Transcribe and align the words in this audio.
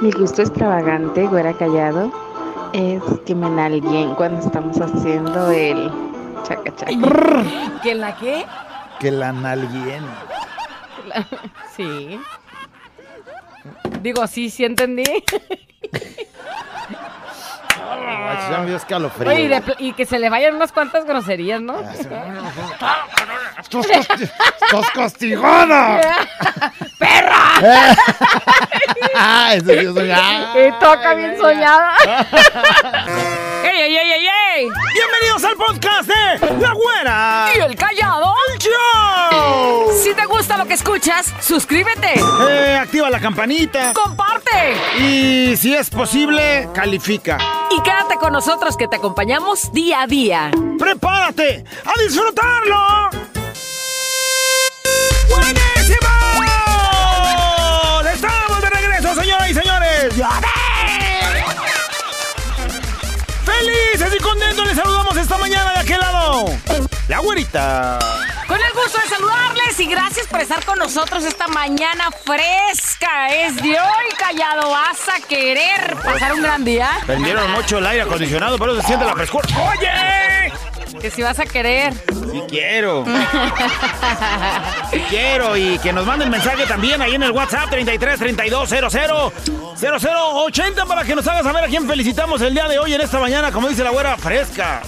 Mi 0.00 0.10
gusto 0.12 0.42
extravagante, 0.42 1.26
güera 1.26 1.52
callado, 1.52 2.10
es 2.72 3.02
que 3.26 3.34
me 3.34 3.50
nalguen 3.50 4.14
cuando 4.14 4.40
estamos 4.40 4.80
haciendo 4.80 5.50
el 5.50 5.90
chaca 6.44 6.74
chaca. 6.74 6.92
¿Que 7.82 7.94
la 7.94 8.16
qué? 8.16 8.46
Que 8.98 9.10
la 9.10 9.32
nalguien. 9.32 10.02
La- 11.06 11.26
Sí. 11.76 12.18
Digo, 14.00 14.26
sí, 14.26 14.48
sí 14.50 14.64
entendí. 14.64 15.04
Ay, 17.92 18.38
ya 18.50 18.58
me 18.60 18.66
dio 18.66 18.76
escalofrío. 18.76 19.30
Oye, 19.30 19.42
y, 19.42 19.48
de 19.48 19.60
pl- 19.60 19.76
y 19.78 19.92
que 19.92 20.06
se 20.06 20.18
le 20.18 20.30
vayan 20.30 20.54
unas 20.54 20.72
cuantas 20.72 21.04
groserías, 21.04 21.60
¿no? 21.60 21.74
¡Estás 23.60 23.86
casti- 23.86 24.24
estás 24.62 24.90
castigada! 24.94 26.00
¡Perra! 26.98 27.60
Eso 29.54 29.66
sí, 29.66 29.72
eso 29.72 30.04
ya. 30.04 30.52
Y 30.66 30.72
toca 30.78 31.14
bien 31.14 31.36
soñada. 31.38 31.94
¡Ey, 33.64 33.80
ey, 33.82 33.96
ey, 33.96 34.12
ey, 34.12 34.26
ey! 34.56 34.68
Bienvenidos 34.94 35.44
al 35.44 35.56
podcast 35.56 36.08
de 36.08 36.60
La 36.60 36.72
Güera. 36.72 37.48
¿Y 37.54 37.58
el 37.60 37.76
callado? 37.76 38.34
Show. 38.58 39.90
Si 40.02 40.14
te 40.14 40.24
gusta 40.26 40.56
lo 40.58 40.66
que 40.66 40.74
escuchas, 40.74 41.32
suscríbete, 41.40 42.14
Eh, 42.48 42.76
activa 42.80 43.08
la 43.10 43.18
campanita 43.20 43.92
comparte 43.94 44.76
y 44.98 45.56
si 45.56 45.74
es 45.74 45.88
posible, 45.90 46.68
califica. 46.74 47.38
y 47.70 47.80
quédate 47.82 48.16
con 48.16 48.32
nosotros 48.32 48.76
que 48.76 48.86
te 48.88 48.96
acompañamos 48.96 49.72
día 49.72 50.02
a 50.02 50.06
día. 50.06 50.50
¡Prepárate 50.78 51.64
a 51.84 52.02
disfrutarlo! 52.02 53.09
¡Buenísimo! 55.30 56.08
¡Estamos 58.12 58.62
de 58.62 58.70
regreso, 58.70 59.14
señoras 59.14 59.50
y 59.50 59.54
señores! 59.54 60.14
¡Felices 63.44 64.14
y 64.14 64.22
contentos! 64.22 64.66
Les 64.66 64.76
saludamos 64.76 65.16
esta 65.16 65.38
mañana 65.38 65.72
de 65.72 65.78
aquel 65.80 66.00
lado. 66.00 66.46
La 67.08 67.18
güerita. 67.20 67.98
Con 68.46 68.58
el 68.60 68.72
gusto 68.72 69.00
de 69.00 69.08
saludarles 69.08 69.78
y 69.78 69.86
gracias 69.86 70.26
por 70.26 70.40
estar 70.40 70.64
con 70.64 70.78
nosotros 70.78 71.24
esta 71.24 71.46
mañana 71.48 72.10
fresca. 72.24 73.28
Es 73.28 73.56
de 73.56 73.78
hoy, 73.80 74.14
callado. 74.18 74.70
Vas 74.70 75.08
a 75.08 75.20
querer 75.26 75.96
pasar 76.04 76.34
un 76.34 76.42
gran 76.42 76.64
día. 76.64 76.98
Prendieron 77.06 77.50
mucho 77.52 77.78
el 77.78 77.86
aire 77.86 78.02
acondicionado, 78.02 78.58
pero 78.58 78.80
se 78.80 78.86
siente 78.86 79.04
la 79.04 79.14
frescura. 79.14 79.46
¡Oye! 79.70 80.52
Que 81.00 81.10
si 81.10 81.22
vas 81.22 81.38
a 81.38 81.46
querer. 81.46 81.92
Sí 82.32 82.42
quiero. 82.48 83.04
Sí 84.90 85.00
quiero. 85.08 85.56
Y 85.56 85.78
que 85.78 85.92
nos 85.92 86.06
manden 86.06 86.30
mensaje 86.30 86.66
también 86.66 87.00
ahí 87.02 87.14
en 87.14 87.22
el 87.22 87.30
WhatsApp 87.32 87.70
33 87.70 88.18
32 88.18 88.68
00 88.68 89.32
0080 89.76 90.86
para 90.86 91.04
que 91.04 91.14
nos 91.14 91.26
hagas 91.26 91.42
saber 91.42 91.64
a 91.64 91.66
quién 91.68 91.86
felicitamos 91.86 92.40
el 92.42 92.54
día 92.54 92.68
de 92.68 92.78
hoy 92.78 92.94
en 92.94 93.00
esta 93.00 93.18
mañana, 93.18 93.52
como 93.52 93.68
dice 93.68 93.84
la 93.84 93.90
güera, 93.90 94.16
fresca. 94.16 94.82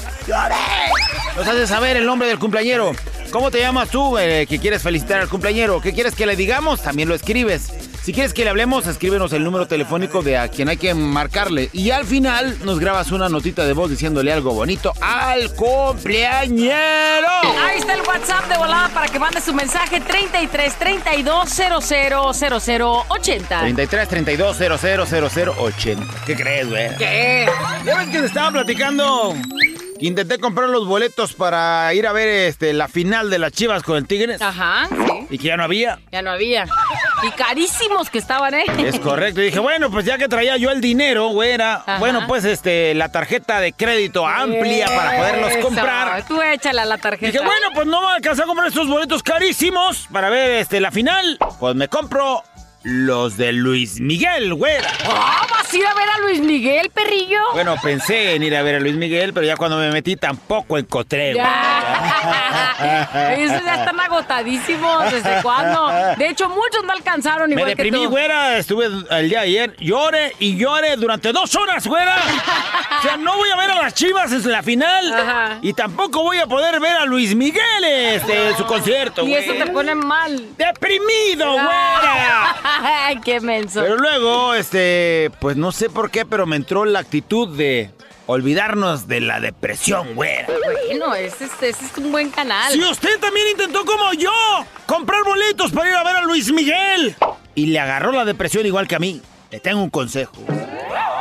Nos 1.36 1.46
hace 1.46 1.66
saber 1.66 1.96
el 1.96 2.06
nombre 2.06 2.28
del 2.28 2.38
cumpleañero. 2.38 2.92
¿Cómo 3.30 3.50
te 3.50 3.60
llamas 3.60 3.88
tú 3.88 4.18
eh, 4.18 4.46
que 4.46 4.58
quieres 4.58 4.82
felicitar 4.82 5.20
al 5.20 5.28
cumpleañero? 5.28 5.80
¿Qué 5.80 5.94
quieres 5.94 6.14
que 6.14 6.26
le 6.26 6.36
digamos? 6.36 6.82
También 6.82 7.08
lo 7.08 7.14
escribes. 7.14 7.91
Si 8.02 8.12
quieres 8.12 8.34
que 8.34 8.42
le 8.42 8.50
hablemos, 8.50 8.88
escríbenos 8.88 9.32
el 9.32 9.44
número 9.44 9.68
telefónico 9.68 10.22
de 10.22 10.36
a 10.36 10.48
quien 10.48 10.68
hay 10.68 10.76
que 10.76 10.92
marcarle. 10.92 11.70
Y 11.72 11.90
al 11.90 12.04
final 12.04 12.58
nos 12.64 12.80
grabas 12.80 13.12
una 13.12 13.28
notita 13.28 13.64
de 13.64 13.74
voz 13.74 13.90
diciéndole 13.90 14.32
algo 14.32 14.52
bonito 14.52 14.92
al 15.00 15.54
cumpleañero. 15.54 16.72
Ahí 17.60 17.78
está 17.78 17.94
el 17.94 18.00
WhatsApp 18.00 18.48
de 18.48 18.58
volada 18.58 18.88
para 18.88 19.06
que 19.06 19.20
mande 19.20 19.40
su 19.40 19.54
mensaje 19.54 20.00
33 20.00 20.74
32 20.74 21.48
00 21.48 22.32
00 22.34 23.06
80. 23.08 23.60
33 23.60 24.08
32 24.08 24.56
00 24.56 25.54
80. 25.58 26.06
¿Qué 26.26 26.34
crees, 26.34 26.68
güey? 26.68 26.96
¿Qué? 26.96 27.48
Ya 27.84 27.98
ves 27.98 28.08
que 28.08 28.18
te 28.18 28.26
estaba 28.26 28.50
platicando 28.50 29.36
intenté 30.00 30.38
comprar 30.38 30.68
los 30.68 30.86
boletos 30.86 31.32
para 31.32 31.94
ir 31.94 32.08
a 32.08 32.12
ver 32.12 32.26
este, 32.26 32.72
la 32.72 32.88
final 32.88 33.30
de 33.30 33.38
las 33.38 33.52
Chivas 33.52 33.84
con 33.84 33.96
el 33.96 34.06
Tigres 34.06 34.42
Ajá, 34.42 34.88
sí. 34.90 35.21
Y 35.32 35.38
que 35.38 35.48
ya 35.48 35.56
no 35.56 35.64
había. 35.64 35.98
Ya 36.12 36.20
no 36.20 36.30
había. 36.30 36.66
Y 37.22 37.30
carísimos 37.30 38.10
que 38.10 38.18
estaban, 38.18 38.52
¿eh? 38.52 38.64
Es 38.78 39.00
correcto. 39.00 39.40
Y 39.40 39.46
dije, 39.46 39.58
bueno, 39.58 39.90
pues 39.90 40.04
ya 40.04 40.18
que 40.18 40.28
traía 40.28 40.58
yo 40.58 40.70
el 40.70 40.80
dinero, 40.80 41.28
güera, 41.28 41.76
Ajá. 41.76 41.98
bueno, 41.98 42.26
pues 42.26 42.44
este, 42.44 42.94
la 42.94 43.10
tarjeta 43.10 43.60
de 43.60 43.72
crédito 43.72 44.26
amplia 44.26 44.86
para 44.86 45.16
poderlos 45.16 45.56
comprar. 45.64 46.26
Tú 46.26 46.40
échale 46.42 46.82
a 46.82 46.84
la 46.84 46.98
tarjeta. 46.98 47.32
Dije, 47.32 47.42
bueno, 47.44 47.68
pues 47.74 47.86
no 47.86 48.02
me 48.02 48.08
alcanzé 48.08 48.42
a 48.42 48.46
comprar 48.46 48.68
estos 48.68 48.88
boletos 48.88 49.22
carísimos 49.22 50.06
para 50.12 50.28
ver 50.28 50.50
este, 50.52 50.80
la 50.80 50.90
final. 50.90 51.38
Pues 51.58 51.74
me 51.74 51.88
compro 51.88 52.42
los 52.82 53.36
de 53.36 53.52
Luis 53.52 54.00
Miguel, 54.00 54.52
güera. 54.54 54.90
¿Vas 55.72 55.78
a 55.80 55.84
ir 55.84 55.86
a 55.86 55.94
ver 55.94 56.08
a 56.10 56.18
Luis 56.18 56.40
Miguel, 56.40 56.90
perrillo? 56.90 57.38
Bueno, 57.54 57.76
pensé 57.82 58.34
en 58.34 58.42
ir 58.42 58.54
a 58.54 58.60
ver 58.62 58.74
a 58.74 58.80
Luis 58.80 58.94
Miguel, 58.94 59.32
pero 59.32 59.46
ya 59.46 59.56
cuando 59.56 59.78
me 59.78 59.90
metí 59.90 60.16
tampoco 60.16 60.76
encontré. 60.76 61.32
Ya. 61.34 63.32
Esos 63.38 63.64
ya 63.64 63.76
están 63.76 63.98
agotadísimos. 63.98 65.10
¿Desde 65.10 65.40
cuándo? 65.42 65.88
De 66.18 66.28
hecho, 66.28 66.50
muchos 66.50 66.84
no 66.84 66.92
alcanzaron 66.92 67.48
Me 67.48 67.54
igual 67.54 67.68
deprimí, 67.70 68.00
que 68.00 68.04
tú. 68.04 68.10
güera. 68.10 68.58
Estuve 68.58 68.84
el 68.86 69.28
día 69.30 69.40
de 69.40 69.46
ayer. 69.46 69.76
Lloré 69.78 70.34
y 70.38 70.56
lloré 70.58 70.96
durante 70.96 71.32
dos 71.32 71.54
horas, 71.54 71.86
güera. 71.86 72.16
O 72.98 73.02
sea, 73.02 73.16
no 73.16 73.36
voy 73.38 73.48
a 73.48 73.56
ver 73.56 73.70
a 73.70 73.82
las 73.82 73.94
chivas 73.94 74.30
en 74.30 74.52
la 74.52 74.62
final. 74.62 75.12
Ajá. 75.12 75.58
Y 75.62 75.72
tampoco 75.72 76.22
voy 76.22 76.36
a 76.36 76.46
poder 76.46 76.80
ver 76.80 76.96
a 76.98 77.06
Luis 77.06 77.34
Miguel 77.34 77.84
este, 77.84 78.48
en 78.50 78.56
su 78.58 78.66
concierto, 78.66 79.22
Y 79.22 79.30
güey. 79.30 79.42
eso 79.48 79.54
te 79.54 79.70
pone 79.70 79.94
mal. 79.94 80.48
¡Deprimido, 80.58 81.50
güera! 81.52 82.56
Ay, 83.06 83.18
qué 83.24 83.40
menso. 83.40 83.80
Pero 83.80 83.96
luego, 83.96 84.54
este, 84.54 85.30
pues 85.40 85.56
no 85.56 85.61
sé 85.70 85.90
por 85.90 86.10
qué, 86.10 86.24
pero 86.26 86.46
me 86.46 86.56
entró 86.56 86.84
la 86.84 86.98
actitud 86.98 87.56
de 87.56 87.90
olvidarnos 88.26 89.06
de 89.06 89.20
la 89.20 89.38
depresión, 89.40 90.14
güera. 90.14 90.48
Bueno, 90.88 91.14
ese, 91.14 91.44
es- 91.44 91.62
ese 91.62 91.84
es 91.84 91.96
un 91.98 92.10
buen 92.10 92.30
canal. 92.30 92.72
Si 92.72 92.82
usted 92.82 93.20
también 93.20 93.46
intentó 93.52 93.84
como 93.84 94.12
yo 94.14 94.30
comprar 94.86 95.22
boletos 95.24 95.70
para 95.72 95.90
ir 95.90 95.94
a 95.96 96.02
ver 96.02 96.16
a 96.16 96.22
Luis 96.22 96.50
Miguel 96.52 97.14
y 97.54 97.66
le 97.66 97.78
agarró 97.78 98.10
la 98.12 98.24
depresión 98.24 98.64
igual 98.66 98.88
que 98.88 98.94
a 98.96 98.98
mí, 98.98 99.20
le 99.52 99.60
tengo 99.60 99.82
un 99.82 99.90
consejo. 99.90 100.32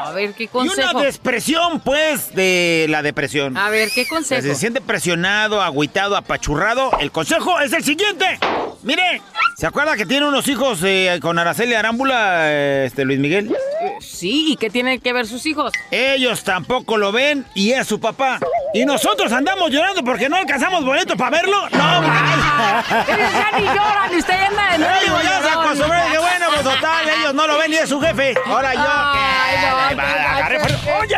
A 0.03 0.13
ver, 0.13 0.33
¿qué 0.33 0.43
Y 0.43 0.47
consejo? 0.47 0.89
una 0.97 1.03
depresión, 1.03 1.79
pues, 1.79 2.33
de 2.35 2.85
la 2.89 3.01
depresión. 3.01 3.55
A 3.57 3.69
ver, 3.69 3.89
¿qué 3.93 4.03
Si 4.03 4.09
consejo? 4.09 4.41
se 4.41 4.55
siente 4.55 4.81
presionado, 4.81 5.61
agüitado, 5.61 6.17
apachurrado, 6.17 6.91
el 6.99 7.11
consejo 7.11 7.59
es 7.61 7.71
el 7.71 7.83
siguiente. 7.83 8.39
Mire, 8.83 9.21
¿se 9.57 9.67
acuerda 9.67 9.95
que 9.95 10.05
tiene 10.05 10.27
unos 10.27 10.47
hijos 10.49 10.79
eh, 10.83 11.17
con 11.21 11.37
Araceli 11.39 11.75
Arámbula, 11.75 12.49
eh, 12.51 12.85
este 12.87 13.05
Luis 13.05 13.19
Miguel? 13.19 13.55
Sí, 13.99 14.51
¿y 14.51 14.55
qué 14.57 14.69
tienen 14.69 14.99
que 14.99 15.13
ver 15.13 15.27
sus 15.27 15.45
hijos? 15.45 15.71
Ellos 15.91 16.43
tampoco 16.43 16.97
lo 16.97 17.11
ven 17.11 17.45
y 17.53 17.71
es 17.71 17.87
su 17.87 17.99
papá. 17.99 18.39
Y 18.73 18.85
nosotros 18.85 19.31
andamos 19.31 19.69
llorando 19.69 20.03
porque 20.03 20.27
no 20.29 20.35
alcanzamos 20.35 20.83
boleto 20.83 21.15
para 21.15 21.37
verlo. 21.37 21.69
No, 21.71 22.01
man. 22.01 22.83
Ellos 23.07 23.31
ya 23.33 23.59
ni 23.59 23.65
lloran 23.65 24.13
y 24.13 24.17
usted 24.17 24.33
anda 24.33 24.71
de 24.71 24.77
nuevo. 24.79 25.21
ya 25.23 25.41
se 25.41 25.77
y 25.77 25.83
dije, 25.83 26.17
bueno, 26.19 26.45
pues 26.49 26.63
total, 26.63 27.09
ellos 27.09 27.33
no 27.33 27.47
lo 27.47 27.57
ven 27.57 27.71
ni 27.71 27.77
es 27.77 27.87
su 27.89 27.99
jefe. 28.01 28.20
Ahora 28.45 28.73
yo. 28.73 28.81
Ay, 28.85 29.95
no, 29.95 30.01
agarré 30.01 30.59
fuerza. 30.59 30.97
¡Oye! 30.99 31.17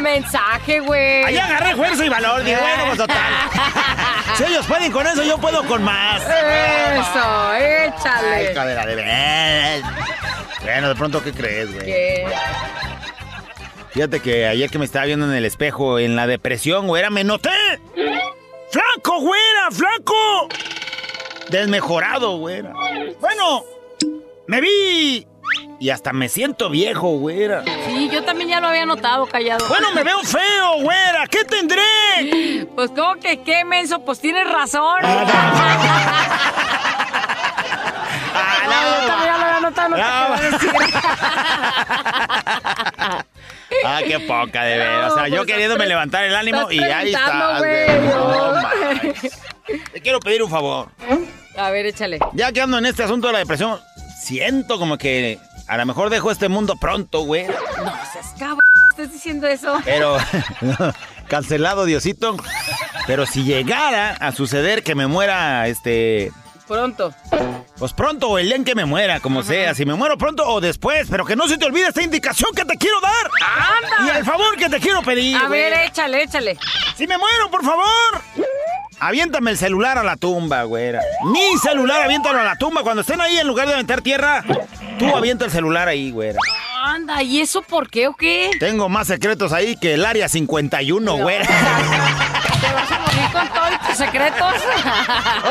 mensaje, 0.00 0.80
güey. 0.80 1.24
Ahí 1.24 1.38
agarré 1.38 1.74
fuerza 1.74 2.04
y 2.04 2.08
valor. 2.08 2.42
Dije, 2.42 2.56
bueno, 2.60 2.84
pues 2.86 2.98
total. 2.98 3.18
Si 4.36 4.44
ellos 4.44 4.66
pueden 4.66 4.92
con 4.92 5.04
eso, 5.04 5.24
yo 5.24 5.36
puedo 5.38 5.64
con 5.64 5.82
más. 5.82 6.22
Eso, 6.22 7.48
Ay, 7.50 7.88
échale. 7.88 8.52
cadera 8.52 8.86
de 8.86 8.94
ver. 8.94 9.82
Bueno, 10.62 10.88
de 10.90 10.94
pronto, 10.94 11.24
¿qué 11.24 11.32
crees, 11.32 11.74
güey? 11.74 11.86
¿Qué? 11.86 12.26
Fíjate 13.90 14.20
que 14.20 14.46
ayer 14.46 14.70
que 14.70 14.78
me 14.78 14.84
estaba 14.84 15.06
viendo 15.06 15.26
en 15.26 15.34
el 15.34 15.44
espejo, 15.44 15.98
en 15.98 16.14
la 16.14 16.28
depresión, 16.28 16.86
güera, 16.86 17.10
me 17.10 17.24
noté. 17.24 17.50
¡Flaco, 18.70 19.20
güera! 19.22 19.70
¡Flaco! 19.72 20.48
Desmejorado, 21.48 22.36
güera. 22.36 22.72
Bueno, 23.20 23.64
me 24.46 24.60
vi 24.60 25.26
y 25.80 25.90
hasta 25.90 26.12
me 26.12 26.28
siento 26.28 26.68
viejo, 26.70 27.08
güera. 27.18 27.62
Sí, 27.86 28.08
yo 28.12 28.24
también 28.24 28.50
ya 28.50 28.60
lo 28.60 28.66
había 28.68 28.84
notado, 28.86 29.26
callado. 29.26 29.66
Bueno, 29.68 29.92
me 29.92 30.02
veo 30.02 30.20
feo, 30.22 30.80
güera. 30.80 31.26
¿Qué 31.28 31.44
tendré? 31.44 32.66
Pues 32.74 32.90
como 32.90 33.14
que 33.16 33.42
qué 33.42 33.64
menso, 33.64 34.00
pues 34.04 34.18
tienes 34.20 34.50
razón. 34.50 34.98
Ah, 38.34 38.58
No, 38.66 38.72
yo 39.00 39.06
también 39.06 39.32
ya 39.32 39.38
lo 39.38 39.44
había 39.44 39.60
notado, 39.60 39.88
no 39.88 39.96
te 39.96 40.02
No. 40.02 40.08
puedo 40.36 40.50
decir. 40.50 40.72
Ah, 43.84 44.00
qué 44.06 44.18
poca, 44.20 44.62
de 44.64 44.78
veras. 44.78 45.12
O 45.12 45.14
sea, 45.14 45.24
No, 45.24 45.28
yo 45.28 45.36
pues, 45.38 45.48
queriéndome 45.48 45.86
levantar 45.86 46.24
el 46.24 46.34
ánimo 46.34 46.70
y 46.70 46.80
ahí 46.82 47.12
güey. 47.58 48.00
No, 48.00 48.52
manches. 48.54 49.38
Te 49.92 50.00
quiero 50.00 50.20
pedir 50.20 50.42
un 50.42 50.50
favor. 50.50 50.88
A 51.56 51.70
ver, 51.70 51.84
échale. 51.86 52.18
Ya 52.32 52.50
que 52.50 52.62
ando 52.62 52.78
en 52.78 52.86
este 52.86 53.02
asunto 53.04 53.26
de 53.26 53.34
la 53.34 53.38
depresión, 53.40 53.78
siento 54.20 54.78
como 54.78 54.96
que 54.96 55.38
a 55.68 55.76
lo 55.76 55.86
mejor 55.86 56.10
dejo 56.10 56.30
este 56.30 56.48
mundo 56.48 56.76
pronto, 56.76 57.22
güey. 57.22 57.46
No 57.46 57.92
seas 58.12 58.34
cabrón, 58.38 58.60
estás 58.90 59.12
diciendo 59.12 59.46
eso. 59.46 59.78
Pero, 59.84 60.16
cancelado, 61.28 61.84
Diosito. 61.84 62.36
Pero 63.06 63.26
si 63.26 63.44
llegara 63.44 64.10
a 64.12 64.32
suceder 64.32 64.82
que 64.82 64.94
me 64.94 65.06
muera, 65.06 65.66
este, 65.68 66.32
Pronto. 66.68 67.14
Pues 67.78 67.94
pronto 67.94 68.28
o 68.28 68.38
el 68.38 68.46
día 68.46 68.56
en 68.56 68.64
que 68.64 68.74
me 68.74 68.84
muera, 68.84 69.20
como 69.20 69.42
sea. 69.42 69.74
Si 69.74 69.86
me 69.86 69.94
muero 69.94 70.18
pronto 70.18 70.46
o 70.46 70.60
después, 70.60 71.08
pero 71.10 71.24
que 71.24 71.34
no 71.34 71.48
se 71.48 71.56
te 71.56 71.64
olvide 71.64 71.88
esta 71.88 72.02
indicación 72.02 72.50
que 72.54 72.66
te 72.66 72.76
quiero 72.76 73.00
dar. 73.00 73.30
¡Anda! 73.40 74.12
Y 74.12 74.18
el 74.18 74.24
favor 74.24 74.54
que 74.56 74.68
te 74.68 74.78
quiero 74.78 75.00
pedir. 75.02 75.34
A 75.34 75.48
ver, 75.48 75.72
échale, 75.86 76.22
échale. 76.24 76.58
Si 76.94 77.06
me 77.06 77.16
muero, 77.16 77.50
por 77.50 77.64
favor. 77.64 78.22
Aviéntame 79.00 79.52
el 79.52 79.56
celular 79.58 79.96
a 79.98 80.02
la 80.02 80.16
tumba, 80.16 80.64
güera. 80.64 81.00
Mi 81.24 81.56
celular, 81.58 82.02
aviéntalo 82.02 82.40
a 82.40 82.44
la 82.44 82.56
tumba. 82.56 82.82
Cuando 82.82 83.02
estén 83.02 83.20
ahí, 83.20 83.38
en 83.38 83.46
lugar 83.46 83.68
de 83.68 83.74
aventar 83.74 84.00
tierra, 84.00 84.44
tú 84.98 85.14
avienta 85.14 85.44
el 85.44 85.50
celular 85.50 85.86
ahí, 85.88 86.10
güera. 86.10 86.38
Anda, 86.84 87.22
¿y 87.22 87.40
eso 87.40 87.62
por 87.62 87.88
qué 87.90 88.08
o 88.08 88.14
qué? 88.14 88.50
Tengo 88.58 88.88
más 88.88 89.06
secretos 89.06 89.52
ahí 89.52 89.76
que 89.76 89.94
el 89.94 90.04
área 90.04 90.28
51, 90.28 91.16
güera. 91.18 91.46
¿Te 91.46 92.72
vas 92.74 92.90
a 92.92 92.97
morir 93.08 93.32
con 93.32 93.48
todos 93.48 93.86
tus 93.88 93.96
secretos? 93.96 94.54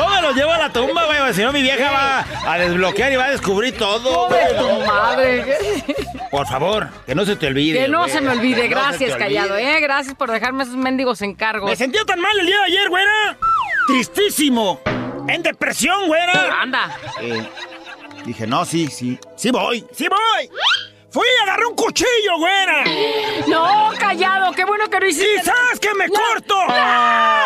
Oh, 0.00 0.08
me 0.10 0.22
los 0.22 0.34
llevo 0.36 0.52
a 0.52 0.58
la 0.58 0.72
tumba, 0.72 1.06
güey. 1.06 1.34
Si 1.34 1.42
no, 1.42 1.52
mi 1.52 1.62
vieja 1.62 1.90
va 1.90 2.24
a 2.52 2.58
desbloquear 2.58 3.12
y 3.12 3.16
va 3.16 3.24
a 3.26 3.30
descubrir 3.30 3.76
todo, 3.76 4.28
Pobre 4.28 4.54
tu 4.58 4.86
madre. 4.86 5.84
Por 6.30 6.46
favor, 6.46 6.88
que 7.06 7.14
no 7.14 7.24
se 7.24 7.36
te 7.36 7.46
olvide. 7.46 7.80
Que 7.82 7.88
no 7.88 8.00
güey. 8.00 8.10
se 8.10 8.20
me 8.20 8.30
olvide. 8.30 8.68
Que 8.68 8.74
no 8.74 8.80
Gracias, 8.80 9.16
Callado, 9.16 9.54
olvide. 9.54 9.76
¿eh? 9.76 9.80
Gracias 9.80 10.14
por 10.14 10.30
dejarme 10.30 10.64
esos 10.64 10.76
mendigos 10.76 11.22
encargos. 11.22 11.68
Me 11.70 11.76
sentía 11.76 12.04
tan 12.04 12.20
mal 12.20 12.30
el 12.38 12.46
día 12.46 12.56
de 12.58 12.64
ayer, 12.64 12.88
güera. 12.88 13.38
Tristísimo. 13.86 14.80
En 15.26 15.42
depresión, 15.42 16.06
güera. 16.06 16.60
Anda. 16.62 16.96
Eh, 17.20 17.48
dije, 18.24 18.46
no, 18.46 18.64
sí, 18.64 18.88
sí. 18.88 19.18
Sí 19.36 19.50
voy, 19.50 19.84
sí 19.92 20.06
voy. 20.08 20.50
Fui 21.10 21.26
y 21.26 21.42
agarré 21.42 21.64
un 21.66 21.74
cuchillo, 21.74 22.36
güera. 22.38 22.84
No, 23.46 23.90
Callado, 23.98 24.52
qué 24.52 24.64
bueno 24.64 24.88
que 24.90 25.00
no 25.00 25.06
hiciste. 25.06 25.40
¿Y 25.40 25.44
sabes 25.44 25.80
que 25.80 25.94
me 25.94 26.06
corto? 26.08 26.54
¡Ah, 26.68 27.44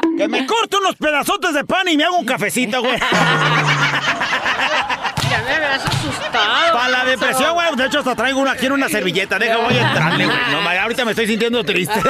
no! 0.00 0.16
Que 0.16 0.28
me 0.28 0.46
corto 0.46 0.78
unos 0.78 0.94
pedazotes 0.96 1.52
de 1.54 1.64
pan 1.64 1.88
y 1.88 1.96
me 1.96 2.04
hago 2.04 2.16
un 2.18 2.24
cafecito, 2.26 2.80
güey. 2.80 2.96
Ya 2.98 3.08
me 5.42 5.54
habías 5.54 5.84
asustado. 5.84 6.72
Para 6.72 6.88
la 6.88 7.04
depresión, 7.04 7.54
güey. 7.54 7.74
De 7.76 7.86
hecho, 7.86 7.98
hasta 7.98 8.14
traigo 8.14 8.40
una, 8.40 8.54
quiero 8.54 8.74
una 8.76 8.88
servilleta. 8.88 9.36
Deja, 9.38 9.56
voy 9.56 9.76
a 9.76 9.88
entrarle, 9.88 10.26
güey. 10.26 10.38
No, 10.52 10.60
ahorita 10.68 11.04
me 11.04 11.10
estoy 11.12 11.26
sintiendo 11.26 11.64
triste. 11.64 11.98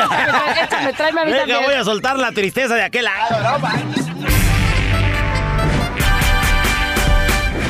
Échame, 0.62 0.92
tráeme 0.92 1.20
a 1.22 1.24
mí 1.24 1.30
Venga, 1.32 1.46
también. 1.46 1.62
voy 1.64 1.74
a 1.74 1.84
soltar 1.84 2.18
la 2.18 2.32
tristeza 2.32 2.74
de 2.74 2.82
aquel 2.82 3.04
lado. 3.04 3.58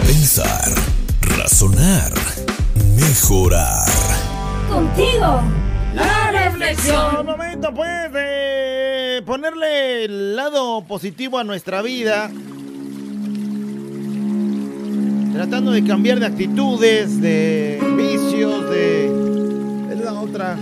Pensar, 0.06 0.70
razonar, 1.22 2.12
mejorar. 2.98 3.86
Contigo. 4.68 5.40
La 5.94 6.30
Es 6.30 6.44
reflexión. 6.52 7.26
momento, 7.26 7.72
pues, 7.74 8.12
de 8.12 9.22
ponerle 9.24 10.04
el 10.04 10.36
lado 10.36 10.82
positivo 10.82 11.38
a 11.38 11.44
nuestra 11.44 11.82
vida. 11.82 12.30
Tratando 15.32 15.70
de 15.70 15.84
cambiar 15.84 16.18
de 16.18 16.26
actitudes, 16.26 17.20
de 17.20 17.78
vicios, 17.96 18.68
de... 18.70 19.06
Es 19.92 20.00
la 20.00 20.12
otra. 20.14 20.56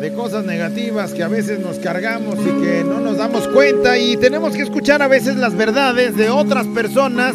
De 0.00 0.12
cosas 0.14 0.44
negativas 0.44 1.12
que 1.14 1.22
a 1.22 1.28
veces 1.28 1.60
nos 1.60 1.78
cargamos 1.78 2.36
y 2.40 2.62
que 2.62 2.84
no 2.84 3.00
nos 3.00 3.16
damos 3.16 3.48
cuenta 3.48 3.96
y 3.96 4.16
tenemos 4.16 4.54
que 4.54 4.62
escuchar 4.62 5.00
a 5.00 5.08
veces 5.08 5.36
las 5.36 5.56
verdades 5.56 6.16
de 6.16 6.28
otras 6.28 6.66
personas 6.66 7.34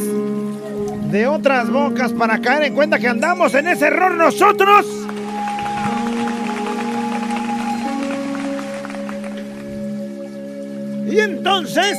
de 1.09 1.25
otras 1.27 1.71
bocas 1.71 2.13
para 2.13 2.39
caer 2.39 2.63
en 2.63 2.75
cuenta 2.75 2.99
que 2.99 3.07
andamos 3.07 3.53
en 3.55 3.67
ese 3.67 3.87
error 3.87 4.13
nosotros. 4.15 4.85
Y 11.07 11.19
entonces, 11.19 11.97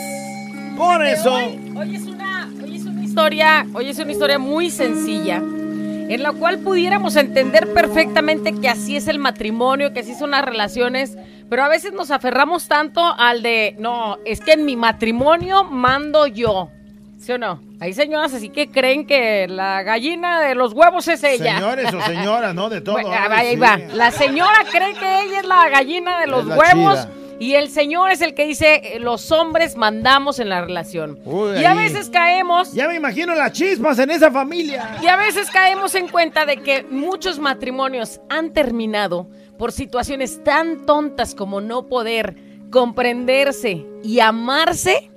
por 0.77 1.05
eso, 1.05 1.35
Hoy, 1.35 1.73
hoy 1.77 1.97
es 1.97 2.03
una, 2.07 2.49
hoy 2.62 2.77
es 2.77 2.85
una 2.85 3.03
historia, 3.03 3.67
hoy 3.75 3.89
es 3.89 3.99
una 3.99 4.12
historia 4.12 4.39
muy 4.39 4.71
sencilla, 4.71 5.39
en 5.39 6.23
la 6.23 6.31
cual 6.31 6.61
pudiéramos 6.61 7.17
entender 7.17 7.73
perfectamente 7.73 8.53
que 8.53 8.69
así 8.69 8.97
es 8.97 9.09
el 9.09 9.19
matrimonio, 9.19 9.93
que 9.93 10.01
así 10.01 10.15
son 10.15 10.31
las 10.31 10.45
relaciones, 10.45 11.19
pero 11.49 11.65
a 11.65 11.69
veces 11.69 11.93
nos 11.93 12.12
aferramos 12.12 12.69
tanto 12.69 13.03
al 13.19 13.43
de, 13.43 13.75
no, 13.81 14.19
es 14.25 14.41
que 14.41 14.53
en 14.53 14.65
mi 14.65 14.77
matrimonio 14.77 15.65
mando 15.65 16.29
yo. 16.29 16.71
¿Sí 17.19 17.33
o 17.33 17.39
no? 17.39 17.69
Hay 17.82 17.94
señoras 17.94 18.35
así 18.35 18.50
que 18.50 18.69
creen 18.71 19.06
que 19.06 19.49
la 19.49 19.82
gallina 19.82 20.41
de 20.43 20.55
los 20.55 20.75
huevos 20.75 21.09
es 21.09 21.25
ella. 21.25 21.55
señores 21.55 21.93
o 21.94 22.00
señoras, 22.03 22.55
¿no? 22.55 22.69
De 22.69 22.82
todo. 22.82 22.94
Bueno, 22.94 23.11
ahí 23.31 23.53
sí. 23.55 23.56
va. 23.56 23.79
La 23.94 24.11
señora 24.11 24.59
cree 24.71 24.93
que 24.94 25.23
ella 25.25 25.41
es 25.41 25.47
la 25.47 25.69
gallina 25.71 26.21
de 26.21 26.27
los 26.27 26.47
huevos. 26.47 27.00
chida. 27.00 27.11
Y 27.41 27.55
el 27.55 27.71
señor 27.71 28.11
es 28.11 28.21
el 28.21 28.35
que 28.35 28.44
dice, 28.47 28.97
eh, 28.97 29.00
los 29.00 29.32
hombres 29.32 29.75
mandamos 29.75 30.38
en 30.41 30.50
la 30.50 30.61
relación. 30.61 31.19
Uy, 31.25 31.59
y 31.59 31.65
a 31.65 31.73
veces 31.73 32.11
caemos, 32.11 32.75
Ya 32.75 32.87
me 32.87 32.97
imagino 32.97 33.35
las 33.35 33.53
chispas 33.53 33.99
en 33.99 34.11
esa 34.11 34.31
familia. 34.31 34.99
y 35.03 35.06
a 35.06 35.17
veces 35.17 35.50
caemos 35.50 35.94
en 35.94 36.09
cuenta 36.09 36.44
de 36.44 36.59
que 36.59 36.83
muchos 36.83 37.38
matrimonios 37.38 38.21
han 38.29 38.53
terminado 38.53 39.26
por 39.56 39.73
situaciones 39.73 40.44
tan 40.44 40.85
tontas 40.85 41.35
como 41.35 41.62
no 41.62 41.88
poder 41.88 42.37
comprenderse 42.71 43.87
y 44.03 44.21
amarse 44.21 45.10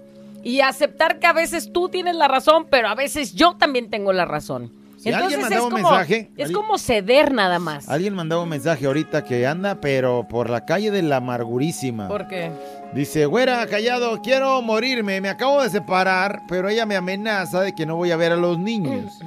y 0.43 0.61
aceptar 0.61 1.19
que 1.19 1.27
a 1.27 1.33
veces 1.33 1.71
tú 1.71 1.89
tienes 1.89 2.15
la 2.15 2.27
razón, 2.27 2.67
pero 2.69 2.89
a 2.89 2.95
veces 2.95 3.33
yo 3.33 3.55
también 3.55 3.89
tengo 3.89 4.13
la 4.13 4.25
razón. 4.25 4.71
Si 4.97 5.11
alguien 5.11 5.41
Entonces 5.41 5.57
es 5.57 5.63
como, 5.63 5.75
mensaje, 5.75 6.31
es 6.37 6.51
como 6.51 6.77
ceder 6.77 7.33
nada 7.33 7.59
más. 7.59 7.89
Alguien 7.89 8.13
mandaba 8.13 8.43
un 8.43 8.49
mensaje 8.49 8.85
ahorita 8.85 9.25
que 9.25 9.45
anda, 9.45 9.81
pero 9.81 10.27
por 10.29 10.49
la 10.49 10.63
calle 10.63 10.91
de 10.91 11.01
la 11.01 11.17
amargurísima. 11.17 12.07
¿Por 12.07 12.27
qué? 12.27 12.51
Dice, 12.93 13.25
güera, 13.25 13.65
callado, 13.67 14.21
quiero 14.21 14.61
morirme, 14.61 15.19
me 15.19 15.27
acabo 15.27 15.61
de 15.61 15.69
separar, 15.69 16.43
pero 16.47 16.69
ella 16.69 16.85
me 16.85 16.95
amenaza 16.95 17.61
de 17.61 17.73
que 17.75 17.85
no 17.85 17.97
voy 17.97 18.11
a 18.11 18.17
ver 18.17 18.31
a 18.31 18.37
los 18.37 18.57
niños. 18.57 19.19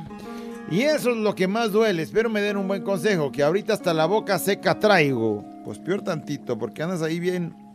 Y 0.71 0.83
eso 0.83 1.11
es 1.11 1.17
lo 1.17 1.35
que 1.35 1.47
más 1.47 1.73
duele, 1.73 2.03
espero 2.03 2.31
me 2.31 2.41
den 2.41 2.57
un 2.57 2.69
buen 2.69 2.83
consejo, 2.83 3.31
que 3.31 3.43
ahorita 3.43 3.75
hasta 3.75 3.93
la 3.93 4.07
boca 4.07 4.39
seca 4.39 4.79
traigo. 4.79 5.45
Pues 5.65 5.79
peor 5.79 6.03
tantito, 6.03 6.57
porque 6.57 6.83
andas 6.83 7.03
ahí 7.03 7.21
bien... 7.21 7.66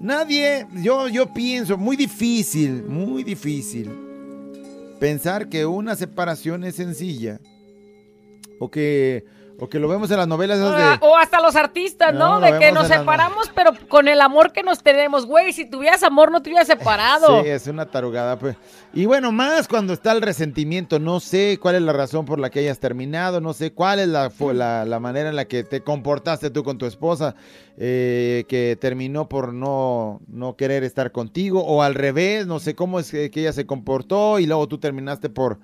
Nadie, 0.00 0.66
yo, 0.82 1.08
yo 1.08 1.32
pienso, 1.32 1.78
muy 1.78 1.96
difícil, 1.96 2.84
muy 2.84 3.24
difícil, 3.24 3.90
pensar 5.00 5.48
que 5.48 5.64
una 5.64 5.96
separación 5.96 6.64
es 6.64 6.76
sencilla. 6.76 7.40
O 8.58 8.70
que, 8.70 9.24
o 9.58 9.68
que 9.68 9.78
lo 9.78 9.88
vemos 9.88 10.10
en 10.10 10.18
las 10.18 10.28
novelas 10.28 10.58
esas 10.58 11.00
de... 11.00 11.06
O 11.06 11.16
hasta 11.16 11.40
los 11.40 11.56
artistas, 11.56 12.12
No, 12.14 12.40
de 12.40 12.58
que 12.58 12.72
nos 12.72 12.88
la- 12.88 12.98
separamos, 12.98 13.50
pero 13.54 13.72
con 13.88 14.08
el 14.08 14.20
amor 14.20 14.52
que 14.52 14.62
nos 14.62 14.82
tenemos. 14.82 15.26
Güey, 15.26 15.52
si 15.52 15.64
tuvieras 15.64 16.02
amor, 16.02 16.30
no 16.30 16.42
te 16.42 16.50
hubieras 16.50 16.66
separado. 16.66 17.42
Sí, 17.42 17.48
es 17.48 17.66
una 17.66 17.86
tarugada. 17.86 18.38
Pues. 18.38 18.56
Y 18.92 19.06
bueno, 19.06 19.32
más 19.32 19.66
cuando 19.68 19.92
está 19.92 20.12
el 20.12 20.20
resentimiento. 20.22 20.98
No 20.98 21.20
sé 21.20 21.58
cuál 21.60 21.76
es 21.76 21.82
la 21.82 21.92
razón 21.92 22.24
por 22.26 22.38
la 22.38 22.50
que 22.50 22.60
hayas 22.60 22.78
terminado. 22.80 23.40
No 23.40 23.52
sé 23.52 23.72
cuál 23.72 23.98
es 24.00 24.08
la, 24.08 24.30
la, 24.52 24.84
la 24.84 25.00
manera 25.00 25.28
en 25.30 25.36
la 25.36 25.46
que 25.46 25.64
te 25.64 25.80
comportaste 25.80 26.50
tú 26.50 26.62
con 26.62 26.78
tu 26.78 26.86
esposa. 26.86 27.34
eh, 27.78 28.44
que 28.48 28.76
terminó 28.80 29.28
por 29.28 29.52
no, 29.52 30.20
no 30.28 30.56
querer 30.56 30.82
estar 30.84 31.12
contigo. 31.12 31.62
O 31.64 31.82
al 31.82 31.94
revés, 31.94 32.46
no 32.46 32.58
sé 32.60 32.74
cómo 32.74 32.98
es 33.00 33.10
que 33.10 33.30
ella 33.34 33.52
se 33.52 33.66
comportó. 33.66 34.38
Y 34.38 34.46
luego 34.46 34.66
tú 34.68 34.78
terminaste 34.78 35.28
por, 35.30 35.58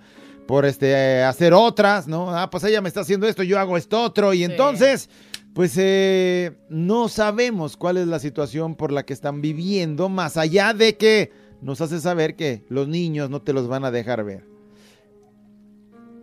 por 0.53 0.67
este, 0.67 1.23
hacer 1.23 1.55
otras, 1.55 2.07
¿no? 2.07 2.31
Ah, 2.31 2.51
pues 2.51 2.63
ella 2.65 2.83
me 2.83 2.89
está 2.89 3.01
haciendo 3.01 3.27
esto, 3.27 3.43
yo 3.43 3.59
hago 3.59 3.79
esto 3.79 4.03
otro. 4.03 4.35
Y 4.35 4.39
Sí. 4.39 4.45
entonces... 4.45 5.09
Pues 5.55 5.75
eh, 5.79 6.53
no 6.71 7.09
sabemos 7.09 7.77
cuál 7.77 7.99
es 7.99 8.07
la 8.07 8.19
situación 8.19 8.75
por 8.75 8.91
la 8.91 9.03
que 9.05 9.13
están 9.13 9.41
viviendo, 9.43 10.09
más 10.09 10.39
allá 10.39 10.73
de 10.73 10.97
que 10.97 11.31
nos 11.61 11.83
hace 11.83 12.01
saber 12.01 12.37
que 12.37 12.65
los 12.71 12.89
niños 12.89 13.29
no 13.29 13.43
te 13.43 13.53
los 13.53 13.69
van 13.69 13.85
a 13.85 13.91
dejar 13.91 14.25
ver. 14.25 14.47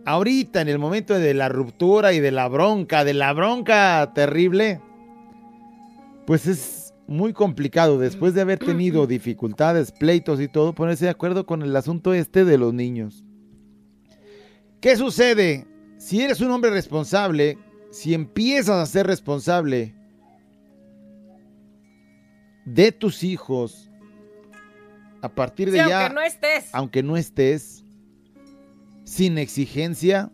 Ahorita, 0.04 0.60
en 0.60 0.68
el 0.68 0.80
momento 0.80 1.14
de 1.14 1.34
la 1.34 1.48
ruptura 1.48 2.12
y 2.12 2.18
de 2.18 2.32
la 2.32 2.48
bronca, 2.48 3.04
de 3.04 3.14
la 3.14 3.32
bronca 3.32 4.10
terrible, 4.16 4.80
pues 6.26 6.48
es 6.48 6.92
muy 7.06 7.32
complicado 7.32 7.98
después 7.98 8.34
de 8.34 8.40
haber 8.40 8.58
tenido 8.58 9.06
dificultades, 9.08 9.92
pleitos 9.92 10.40
y 10.40 10.48
todo, 10.48 10.72
ponerse 10.72 11.04
de 11.04 11.12
acuerdo 11.12 11.46
con 11.46 11.62
el 11.62 11.74
asunto 11.76 12.14
este 12.14 12.44
de 12.44 12.58
los 12.58 12.74
niños. 12.74 13.24
¿Qué 14.80 14.96
sucede? 14.96 15.66
Si 15.98 16.22
eres 16.22 16.40
un 16.40 16.50
hombre 16.50 16.70
responsable, 16.70 17.58
si 17.90 18.14
empiezas 18.14 18.76
a 18.76 18.86
ser 18.86 19.06
responsable 19.06 19.94
de 22.64 22.92
tus 22.92 23.22
hijos 23.22 23.90
a 25.22 25.28
partir 25.28 25.70
de 25.70 25.82
Sí, 25.82 25.88
ya, 25.88 26.00
aunque 26.06 26.14
no 26.14 26.22
estés. 26.22 26.68
aunque 26.72 27.02
no 27.02 27.16
estés, 27.16 27.84
sin 29.04 29.36
exigencia, 29.38 30.30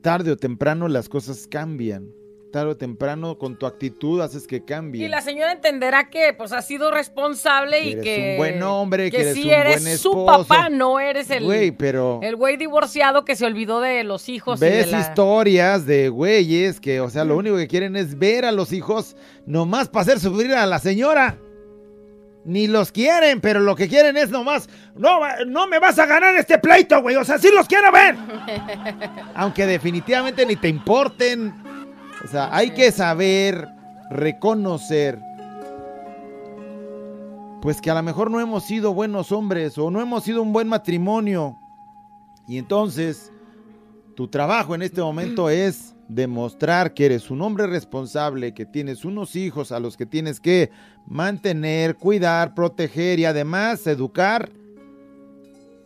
tarde 0.00 0.32
o 0.32 0.36
temprano 0.36 0.88
las 0.88 1.08
cosas 1.08 1.46
cambian. 1.46 2.08
Tarde 2.54 2.70
o 2.70 2.76
temprano 2.76 3.36
con 3.36 3.58
tu 3.58 3.66
actitud 3.66 4.20
haces 4.20 4.46
que 4.46 4.64
cambien. 4.64 5.04
Y 5.04 5.08
la 5.08 5.20
señora 5.22 5.50
entenderá 5.50 6.08
que 6.08 6.32
pues 6.34 6.52
has 6.52 6.64
sido 6.64 6.92
responsable 6.92 7.80
Que 7.80 7.84
y 7.88 7.92
eres 7.94 8.04
que 8.04 8.30
un 8.30 8.36
buen 8.36 8.62
hombre, 8.62 9.10
que 9.10 9.20
eres 9.22 9.34
sí 9.34 9.42
un 9.46 9.50
eres 9.50 9.82
buen 9.82 9.98
su 9.98 10.10
esposo. 10.10 10.46
papá, 10.46 10.68
no 10.68 11.00
eres 11.00 11.28
el 11.30 11.42
Güey, 11.42 11.72
pero 11.72 12.20
el 12.22 12.36
güey 12.36 12.56
divorciado 12.56 13.24
que 13.24 13.34
se 13.34 13.44
olvidó 13.44 13.80
de 13.80 14.04
los 14.04 14.28
hijos 14.28 14.62
y 14.62 14.64
de 14.66 14.70
ves 14.70 14.92
la- 14.92 15.00
historias 15.00 15.84
de 15.84 16.08
güeyes 16.10 16.78
que, 16.78 17.00
o 17.00 17.10
sea, 17.10 17.24
lo 17.24 17.36
único 17.36 17.56
que 17.56 17.66
quieren 17.66 17.96
es 17.96 18.16
ver 18.20 18.44
a 18.44 18.52
los 18.52 18.72
hijos 18.72 19.16
nomás 19.46 19.88
para 19.88 20.02
hacer 20.02 20.20
sufrir 20.20 20.54
a 20.54 20.64
la 20.66 20.78
señora. 20.78 21.36
ni 22.46 22.66
los 22.68 22.92
quieren, 22.92 23.40
pero 23.40 23.58
lo 23.60 23.74
que 23.74 23.88
quieren 23.88 24.16
es 24.18 24.28
nomás, 24.30 24.68
no, 24.94 25.18
no 25.46 25.66
me 25.66 25.78
vas 25.78 25.98
a 25.98 26.04
ganar 26.04 26.36
este 26.36 26.58
pleito, 26.58 27.00
güey, 27.00 27.16
o 27.16 27.24
sea, 27.24 27.38
sí 27.38 27.48
los 27.50 27.66
quiero 27.66 27.90
ver. 27.90 28.14
Aunque 29.34 29.66
definitivamente 29.66 30.44
ni 30.46 30.54
te 30.56 30.68
importen. 30.68 31.54
O 32.24 32.26
sea, 32.26 32.48
hay 32.54 32.70
que 32.70 32.90
saber 32.90 33.68
reconocer, 34.10 35.20
pues 37.60 37.80
que 37.80 37.90
a 37.90 37.94
lo 37.94 38.02
mejor 38.02 38.30
no 38.30 38.40
hemos 38.40 38.64
sido 38.64 38.94
buenos 38.94 39.30
hombres 39.30 39.76
o 39.76 39.90
no 39.90 40.00
hemos 40.00 40.24
sido 40.24 40.40
un 40.40 40.52
buen 40.52 40.68
matrimonio. 40.68 41.58
Y 42.48 42.56
entonces, 42.56 43.30
tu 44.14 44.28
trabajo 44.28 44.74
en 44.74 44.82
este 44.82 45.02
momento 45.02 45.50
es 45.50 45.94
demostrar 46.08 46.94
que 46.94 47.06
eres 47.06 47.30
un 47.30 47.42
hombre 47.42 47.66
responsable, 47.66 48.54
que 48.54 48.64
tienes 48.64 49.04
unos 49.04 49.36
hijos 49.36 49.70
a 49.72 49.80
los 49.80 49.96
que 49.96 50.06
tienes 50.06 50.40
que 50.40 50.70
mantener, 51.06 51.96
cuidar, 51.96 52.54
proteger 52.54 53.18
y 53.18 53.26
además 53.26 53.86
educar. 53.86 54.50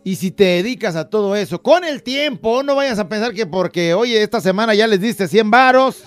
Y 0.03 0.15
si 0.15 0.31
te 0.31 0.43
dedicas 0.45 0.95
a 0.95 1.09
todo 1.09 1.35
eso 1.35 1.61
con 1.61 1.83
el 1.83 2.01
tiempo, 2.01 2.63
no 2.63 2.75
vayas 2.75 2.99
a 2.99 3.09
pensar 3.09 3.33
que 3.33 3.45
porque, 3.45 3.93
oye, 3.93 4.21
esta 4.23 4.39
semana 4.39 4.73
ya 4.73 4.87
les 4.87 5.01
diste 5.01 5.27
100 5.27 5.51
varos, 5.51 6.03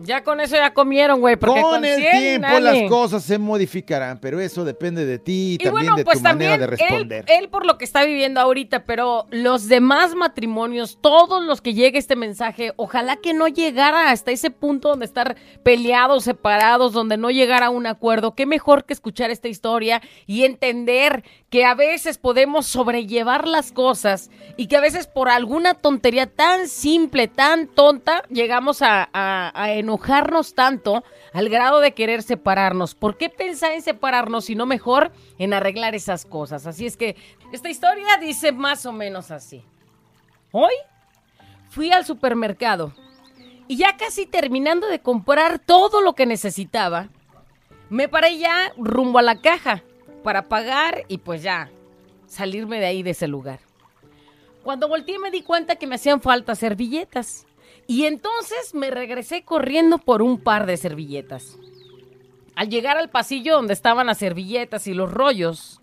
Ya 0.00 0.22
con 0.22 0.40
eso 0.40 0.56
ya 0.56 0.72
comieron, 0.74 1.20
güey. 1.20 1.36
Porque 1.36 1.60
con 1.60 1.70
con 1.76 1.84
el 1.84 2.00
100 2.00 2.10
tiempo 2.20 2.48
nadie. 2.48 2.60
las 2.82 2.90
cosas 2.90 3.22
se 3.24 3.38
modificarán, 3.38 4.18
pero 4.20 4.40
eso 4.40 4.64
depende 4.64 5.04
de 5.06 5.18
ti 5.18 5.32
y, 5.32 5.54
Y 5.54 5.58
también 5.58 5.72
bueno, 5.72 5.96
de 5.96 6.04
pues 6.04 6.18
tu 6.18 6.24
manera 6.24 6.58
de 6.58 6.64
él, 6.64 6.70
responder. 6.70 7.24
él 7.28 7.48
por 7.48 7.64
lo 7.66 7.78
que 7.78 7.84
está 7.84 8.04
viviendo 8.04 8.40
ahorita, 8.40 8.84
pero 8.84 9.26
los 9.30 9.68
demás 9.68 10.14
matrimonios, 10.14 10.98
todos 11.00 11.42
los 11.42 11.60
que 11.60 11.74
llegue 11.74 11.98
este 11.98 12.16
mensaje, 12.16 12.72
ojalá 12.76 13.16
que 13.16 13.32
no 13.34 13.48
llegara 13.48 14.10
hasta 14.10 14.30
ese 14.32 14.50
punto 14.50 14.88
donde 14.90 15.06
estar 15.06 15.36
peleados, 15.62 16.24
separados, 16.24 16.92
donde 16.92 17.16
no 17.16 17.30
llegara 17.30 17.66
a 17.66 17.70
un 17.70 17.86
acuerdo. 17.86 18.34
Qué 18.34 18.46
mejor 18.46 18.84
que 18.84 18.92
escuchar 18.92 19.30
esta 19.30 19.48
historia 19.48 20.02
y 20.26 20.44
entender 20.44 21.24
que 21.50 21.64
a 21.64 21.74
veces 21.74 22.18
podemos 22.18 22.66
sobrellevar 22.66 23.46
las 23.46 23.72
cosas 23.72 24.30
y 24.56 24.66
que 24.66 24.76
a 24.76 24.80
veces 24.80 25.06
por 25.06 25.28
alguna 25.28 25.74
tontería 25.74 26.26
tan 26.26 26.68
simple, 26.68 27.28
tan 27.28 27.66
tonta, 27.68 28.22
llegamos 28.28 28.82
a, 28.82 29.08
a- 29.12 29.52
a 29.54 29.72
enojarnos 29.86 30.54
tanto 30.54 31.04
al 31.32 31.48
grado 31.48 31.80
de 31.80 31.94
querer 31.94 32.22
separarnos. 32.22 32.94
¿Por 32.94 33.16
qué 33.16 33.30
pensar 33.30 33.72
en 33.72 33.82
separarnos 33.82 34.50
y 34.50 34.56
no 34.56 34.66
mejor 34.66 35.12
en 35.38 35.54
arreglar 35.54 35.94
esas 35.94 36.24
cosas? 36.24 36.66
Así 36.66 36.86
es 36.86 36.96
que 36.96 37.16
esta 37.52 37.70
historia 37.70 38.16
dice 38.20 38.52
más 38.52 38.84
o 38.84 38.92
menos 38.92 39.30
así. 39.30 39.64
Hoy 40.50 40.74
fui 41.68 41.92
al 41.92 42.04
supermercado 42.04 42.92
y 43.68 43.76
ya 43.76 43.96
casi 43.96 44.26
terminando 44.26 44.88
de 44.88 45.00
comprar 45.00 45.58
todo 45.58 46.00
lo 46.00 46.14
que 46.14 46.26
necesitaba, 46.26 47.08
me 47.88 48.08
paré 48.08 48.38
ya 48.38 48.72
rumbo 48.76 49.18
a 49.18 49.22
la 49.22 49.40
caja 49.40 49.82
para 50.22 50.48
pagar 50.48 51.04
y 51.08 51.18
pues 51.18 51.42
ya 51.42 51.70
salirme 52.26 52.80
de 52.80 52.86
ahí 52.86 53.02
de 53.02 53.10
ese 53.10 53.28
lugar. 53.28 53.60
Cuando 54.64 54.88
volteé 54.88 55.18
me 55.20 55.30
di 55.30 55.42
cuenta 55.42 55.76
que 55.76 55.86
me 55.86 55.94
hacían 55.94 56.20
falta 56.20 56.56
servilletas. 56.56 57.45
Y 57.86 58.06
entonces 58.06 58.74
me 58.74 58.90
regresé 58.90 59.42
corriendo 59.42 59.98
por 59.98 60.22
un 60.22 60.38
par 60.38 60.66
de 60.66 60.76
servilletas. 60.76 61.56
Al 62.56 62.68
llegar 62.68 62.96
al 62.96 63.10
pasillo 63.10 63.54
donde 63.54 63.74
estaban 63.74 64.06
las 64.06 64.18
servilletas 64.18 64.86
y 64.86 64.94
los 64.94 65.12
rollos, 65.12 65.80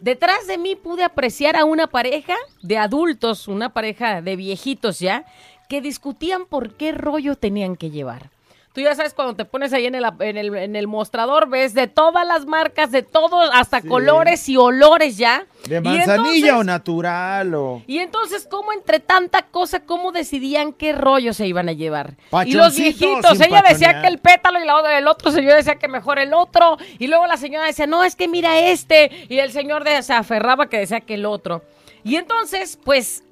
detrás 0.00 0.46
de 0.46 0.58
mí 0.58 0.74
pude 0.74 1.04
apreciar 1.04 1.56
a 1.56 1.64
una 1.64 1.86
pareja 1.86 2.34
de 2.62 2.78
adultos, 2.78 3.46
una 3.46 3.72
pareja 3.72 4.20
de 4.22 4.34
viejitos 4.34 4.98
ya, 4.98 5.26
que 5.68 5.80
discutían 5.80 6.46
por 6.46 6.74
qué 6.74 6.92
rollo 6.92 7.36
tenían 7.36 7.76
que 7.76 7.90
llevar. 7.90 8.30
Tú 8.74 8.80
ya 8.80 8.92
sabes, 8.96 9.14
cuando 9.14 9.36
te 9.36 9.44
pones 9.44 9.72
ahí 9.72 9.86
en 9.86 9.94
el, 9.94 10.04
en 10.18 10.36
el, 10.36 10.52
en 10.56 10.74
el 10.74 10.88
mostrador, 10.88 11.48
ves 11.48 11.74
de 11.74 11.86
todas 11.86 12.26
las 12.26 12.44
marcas, 12.44 12.90
de 12.90 13.02
todos, 13.02 13.48
hasta 13.52 13.80
Sí. 13.80 13.86
colores 13.86 14.48
y 14.48 14.56
olores 14.56 15.16
ya. 15.16 15.46
De 15.68 15.80
manzanilla 15.80 16.14
entonces- 16.48 16.52
o 16.52 16.64
natural 16.64 17.54
o... 17.54 17.82
y 17.86 17.98
entonces, 18.00 18.48
¿cómo 18.50 18.72
entre 18.72 18.98
tanta 18.98 19.42
cosa, 19.42 19.78
cómo 19.86 20.10
decidían 20.10 20.72
qué 20.72 20.92
rollo 20.92 21.32
se 21.32 21.46
iban 21.46 21.68
a 21.68 21.72
llevar? 21.72 22.14
y 22.44 22.52
los 22.54 22.76
viejitos, 22.76 23.40
ella 23.40 23.62
decía 23.66 24.00
que 24.02 24.08
el 24.08 24.18
pétalo 24.18 24.60
y 24.60 24.66
la 24.66 24.76
otra, 24.76 24.98
el 24.98 25.06
otro 25.06 25.30
señor 25.30 25.54
decía 25.54 25.76
que 25.76 25.86
mejor 25.86 26.18
el 26.18 26.34
otro. 26.34 26.76
Y 26.98 27.06
luego 27.06 27.28
la 27.28 27.36
señora 27.36 27.66
decía, 27.66 27.86
no, 27.86 28.02
es 28.02 28.16
que 28.16 28.26
mira 28.26 28.58
este. 28.58 29.26
Y 29.28 29.38
el 29.38 29.52
señor 29.52 29.84
de- 29.84 30.02
se 30.02 30.12
aferraba 30.14 30.68
que 30.68 30.78
decía 30.78 30.98
que 31.00 31.14
el 31.14 31.26
otro. 31.26 31.62
Y 32.02 32.16
entonces, 32.16 32.76
pues, 32.82 33.22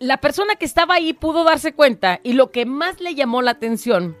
la 0.00 0.16
persona 0.16 0.56
que 0.56 0.64
estaba 0.64 0.94
ahí 0.94 1.12
pudo 1.12 1.44
darse 1.44 1.72
cuenta 1.72 2.18
y 2.24 2.32
lo 2.32 2.50
que 2.50 2.66
más 2.66 3.00
le 3.00 3.14
llamó 3.14 3.42
la 3.42 3.52
atención 3.52 4.16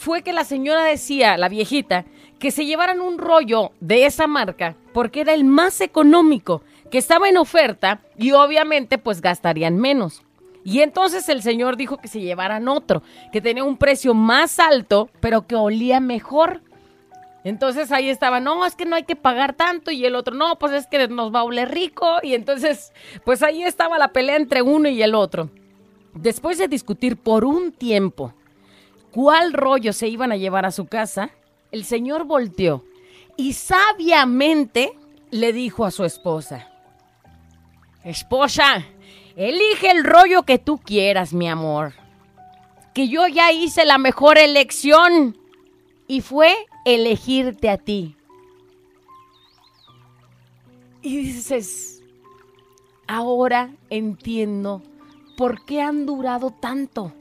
fue 0.00 0.22
que 0.22 0.32
la 0.32 0.44
señora 0.44 0.82
decía, 0.84 1.36
la 1.36 1.50
viejita, 1.50 2.06
que 2.38 2.50
se 2.50 2.64
llevaran 2.64 3.02
un 3.02 3.18
rollo 3.18 3.72
de 3.80 4.06
esa 4.06 4.26
marca 4.26 4.74
porque 4.94 5.20
era 5.20 5.34
el 5.34 5.44
más 5.44 5.82
económico, 5.82 6.62
que 6.90 6.96
estaba 6.96 7.28
en 7.28 7.36
oferta 7.36 8.00
y 8.16 8.32
obviamente 8.32 8.96
pues 8.96 9.20
gastarían 9.20 9.76
menos. 9.76 10.22
Y 10.64 10.80
entonces 10.80 11.28
el 11.28 11.42
señor 11.42 11.76
dijo 11.76 11.98
que 11.98 12.08
se 12.08 12.22
llevaran 12.22 12.66
otro, 12.66 13.02
que 13.30 13.42
tenía 13.42 13.62
un 13.62 13.76
precio 13.76 14.14
más 14.14 14.58
alto, 14.58 15.10
pero 15.20 15.46
que 15.46 15.54
olía 15.54 16.00
mejor. 16.00 16.62
Entonces 17.44 17.92
ahí 17.92 18.08
estaba, 18.08 18.40
no, 18.40 18.64
es 18.64 18.76
que 18.76 18.86
no 18.86 18.96
hay 18.96 19.04
que 19.04 19.16
pagar 19.16 19.52
tanto 19.52 19.90
y 19.90 20.06
el 20.06 20.14
otro, 20.14 20.34
no, 20.34 20.58
pues 20.58 20.72
es 20.72 20.86
que 20.86 21.08
nos 21.08 21.30
va 21.32 21.40
a 21.40 21.44
oler 21.44 21.70
rico. 21.70 22.20
Y 22.22 22.32
entonces, 22.32 22.94
pues 23.26 23.42
ahí 23.42 23.64
estaba 23.64 23.98
la 23.98 24.08
pelea 24.08 24.36
entre 24.36 24.62
uno 24.62 24.88
y 24.88 25.02
el 25.02 25.14
otro. 25.14 25.50
Después 26.14 26.56
de 26.56 26.68
discutir 26.68 27.18
por 27.18 27.44
un 27.44 27.70
tiempo 27.70 28.32
cuál 29.10 29.52
rollo 29.52 29.92
se 29.92 30.08
iban 30.08 30.32
a 30.32 30.36
llevar 30.36 30.66
a 30.66 30.72
su 30.72 30.86
casa, 30.86 31.30
el 31.72 31.84
señor 31.84 32.24
volteó 32.24 32.84
y 33.36 33.54
sabiamente 33.54 34.92
le 35.30 35.52
dijo 35.52 35.84
a 35.84 35.90
su 35.90 36.04
esposa, 36.04 36.68
Esposa, 38.04 38.84
elige 39.36 39.90
el 39.90 40.04
rollo 40.04 40.44
que 40.44 40.58
tú 40.58 40.78
quieras, 40.78 41.34
mi 41.34 41.48
amor, 41.48 41.92
que 42.94 43.08
yo 43.08 43.26
ya 43.28 43.52
hice 43.52 43.84
la 43.84 43.98
mejor 43.98 44.38
elección 44.38 45.36
y 46.06 46.22
fue 46.22 46.54
elegirte 46.84 47.68
a 47.68 47.76
ti. 47.76 48.16
Y 51.02 51.16
dices, 51.18 52.02
ahora 53.06 53.70
entiendo 53.90 54.82
por 55.36 55.64
qué 55.64 55.80
han 55.80 56.06
durado 56.06 56.50
tanto. 56.50 57.12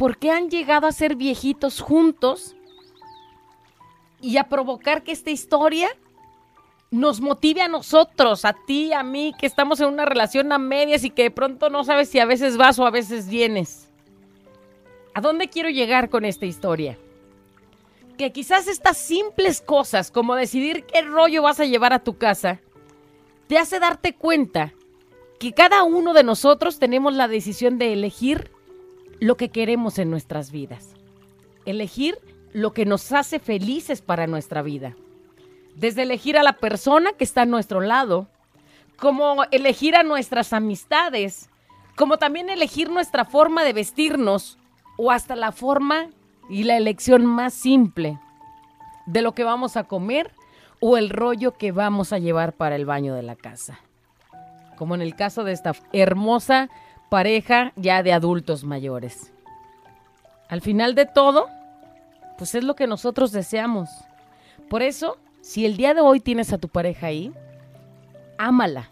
¿Por 0.00 0.16
qué 0.16 0.30
han 0.30 0.48
llegado 0.48 0.86
a 0.86 0.92
ser 0.92 1.14
viejitos 1.14 1.82
juntos 1.82 2.56
y 4.22 4.38
a 4.38 4.48
provocar 4.48 5.02
que 5.02 5.12
esta 5.12 5.28
historia 5.28 5.90
nos 6.90 7.20
motive 7.20 7.60
a 7.60 7.68
nosotros, 7.68 8.46
a 8.46 8.54
ti, 8.54 8.94
a 8.94 9.02
mí, 9.02 9.34
que 9.38 9.44
estamos 9.44 9.78
en 9.78 9.88
una 9.88 10.06
relación 10.06 10.52
a 10.52 10.58
medias 10.58 11.04
y 11.04 11.10
que 11.10 11.24
de 11.24 11.30
pronto 11.30 11.68
no 11.68 11.84
sabes 11.84 12.08
si 12.08 12.18
a 12.18 12.24
veces 12.24 12.56
vas 12.56 12.78
o 12.78 12.86
a 12.86 12.90
veces 12.90 13.28
vienes? 13.28 13.90
¿A 15.12 15.20
dónde 15.20 15.50
quiero 15.50 15.68
llegar 15.68 16.08
con 16.08 16.24
esta 16.24 16.46
historia? 16.46 16.96
Que 18.16 18.32
quizás 18.32 18.68
estas 18.68 18.96
simples 18.96 19.60
cosas, 19.60 20.10
como 20.10 20.34
decidir 20.34 20.84
qué 20.84 21.02
rollo 21.02 21.42
vas 21.42 21.60
a 21.60 21.66
llevar 21.66 21.92
a 21.92 22.02
tu 22.02 22.16
casa, 22.16 22.58
te 23.48 23.58
hace 23.58 23.78
darte 23.78 24.14
cuenta 24.14 24.72
que 25.38 25.52
cada 25.52 25.82
uno 25.82 26.14
de 26.14 26.24
nosotros 26.24 26.78
tenemos 26.78 27.12
la 27.12 27.28
decisión 27.28 27.76
de 27.76 27.92
elegir 27.92 28.50
lo 29.20 29.36
que 29.36 29.50
queremos 29.50 29.98
en 29.98 30.10
nuestras 30.10 30.50
vidas. 30.50 30.94
Elegir 31.66 32.18
lo 32.52 32.72
que 32.72 32.86
nos 32.86 33.12
hace 33.12 33.38
felices 33.38 34.00
para 34.00 34.26
nuestra 34.26 34.62
vida. 34.62 34.96
Desde 35.76 36.02
elegir 36.02 36.36
a 36.36 36.42
la 36.42 36.54
persona 36.54 37.12
que 37.12 37.24
está 37.24 37.42
a 37.42 37.46
nuestro 37.46 37.80
lado, 37.80 38.28
como 38.98 39.44
elegir 39.50 39.94
a 39.94 40.02
nuestras 40.02 40.52
amistades, 40.52 41.48
como 41.96 42.16
también 42.16 42.50
elegir 42.50 42.90
nuestra 42.90 43.24
forma 43.24 43.62
de 43.62 43.72
vestirnos 43.72 44.58
o 44.96 45.10
hasta 45.10 45.36
la 45.36 45.52
forma 45.52 46.08
y 46.48 46.64
la 46.64 46.76
elección 46.76 47.24
más 47.24 47.54
simple 47.54 48.18
de 49.06 49.22
lo 49.22 49.32
que 49.32 49.44
vamos 49.44 49.76
a 49.76 49.84
comer 49.84 50.32
o 50.80 50.96
el 50.96 51.10
rollo 51.10 51.52
que 51.52 51.72
vamos 51.72 52.12
a 52.12 52.18
llevar 52.18 52.54
para 52.54 52.76
el 52.76 52.86
baño 52.86 53.14
de 53.14 53.22
la 53.22 53.36
casa. 53.36 53.80
Como 54.76 54.94
en 54.94 55.02
el 55.02 55.14
caso 55.14 55.44
de 55.44 55.52
esta 55.52 55.72
hermosa 55.92 56.70
pareja 57.10 57.72
ya 57.76 58.02
de 58.02 58.14
adultos 58.14 58.64
mayores. 58.64 59.32
Al 60.48 60.62
final 60.62 60.94
de 60.94 61.04
todo, 61.04 61.48
pues 62.38 62.54
es 62.54 62.64
lo 62.64 62.74
que 62.74 62.86
nosotros 62.86 63.32
deseamos. 63.32 63.90
Por 64.70 64.80
eso, 64.80 65.18
si 65.42 65.66
el 65.66 65.76
día 65.76 65.92
de 65.92 66.00
hoy 66.00 66.20
tienes 66.20 66.52
a 66.52 66.58
tu 66.58 66.68
pareja 66.68 67.08
ahí, 67.08 67.32
ámala, 68.38 68.90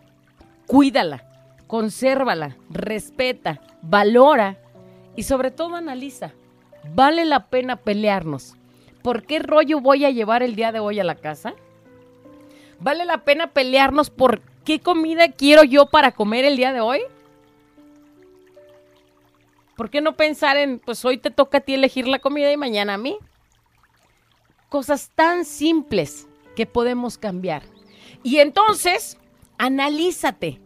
cuídala, 0.66 1.24
consérvala, 1.66 2.56
respeta, 2.68 3.60
valora 3.82 4.58
y 5.16 5.22
sobre 5.22 5.50
todo 5.50 5.76
analiza. 5.76 6.32
¿Vale 6.94 7.24
la 7.24 7.46
pena 7.46 7.76
pelearnos? 7.76 8.56
¿Por 9.02 9.24
qué 9.24 9.38
rollo 9.38 9.80
voy 9.80 10.04
a 10.04 10.10
llevar 10.10 10.42
el 10.42 10.56
día 10.56 10.72
de 10.72 10.80
hoy 10.80 10.98
a 10.98 11.04
la 11.04 11.14
casa? 11.14 11.54
¿Vale 12.80 13.04
la 13.04 13.24
pena 13.24 13.48
pelearnos 13.48 14.10
por 14.10 14.40
qué 14.64 14.80
comida 14.80 15.28
quiero 15.30 15.62
yo 15.62 15.86
para 15.86 16.12
comer 16.12 16.44
el 16.44 16.56
día 16.56 16.72
de 16.72 16.80
hoy? 16.80 17.00
¿Por 19.78 19.90
qué 19.90 20.00
no 20.00 20.16
pensar 20.16 20.56
en, 20.56 20.80
pues 20.80 21.04
hoy 21.04 21.18
te 21.18 21.30
toca 21.30 21.58
a 21.58 21.60
ti 21.60 21.72
elegir 21.74 22.08
la 22.08 22.18
comida 22.18 22.50
y 22.50 22.56
mañana 22.56 22.94
a 22.94 22.98
mí? 22.98 23.16
Cosas 24.68 25.12
tan 25.14 25.44
simples 25.44 26.26
que 26.56 26.66
podemos 26.66 27.16
cambiar. 27.16 27.62
Y 28.24 28.38
entonces, 28.40 29.16
analízate. 29.56 30.60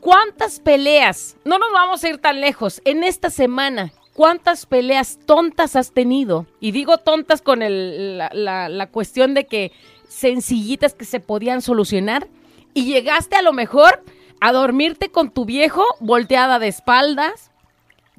¿Cuántas 0.00 0.60
peleas? 0.60 1.36
No 1.44 1.58
nos 1.58 1.70
vamos 1.72 2.02
a 2.02 2.08
ir 2.08 2.16
tan 2.18 2.40
lejos. 2.40 2.80
En 2.86 3.04
esta 3.04 3.28
semana, 3.28 3.92
¿cuántas 4.14 4.64
peleas 4.64 5.18
tontas 5.26 5.76
has 5.76 5.92
tenido? 5.92 6.46
Y 6.58 6.70
digo 6.72 6.96
tontas 6.96 7.42
con 7.42 7.60
el- 7.60 8.16
la, 8.16 8.30
la- 8.32 8.70
la 8.70 8.86
cuestión 8.90 9.34
de 9.34 9.46
que 9.46 9.72
sencillitas 10.08 10.94
que 10.94 11.04
se 11.04 11.20
podían 11.20 11.60
solucionar. 11.60 12.28
Y 12.72 12.86
llegaste 12.86 13.36
a 13.36 13.42
lo 13.42 13.52
mejor 13.52 14.02
a 14.40 14.52
dormirte 14.52 15.10
con 15.10 15.30
tu 15.30 15.44
viejo 15.44 15.84
volteada 16.00 16.58
de 16.58 16.68
espaldas. 16.68 17.50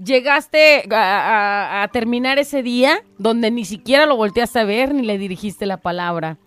Llegaste 0.04 0.88
a, 0.92 1.90
terminar 1.92 2.38
ese 2.38 2.62
día 2.62 3.04
donde 3.18 3.50
ni 3.50 3.66
siquiera 3.66 4.06
lo 4.06 4.16
volteaste 4.16 4.60
a 4.60 4.64
ver 4.64 4.94
ni 4.94 5.02
le 5.02 5.18
dirigiste 5.18 5.66
la 5.66 5.78
palabra. 5.78 6.38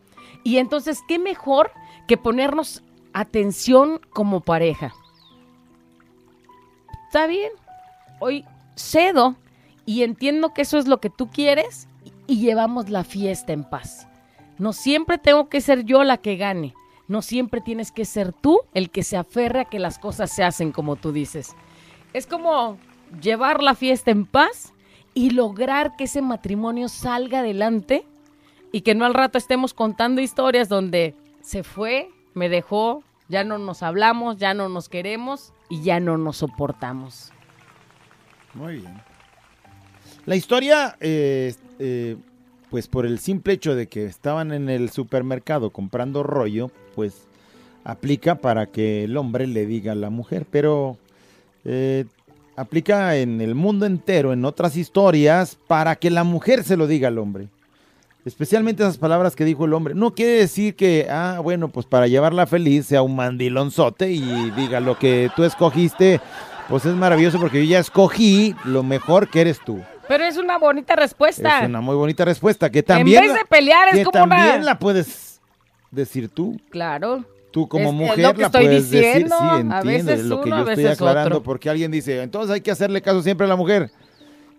Y 0.45 0.59
entonces, 0.59 1.01
¿qué 1.09 1.19
mejor 1.19 1.73
que 2.07 2.17
ponernos 2.17 2.85
atención 3.13 4.01
como 4.11 4.41
pareja? 4.41 4.95
Está 7.09 7.27
bien, 7.27 7.51
hoy 8.21 8.45
cedo 8.77 9.35
y 9.85 10.05
entiendo 10.05 10.55
que 10.55 10.63
eso 10.63 10.79
es 10.79 10.87
lo 10.87 11.01
que 11.01 11.11
tú 11.11 11.29
quieres 11.29 11.89
y, 12.29 12.39
llevamos 12.39 12.89
la 12.89 13.03
fiesta 13.03 13.53
en 13.53 13.65
paz. 13.65 14.07
No 14.59 14.73
siempre 14.73 15.19
tengo 15.19 15.49
que 15.49 15.61
ser 15.61 15.85
yo 15.85 16.05
la 16.05 16.19
que 16.19 16.37
gane. 16.37 16.75
No 17.09 17.23
siempre 17.23 17.61
tienes 17.61 17.91
que 17.91 18.05
ser 18.05 18.33
tú 18.33 18.61
el 18.73 18.91
que 18.91 19.03
se 19.03 19.17
aferre 19.17 19.63
a 19.63 19.65
que 19.65 19.81
las 19.81 19.99
cosas 19.99 20.31
se 20.31 20.45
hacen 20.45 20.71
como 20.71 20.95
tú 20.95 21.11
dices. 21.11 21.57
Es 22.13 22.29
como 22.29 22.79
llevar 23.23 23.63
la 23.63 23.75
fiesta 23.75 24.11
en 24.11 24.27
paz 24.27 24.73
y 25.15 25.31
lograr 25.31 25.97
que 25.97 26.05
ese 26.05 26.23
matrimonio 26.23 26.89
salga 26.89 27.41
adelante 27.41 28.05
y 28.73 28.83
que 28.83 28.95
no 28.95 29.05
al 29.05 29.15
rato 29.15 29.39
estemos 29.39 29.75
contando 29.75 30.21
historias 30.21 30.69
donde 30.69 31.15
se 31.43 31.63
fue, 31.63 32.11
me 32.35 32.49
dejó, 32.49 33.03
ya 33.29 33.45
no 33.45 33.59
nos 33.59 33.83
hablamos, 33.83 34.39
ya 34.39 34.55
no 34.55 34.69
nos 34.69 34.89
queremos 34.89 35.53
y 35.69 35.83
ya 35.83 36.01
no 36.01 36.19
nos 36.19 36.39
soportamos. 36.39 37.33
Muy 38.55 38.77
bien. 38.79 39.01
La 40.27 40.37
historia, 40.37 40.97
eh, 41.01 41.55
eh, 41.79 42.17
pues 42.71 42.89
por 42.89 43.07
el 43.07 43.19
simple 43.19 43.55
hecho 43.55 43.75
de 43.75 43.89
que 43.89 44.05
estaban 44.05 44.53
en 44.53 44.69
el 44.69 44.91
supermercado 44.91 45.71
comprando 45.71 46.23
rollo, 46.23 46.71
pues 46.95 47.27
aplica 47.85 48.37
para 48.37 48.67
que 48.67 49.05
el 49.05 49.17
hombre 49.17 49.47
le 49.47 49.67
diga 49.67 49.93
a 49.93 49.97
la 49.97 50.11
mujer, 50.11 50.47
pero 50.51 50.99
eh, 51.65 52.05
aplica 52.61 53.17
en 53.17 53.41
el 53.41 53.55
mundo 53.55 53.87
entero, 53.87 54.33
en 54.33 54.45
otras 54.45 54.77
historias, 54.77 55.57
para 55.67 55.97
que 55.97 56.11
la 56.11 56.25
mujer 56.25 56.63
se 56.63 56.77
lo 56.77 56.87
diga 56.87 57.09
al 57.09 57.19
hombre. 57.19 57.49
Especialmente 58.27 58.83
esas 58.83 58.99
palabras 58.99 59.35
que 59.35 59.47
dijo 59.47 59.65
el 59.65 59.73
hombre. 59.73 59.95
No 59.95 60.15
quiere 60.15 60.33
decir 60.33 60.77
que, 60.77 61.07
ah, 61.11 61.41
bueno, 61.43 61.69
pues 61.69 61.87
para 61.87 62.07
llevarla 62.07 62.47
feliz 62.47 62.87
sea 62.87 63.01
un 63.01 63.17
mandilonzote 63.17 64.11
y 64.13 64.51
diga 64.51 64.79
lo 64.81 64.99
que 64.99 65.31
tú 65.35 65.45
escogiste, 65.45 66.21
pues 66.69 66.85
es 66.85 66.95
maravilloso 66.95 67.41
porque 67.41 67.65
yo 67.65 67.71
ya 67.71 67.79
escogí 67.79 68.55
lo 68.65 68.83
mejor 68.83 69.29
que 69.29 69.41
eres 69.41 69.59
tú. 69.65 69.81
Pero 70.07 70.25
es 70.25 70.37
una 70.37 70.59
bonita 70.59 70.97
respuesta. 70.97 71.61
Es 71.61 71.69
una 71.69 71.81
muy 71.81 71.97
bonita 71.97 72.27
respuesta 72.27 72.69
que 72.69 72.83
también, 72.83 73.23
en 73.23 73.29
vez 73.31 73.39
de 73.39 73.45
pelear 73.47 73.89
es 73.89 73.95
que 73.95 74.05
como 74.05 74.25
una... 74.25 74.37
también 74.37 74.67
la 74.67 74.79
puedes 74.79 75.41
decir 75.91 76.29
tú. 76.29 76.61
Claro. 76.69 77.25
Tú 77.51 77.69
como 77.69 77.85
Es- 77.85 77.91
es 77.91 77.95
mujer 77.95 78.27
lo 78.27 78.35
que 78.35 78.41
la 78.43 78.47
estoy 78.47 78.65
puedes 78.67 78.91
decir, 78.91 79.05
diciendo. 79.07 79.37
sí, 79.39 79.45
A 79.45 79.57
entiendo 79.59 79.87
veces 79.87 80.19
de 80.19 80.25
lo 80.25 80.41
que 80.41 80.49
uno, 80.49 80.57
yo 80.57 80.69
a 80.69 80.73
estoy 80.73 80.85
veces 80.85 80.93
aclarando, 81.01 81.37
otro. 81.37 81.43
porque 81.43 81.69
alguien 81.71 81.91
dice, 81.91 82.23
entonces 82.23 82.53
hay 82.55 82.61
que 82.61 82.71
hacerle 82.71 83.03
caso 83.03 83.23
siempre 83.23 83.45
a 83.47 83.49
la 83.49 83.57
mujer. 83.57 83.91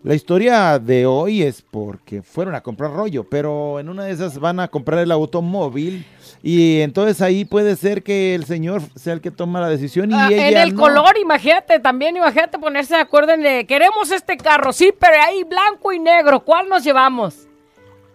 La 0.03 0.15
historia 0.15 0.79
de 0.79 1.05
hoy 1.05 1.43
es 1.43 1.61
porque 1.61 2.23
fueron 2.23 2.55
a 2.55 2.61
comprar 2.61 2.91
rollo, 2.91 3.23
pero 3.23 3.79
en 3.79 3.87
una 3.87 4.05
de 4.05 4.11
esas 4.11 4.39
van 4.39 4.59
a 4.59 4.67
comprar 4.67 4.97
el 4.99 5.11
automóvil 5.11 6.03
y 6.41 6.79
entonces 6.81 7.21
ahí 7.21 7.45
puede 7.45 7.75
ser 7.75 8.01
que 8.01 8.33
el 8.33 8.45
señor 8.45 8.81
sea 8.95 9.13
el 9.13 9.21
que 9.21 9.29
toma 9.29 9.61
la 9.61 9.69
decisión 9.69 10.09
y 10.09 10.15
Ah, 10.15 10.27
en 10.31 10.57
el 10.57 10.73
no. 10.73 10.81
color, 10.81 11.15
imagínate 11.21 11.79
también, 11.79 12.17
imagínate 12.17 12.57
ponerse 12.57 12.95
de 12.95 13.01
acuerdo 13.01 13.33
en 13.33 13.43
de, 13.43 13.67
queremos 13.67 14.09
este 14.09 14.37
carro, 14.37 14.73
sí, 14.73 14.91
pero 14.99 15.13
hay 15.21 15.43
blanco 15.43 15.93
y 15.93 15.99
negro, 15.99 16.39
¿cuál 16.39 16.67
nos 16.67 16.83
llevamos? 16.83 17.47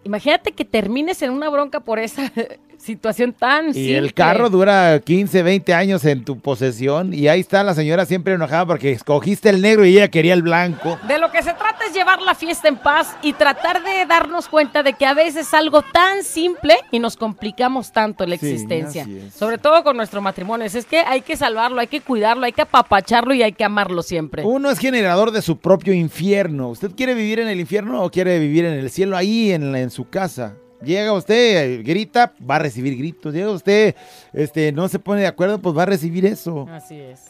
Imagínate 0.02 0.50
que 0.50 0.64
termines 0.64 1.22
en 1.22 1.30
una 1.30 1.48
bronca 1.50 1.78
por 1.78 2.00
esa 2.00 2.32
situación 2.78 3.32
tan 3.32 3.76
Y 3.76 3.92
el 3.92 4.14
carro 4.14 4.50
dura 4.50 5.00
15, 5.00 5.42
20 5.42 5.74
años 5.74 6.04
en 6.04 6.24
tu 6.24 6.38
posesión 6.38 7.12
y 7.14 7.28
ahí 7.28 7.40
está 7.40 7.62
la 7.64 7.74
señora 7.74 8.06
siempre 8.06 8.34
enojada 8.34 8.66
porque 8.66 8.92
escogiste 8.92 9.48
el 9.50 9.60
negro 9.62 9.84
y 9.84 9.96
ella 9.96 10.08
quería 10.08 10.34
el 10.34 10.42
blanco. 10.42 10.98
De 11.08 11.18
lo 11.18 11.30
que 11.30 11.42
se 11.42 11.52
trata 11.52 11.84
es 11.88 11.94
llevar 11.94 12.20
la 12.22 12.34
fiesta 12.34 12.68
en 12.68 12.76
paz 12.76 13.16
y 13.22 13.32
tratar 13.32 13.82
de 13.82 14.06
darnos 14.06 14.48
cuenta 14.48 14.82
de 14.82 14.92
que 14.92 15.06
a 15.06 15.14
veces 15.14 15.46
es 15.48 15.54
algo 15.54 15.82
tan 15.82 16.22
simple 16.22 16.76
y 16.90 16.98
nos 16.98 17.16
complicamos 17.16 17.92
tanto 17.92 18.26
la 18.26 18.34
existencia. 18.34 19.06
Sobre 19.36 19.58
todo 19.58 19.82
con 19.82 19.96
nuestro 19.96 20.20
matrimonio. 20.20 20.66
Es 20.66 20.84
que 20.86 20.98
hay 21.00 21.20
que 21.22 21.36
salvarlo, 21.36 21.80
hay 21.80 21.86
que 21.86 22.00
cuidarlo, 22.00 22.44
hay 22.46 22.52
que 22.52 22.62
apapacharlo 22.62 23.34
y 23.34 23.42
hay 23.42 23.52
que 23.52 23.64
amarlo 23.64 24.02
siempre. 24.02 24.42
Uno 24.44 24.70
es 24.70 24.78
generador 24.78 25.30
de 25.30 25.42
su 25.42 25.58
propio 25.58 25.92
infierno. 25.94 26.68
¿Usted 26.70 26.90
quiere 26.96 27.14
vivir 27.14 27.40
en 27.40 27.48
el 27.48 27.60
infierno 27.60 28.02
o 28.02 28.10
quiere 28.10 28.38
vivir 28.38 28.64
en 28.64 28.74
el 28.74 28.90
cielo 28.90 29.16
ahí 29.16 29.52
en, 29.52 29.72
la- 29.72 29.80
en 29.80 29.90
su 29.90 30.08
casa? 30.08 30.54
Llega 30.82 31.12
usted, 31.12 31.78
eh, 31.78 31.82
grita, 31.82 32.32
va 32.48 32.56
a 32.56 32.60
recibir 32.60 32.96
gritos. 32.96 33.32
Llega 33.32 33.50
usted, 33.50 33.94
este, 34.32 34.72
no 34.72 34.88
se 34.88 34.98
pone 34.98 35.22
de 35.22 35.26
acuerdo, 35.26 35.58
pues 35.58 35.76
va 35.76 35.84
a 35.84 35.86
recibir 35.86 36.26
eso. 36.26 36.68
Así 36.70 36.98
es. 36.98 37.20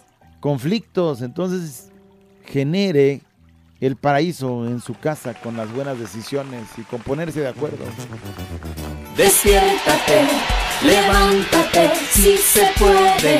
Conflictos. 0.40 1.22
Entonces, 1.22 1.90
genere 2.44 3.22
el 3.80 3.96
paraíso 3.96 4.66
en 4.66 4.80
su 4.80 4.94
casa 4.94 5.34
con 5.34 5.56
las 5.56 5.72
buenas 5.72 5.98
decisiones 5.98 6.64
y 6.76 6.82
con 6.82 7.00
ponerse 7.02 7.40
de 7.40 7.48
acuerdo. 7.48 7.84
Despiértate, 9.16 10.26
levántate, 10.84 11.90
si 12.10 12.36
se 12.38 12.66
puede. 12.78 13.38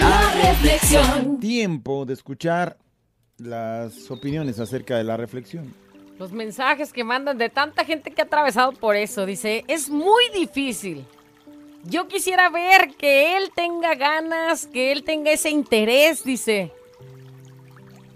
La 0.00 0.32
reflexión. 0.42 1.38
Tiempo 1.40 2.04
de 2.04 2.14
escuchar 2.14 2.76
las 3.38 4.10
opiniones 4.10 4.58
acerca 4.58 4.96
de 4.96 5.04
la 5.04 5.16
reflexión. 5.16 5.72
Los 6.18 6.32
mensajes 6.32 6.92
que 6.92 7.04
mandan 7.04 7.36
de 7.36 7.50
tanta 7.50 7.84
gente 7.84 8.10
que 8.10 8.22
ha 8.22 8.24
atravesado 8.24 8.72
por 8.72 8.96
eso. 8.96 9.26
Dice, 9.26 9.64
es 9.68 9.90
muy 9.90 10.24
difícil. 10.34 11.04
Yo 11.84 12.08
quisiera 12.08 12.48
ver 12.48 12.94
que 12.96 13.36
él 13.36 13.50
tenga 13.54 13.94
ganas, 13.94 14.66
que 14.66 14.92
él 14.92 15.04
tenga 15.04 15.30
ese 15.30 15.50
interés, 15.50 16.24
dice. 16.24 16.72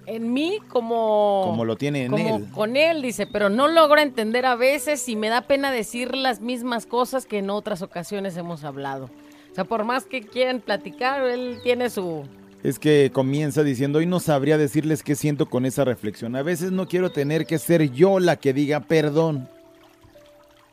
En 0.06 0.32
mí 0.32 0.58
como... 0.68 1.42
Como 1.44 1.64
lo 1.64 1.76
tiene 1.76 2.06
en 2.06 2.10
como 2.10 2.36
él. 2.36 2.50
con 2.52 2.76
él, 2.76 3.00
dice, 3.00 3.28
pero 3.28 3.48
no 3.48 3.68
logro 3.68 4.00
entender 4.00 4.44
a 4.44 4.56
veces 4.56 5.08
y 5.08 5.14
me 5.14 5.28
da 5.28 5.42
pena 5.42 5.70
decir 5.70 6.16
las 6.16 6.40
mismas 6.40 6.86
cosas 6.86 7.26
que 7.26 7.38
en 7.38 7.48
otras 7.48 7.80
ocasiones 7.80 8.36
hemos 8.36 8.64
hablado. 8.64 9.08
O 9.52 9.54
sea, 9.54 9.64
por 9.64 9.84
más 9.84 10.06
que 10.06 10.22
quieran 10.22 10.60
platicar, 10.60 11.22
él 11.22 11.60
tiene 11.62 11.90
su... 11.90 12.24
Es 12.62 12.78
que 12.78 13.10
comienza 13.12 13.62
diciendo, 13.62 14.00
hoy 14.00 14.06
no 14.06 14.20
sabría 14.20 14.58
decirles 14.58 15.02
qué 15.02 15.14
siento 15.14 15.46
con 15.46 15.64
esa 15.64 15.84
reflexión. 15.84 16.36
A 16.36 16.42
veces 16.42 16.72
no 16.72 16.86
quiero 16.88 17.10
tener 17.10 17.46
que 17.46 17.58
ser 17.58 17.90
yo 17.90 18.20
la 18.20 18.36
que 18.36 18.52
diga 18.52 18.80
perdón. 18.80 19.48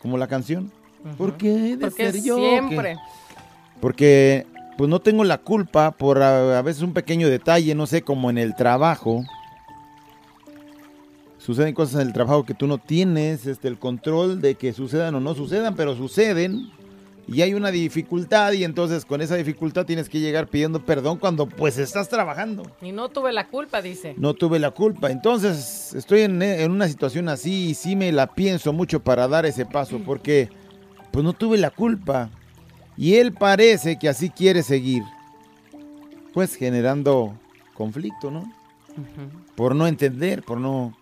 Como 0.02 0.18
la 0.18 0.28
canción. 0.28 0.72
¿Por 1.18 1.38
qué 1.38 1.72
he 1.74 1.78
de 1.78 1.88
Porque 1.88 2.12
ser 2.12 2.22
yo? 2.24 2.38
siempre... 2.38 2.94
que- 2.94 3.00
Porque 3.80 4.46
pues 4.78 4.90
no 4.90 5.00
tengo 5.00 5.24
la 5.24 5.38
culpa 5.40 5.92
por 5.92 6.22
a, 6.22 6.60
a 6.60 6.62
veces 6.62 6.84
un 6.84 6.94
pequeño 6.94 7.30
detalle, 7.30 7.74
no 7.74 7.88
sé, 7.88 8.02
como 8.02 8.30
en 8.30 8.38
el 8.38 8.56
trabajo. 8.56 9.24
Suceden 11.40 11.74
cosas 11.74 12.02
en 12.02 12.08
el 12.08 12.14
trabajo 12.14 12.44
que 12.46 12.54
tú 12.54 12.68
no 12.68 12.78
tienes 12.78 13.46
este, 13.46 13.70
el 13.70 13.80
control 13.80 14.42
de 14.42 14.56
que 14.56 14.74
sucedan 14.74 15.16
o 15.16 15.20
no 15.20 15.34
sucedan, 15.34 15.76
pero 15.76 15.96
suceden. 15.96 16.70
Y 17.28 17.42
hay 17.42 17.54
una 17.54 17.72
dificultad 17.72 18.54
y 18.54 18.64
entonces 18.64 19.04
con 19.04 19.22
esa 19.22 19.36
dificultad 19.36 19.86
tienes 19.86 20.08
que 20.08 20.20
llegar 20.20 20.48
pidiendo 20.48 20.86
perdón 20.86 21.18
cuando 21.18 21.46
pues 21.46 21.78
estás 21.78 22.08
trabajando. 22.08 22.64
Y 22.82 22.94
no 22.94 23.10
tuve 23.10 23.34
la 23.34 23.48
culpa, 23.48 23.82
dice. 23.82 24.16
No 24.18 24.34
tuve 24.34 24.60
la 24.60 24.72
culpa. 24.72 25.12
Entonces 25.12 25.94
estoy 25.94 26.22
en, 26.22 26.42
en 26.42 26.72
una 26.72 26.88
situación 26.88 27.28
así 27.28 27.70
y 27.70 27.74
sí 27.74 27.98
me 27.98 28.12
la 28.14 28.28
pienso 28.28 28.72
mucho 28.72 29.02
para 29.02 29.28
dar 29.28 29.46
ese 29.46 29.66
paso 29.66 30.00
porque 30.06 30.50
pues 31.12 31.26
no 31.26 31.34
tuve 31.34 31.58
la 31.58 31.70
culpa. 31.70 32.30
Y 32.96 33.16
él 33.16 33.34
parece 33.34 34.00
que 34.00 34.10
así 34.10 34.30
quiere 34.30 34.64
seguir. 34.64 35.04
Pues 36.34 36.56
generando 36.56 37.38
conflicto, 37.74 38.32
¿no? 38.32 38.52
Por 39.56 39.76
no 39.76 39.86
entender, 39.86 40.44
por 40.44 40.60
no 40.60 40.97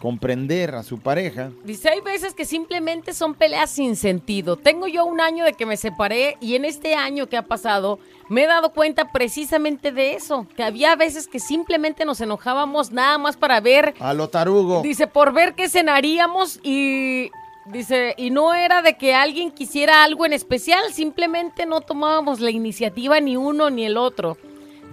comprender 0.00 0.74
a 0.74 0.82
su 0.82 0.98
pareja. 0.98 1.50
Dice, 1.64 1.88
hay 1.88 2.00
veces 2.00 2.34
que 2.34 2.44
simplemente 2.44 3.12
son 3.12 3.34
peleas 3.34 3.70
sin 3.70 3.96
sentido. 3.96 4.56
Tengo 4.56 4.86
yo 4.86 5.04
un 5.04 5.20
año 5.20 5.44
de 5.44 5.52
que 5.54 5.66
me 5.66 5.76
separé 5.76 6.36
y 6.40 6.54
en 6.54 6.64
este 6.64 6.94
año 6.94 7.26
que 7.26 7.36
ha 7.36 7.42
pasado 7.42 7.98
me 8.28 8.44
he 8.44 8.46
dado 8.46 8.72
cuenta 8.72 9.10
precisamente 9.10 9.90
de 9.90 10.14
eso, 10.14 10.46
que 10.56 10.62
había 10.62 10.94
veces 10.96 11.26
que 11.26 11.40
simplemente 11.40 12.04
nos 12.04 12.20
enojábamos 12.20 12.92
nada 12.92 13.18
más 13.18 13.36
para 13.36 13.60
ver, 13.60 13.94
A 14.00 14.12
lo 14.14 14.28
tarugo. 14.28 14.82
dice, 14.82 15.06
por 15.06 15.32
ver 15.32 15.54
qué 15.54 15.68
cenaríamos 15.68 16.60
y 16.62 17.30
dice, 17.66 18.14
y 18.18 18.30
no 18.30 18.54
era 18.54 18.82
de 18.82 18.96
que 18.96 19.14
alguien 19.14 19.50
quisiera 19.50 20.04
algo 20.04 20.26
en 20.26 20.32
especial, 20.34 20.92
simplemente 20.92 21.66
no 21.66 21.80
tomábamos 21.80 22.40
la 22.40 22.50
iniciativa 22.50 23.18
ni 23.20 23.36
uno 23.36 23.70
ni 23.70 23.84
el 23.84 23.96
otro. 23.96 24.36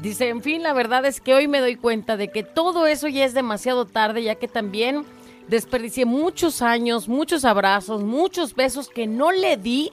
Dice, 0.01 0.29
en 0.29 0.41
fin, 0.41 0.61
la 0.61 0.73
verdad 0.73 1.05
es 1.05 1.21
que 1.21 1.33
hoy 1.33 1.47
me 1.47 1.59
doy 1.61 1.75
cuenta 1.75 2.17
de 2.17 2.27
que 2.27 2.43
todo 2.43 2.85
eso 2.85 3.07
ya 3.07 3.25
es 3.25 3.33
demasiado 3.33 3.85
tarde, 3.85 4.23
ya 4.23 4.35
que 4.35 4.47
también 4.47 5.05
desperdicié 5.47 6.05
muchos 6.05 6.61
años, 6.61 7.07
muchos 7.07 7.45
abrazos, 7.45 8.03
muchos 8.03 8.55
besos 8.55 8.89
que 8.89 9.07
no 9.07 9.31
le 9.31 9.57
di 9.57 9.91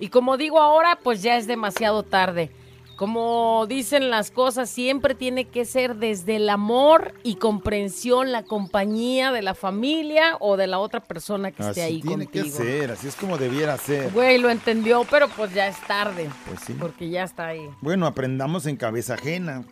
Y 0.00 0.08
como 0.08 0.36
digo 0.36 0.58
ahora, 0.58 0.98
pues 1.02 1.22
ya 1.22 1.36
es 1.36 1.46
demasiado 1.46 2.02
tarde. 2.02 2.50
Como 2.96 3.66
dicen 3.68 4.10
las 4.10 4.30
cosas, 4.30 4.68
siempre 4.70 5.14
tiene 5.14 5.46
que 5.46 5.64
ser 5.64 5.96
desde 5.96 6.36
el 6.36 6.48
amor 6.48 7.14
y 7.22 7.36
comprensión, 7.36 8.30
la 8.32 8.42
compañía 8.44 9.32
de 9.32 9.42
la 9.42 9.54
familia 9.54 10.36
o 10.40 10.56
de 10.56 10.66
la 10.66 10.78
otra 10.78 11.00
persona 11.00 11.50
que 11.50 11.62
esté 11.62 11.82
Así 11.82 11.94
ahí 11.94 12.00
tiene 12.00 12.24
contigo. 12.26 12.44
que 12.44 12.50
ser, 12.50 12.90
así 12.92 13.08
es 13.08 13.16
como 13.16 13.38
debiera 13.38 13.76
ser. 13.78 14.10
Güey, 14.12 14.38
lo 14.38 14.50
entendió, 14.50 15.04
pero 15.10 15.28
pues 15.28 15.52
ya 15.54 15.66
es 15.68 15.80
tarde. 15.86 16.28
Pues 16.46 16.60
sí. 16.66 16.74
Porque 16.78 17.08
ya 17.08 17.24
está 17.24 17.48
ahí. 17.48 17.68
Bueno, 17.80 18.06
aprendamos 18.06 18.66
en 18.66 18.76
cabeza 18.76 19.14
ajena. 19.14 19.64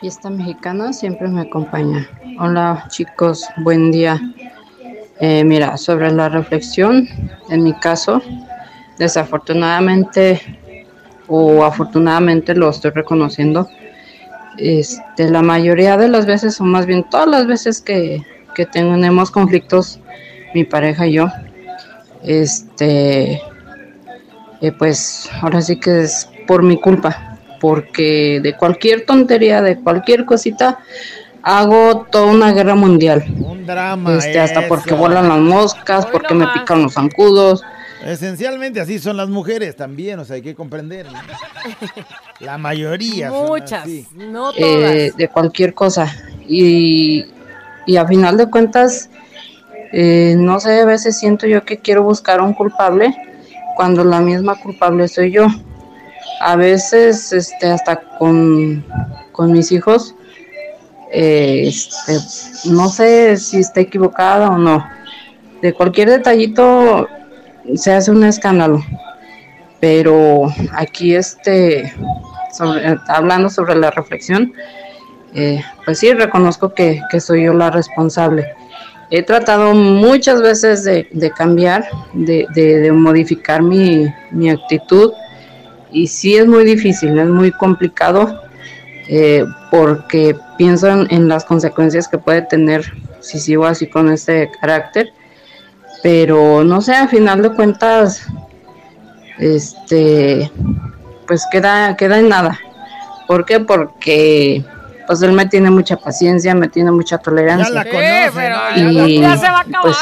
Fiesta 0.00 0.28
mexicana 0.28 0.92
siempre 0.92 1.28
me 1.28 1.42
acompaña. 1.42 2.08
Hola 2.38 2.86
chicos, 2.88 3.44
buen 3.58 3.90
día. 3.90 4.20
Eh, 5.20 5.42
mira, 5.44 5.76
sobre 5.76 6.12
la 6.12 6.28
reflexión, 6.28 7.08
en 7.50 7.62
mi 7.64 7.72
caso, 7.74 8.22
desafortunadamente 8.98 10.40
o 11.28 11.64
afortunadamente 11.64 12.54
lo 12.54 12.70
estoy 12.70 12.90
reconociendo. 12.90 13.68
Este, 14.56 15.30
la 15.30 15.42
mayoría 15.42 15.96
de 15.96 16.08
las 16.08 16.26
veces, 16.26 16.60
o 16.60 16.64
más 16.64 16.86
bien 16.86 17.04
todas 17.08 17.28
las 17.28 17.46
veces 17.46 17.80
que, 17.80 18.22
que 18.54 18.66
tenemos 18.66 19.30
conflictos, 19.30 20.00
mi 20.54 20.64
pareja 20.64 21.06
y 21.06 21.12
yo, 21.12 21.28
este, 22.24 23.40
eh, 24.60 24.72
pues 24.76 25.30
ahora 25.40 25.60
sí 25.60 25.78
que 25.78 26.02
es 26.02 26.28
por 26.46 26.62
mi 26.62 26.80
culpa, 26.80 27.38
porque 27.60 28.40
de 28.42 28.56
cualquier 28.56 29.06
tontería, 29.06 29.62
de 29.62 29.78
cualquier 29.78 30.24
cosita, 30.24 30.78
hago 31.42 32.06
toda 32.10 32.26
una 32.26 32.52
guerra 32.52 32.74
mundial. 32.74 33.24
Un 33.38 33.64
drama. 33.66 34.14
Este, 34.14 34.40
hasta 34.40 34.66
porque 34.66 34.94
vuelan 34.94 35.28
las 35.28 35.38
moscas, 35.38 36.06
Hoy 36.06 36.10
porque 36.12 36.34
me 36.34 36.48
pican 36.48 36.82
los 36.82 36.94
zancudos. 36.94 37.62
Esencialmente 38.04 38.80
así 38.80 38.98
son 38.98 39.16
las 39.16 39.28
mujeres 39.28 39.74
también, 39.76 40.18
o 40.18 40.24
sea, 40.24 40.36
hay 40.36 40.42
que 40.42 40.54
comprender. 40.54 41.06
¿no? 41.06 41.18
La 42.40 42.56
mayoría. 42.58 43.28
son 43.30 43.46
Muchas, 43.46 43.82
así. 43.82 44.06
no 44.14 44.52
todas. 44.52 44.92
eh, 44.92 45.12
de 45.16 45.28
cualquier 45.28 45.74
cosa. 45.74 46.10
Y, 46.46 47.26
y 47.86 47.96
a 47.96 48.06
final 48.06 48.36
de 48.36 48.48
cuentas, 48.48 49.10
eh, 49.92 50.34
no 50.38 50.60
sé, 50.60 50.80
a 50.80 50.84
veces 50.84 51.18
siento 51.18 51.46
yo 51.46 51.64
que 51.64 51.78
quiero 51.78 52.02
buscar 52.02 52.40
un 52.40 52.54
culpable 52.54 53.14
cuando 53.76 54.04
la 54.04 54.20
misma 54.20 54.54
culpable 54.60 55.08
soy 55.08 55.32
yo. 55.32 55.46
A 56.40 56.54
veces, 56.56 57.32
este, 57.32 57.66
hasta 57.66 58.00
con, 58.18 58.84
con 59.32 59.50
mis 59.50 59.72
hijos, 59.72 60.14
eh, 61.10 61.64
este, 61.66 62.18
no 62.70 62.88
sé 62.90 63.36
si 63.38 63.58
está 63.58 63.80
equivocada 63.80 64.50
o 64.50 64.58
no. 64.58 64.86
De 65.62 65.72
cualquier 65.72 66.10
detallito 66.10 67.08
se 67.74 67.92
hace 67.92 68.10
un 68.10 68.24
escándalo. 68.24 68.82
Pero 69.80 70.52
aquí, 70.72 71.14
este, 71.14 71.92
hablando 73.06 73.48
sobre 73.48 73.76
la 73.76 73.90
reflexión, 73.92 74.52
eh, 75.34 75.62
pues 75.84 75.98
sí, 76.00 76.12
reconozco 76.12 76.74
que, 76.74 77.00
que 77.10 77.20
soy 77.20 77.44
yo 77.44 77.52
la 77.54 77.70
responsable. 77.70 78.46
He 79.10 79.22
tratado 79.22 79.74
muchas 79.74 80.42
veces 80.42 80.84
de, 80.84 81.08
de 81.12 81.30
cambiar, 81.30 81.86
de, 82.12 82.46
de- 82.54 82.78
de 82.80 82.92
modificar 82.92 83.62
mi, 83.62 84.06
mi 84.32 84.50
actitud 84.50 85.12
y 85.90 86.08
sí 86.08 86.36
es 86.36 86.46
muy 86.46 86.64
difícil, 86.64 87.18
es 87.18 87.28
muy 87.28 87.50
complicado 87.52 88.42
eh, 89.08 89.44
porque 89.70 90.36
pienso 90.58 90.88
en, 90.88 91.06
en 91.10 91.28
las 91.28 91.44
consecuencias 91.46 92.06
que 92.08 92.18
puede 92.18 92.42
tener 92.42 92.84
si 93.20 93.38
sigo 93.38 93.64
así 93.64 93.86
con 93.86 94.10
este 94.12 94.50
carácter. 94.60 95.12
Pero 96.02 96.62
no 96.64 96.80
sé, 96.80 96.94
a 96.94 97.08
final 97.08 97.42
de 97.42 97.52
cuentas, 97.54 98.26
este, 99.38 100.50
pues 101.26 101.44
queda, 101.50 101.96
queda 101.96 102.18
en 102.18 102.28
nada. 102.28 102.58
¿Por 103.26 103.44
qué? 103.44 103.60
Porque 103.60 104.64
pues 105.06 105.22
él 105.22 105.32
me 105.32 105.46
tiene 105.46 105.70
mucha 105.70 105.96
paciencia, 105.96 106.54
me 106.54 106.68
tiene 106.68 106.90
mucha 106.90 107.16
Ya 107.16 107.22
tolerancia. 107.22 107.70
la 107.74 107.82
Sí, 107.82 107.88
conocen. 107.90 108.30
pero 108.34 108.56
ya- 108.56 108.76
Ya 108.76 108.82
la 108.92 109.08
y 109.08 109.20
ya 109.20 109.36
se 109.38 109.46
va 109.50 109.58
a 109.58 109.60
acabar, 109.60 109.82
pues 109.82 109.96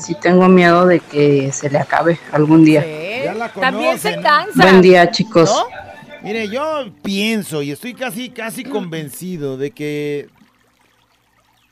sí, 0.00 0.06
sí 0.06 0.16
tengo 0.20 0.48
miedo 0.48 0.86
de 0.86 1.00
que 1.00 1.52
se 1.52 1.68
le 1.68 1.78
acabe 1.78 2.18
algún 2.32 2.64
día. 2.64 2.82
Sí. 2.82 3.24
Ya 3.24 3.34
la 3.34 3.48
También 3.50 3.98
se 3.98 4.14
cansa. 4.20 4.62
Buen 4.62 4.80
día, 4.80 5.10
chicos. 5.10 5.50
¿No? 5.50 5.66
Mire, 6.22 6.48
yo 6.48 6.86
pienso 7.02 7.60
y 7.62 7.70
estoy 7.70 7.92
casi, 7.94 8.30
casi 8.30 8.64
convencido 8.64 9.56
de 9.58 9.70
que 9.72 10.28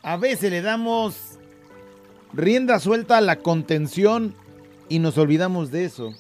a 0.03 0.17
veces 0.19 0.51
le 0.51 0.61
damos 0.61 1.34
rienda 2.35 2.79
suelta 2.81 3.19
a 3.19 3.21
la 3.21 3.37
contención 3.37 4.35
y 4.89 4.99
nos 4.99 5.19
olvidamos 5.19 5.71
de 5.71 5.85
eso. 5.85 6.15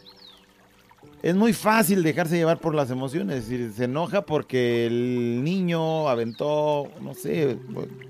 Es 1.22 1.35
muy 1.35 1.55
fácil 1.55 2.03
dejarse 2.03 2.37
llevar 2.37 2.59
por 2.59 2.74
las 2.74 2.90
emociones, 2.90 3.48
es 3.48 3.77
se 3.77 3.85
enoja 3.85 4.22
porque 4.22 4.87
el 4.87 5.42
niño 5.42 6.09
aventó, 6.09 6.90
no 7.00 7.14
sé, 7.14 7.57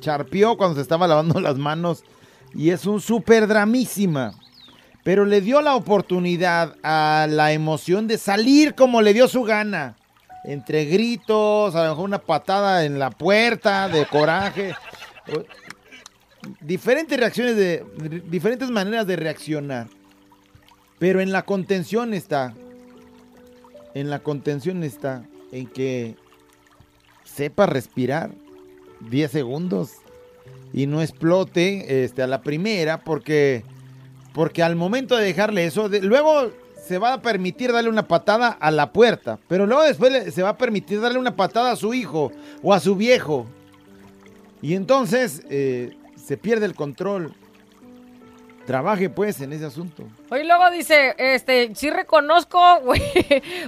charpió 0.00 0.56
cuando 0.56 0.74
se 0.74 0.82
estaba 0.82 1.06
lavando 1.06 1.40
las 1.40 1.56
manos 1.56 2.02
y 2.54 2.70
es 2.70 2.86
un 2.86 3.00
súper 3.00 3.46
dramísima. 3.46 4.34
Pero 5.04 5.26
le 5.26 5.42
dio 5.42 5.60
la 5.60 5.76
oportunidad 5.76 6.76
a 6.82 7.26
la 7.28 7.52
emoción 7.52 8.08
de 8.08 8.16
salir 8.18 8.74
como 8.74 9.02
le 9.02 9.12
dio 9.12 9.28
su 9.28 9.42
gana. 9.42 9.96
Entre 10.44 10.86
gritos, 10.86 11.74
a 11.74 11.84
lo 11.84 11.90
mejor 11.90 12.04
una 12.06 12.18
patada 12.18 12.84
en 12.84 12.98
la 12.98 13.10
puerta 13.10 13.88
de 13.88 14.06
coraje. 14.06 14.74
Diferentes 16.61 17.18
reacciones 17.18 17.57
de. 17.57 17.85
Diferentes 18.28 18.70
maneras 18.70 19.07
de 19.07 19.16
reaccionar. 19.16 19.88
Pero 20.98 21.20
en 21.20 21.33
la 21.33 21.44
contención 21.44 22.14
está. 22.14 22.54
En 23.94 24.11
la 24.11 24.20
contención 24.20 24.83
está. 24.83 25.24
En 25.52 25.66
que 25.66 26.16
sepa 27.24 27.66
respirar 27.66 28.30
10 29.09 29.30
segundos. 29.30 29.92
Y 30.72 30.87
no 30.87 31.02
explote 31.02 32.04
este, 32.04 32.22
a 32.22 32.26
la 32.26 32.42
primera. 32.42 33.00
Porque. 33.00 33.64
Porque 34.33 34.64
al 34.64 34.74
momento 34.74 35.16
de 35.16 35.24
dejarle 35.24 35.64
eso, 35.64 35.88
luego 35.88 36.50
se 36.85 36.98
va 36.98 37.14
a 37.14 37.22
permitir 37.22 37.72
darle 37.72 37.88
una 37.88 38.07
patada 38.07 38.48
a 38.48 38.70
la 38.70 38.92
puerta, 38.92 39.38
pero 39.48 39.64
luego 39.64 39.85
después 39.85 40.35
se 40.35 40.42
va 40.42 40.50
a 40.50 40.59
permitir 40.59 41.00
darle 41.00 41.18
una 41.18 41.35
patada 41.35 41.72
a 41.72 41.76
su 41.76 41.94
hijo 41.94 42.30
o 42.62 42.74
a 42.74 42.80
su 42.80 42.94
viejo. 42.94 43.46
Y 44.61 44.74
entonces 44.74 45.42
eh, 45.48 45.96
se 46.24 46.37
pierde 46.37 46.66
el 46.66 46.74
control. 46.74 47.34
Trabaje 48.66 49.10
pues 49.10 49.40
en 49.40 49.52
ese 49.52 49.66
asunto. 49.66 50.04
Hoy 50.34 50.42
luego 50.44 50.68
dice, 50.68 51.14
este, 51.16 51.72
sí 51.76 51.90
reconozco, 51.90 52.58
güey, 52.84 53.00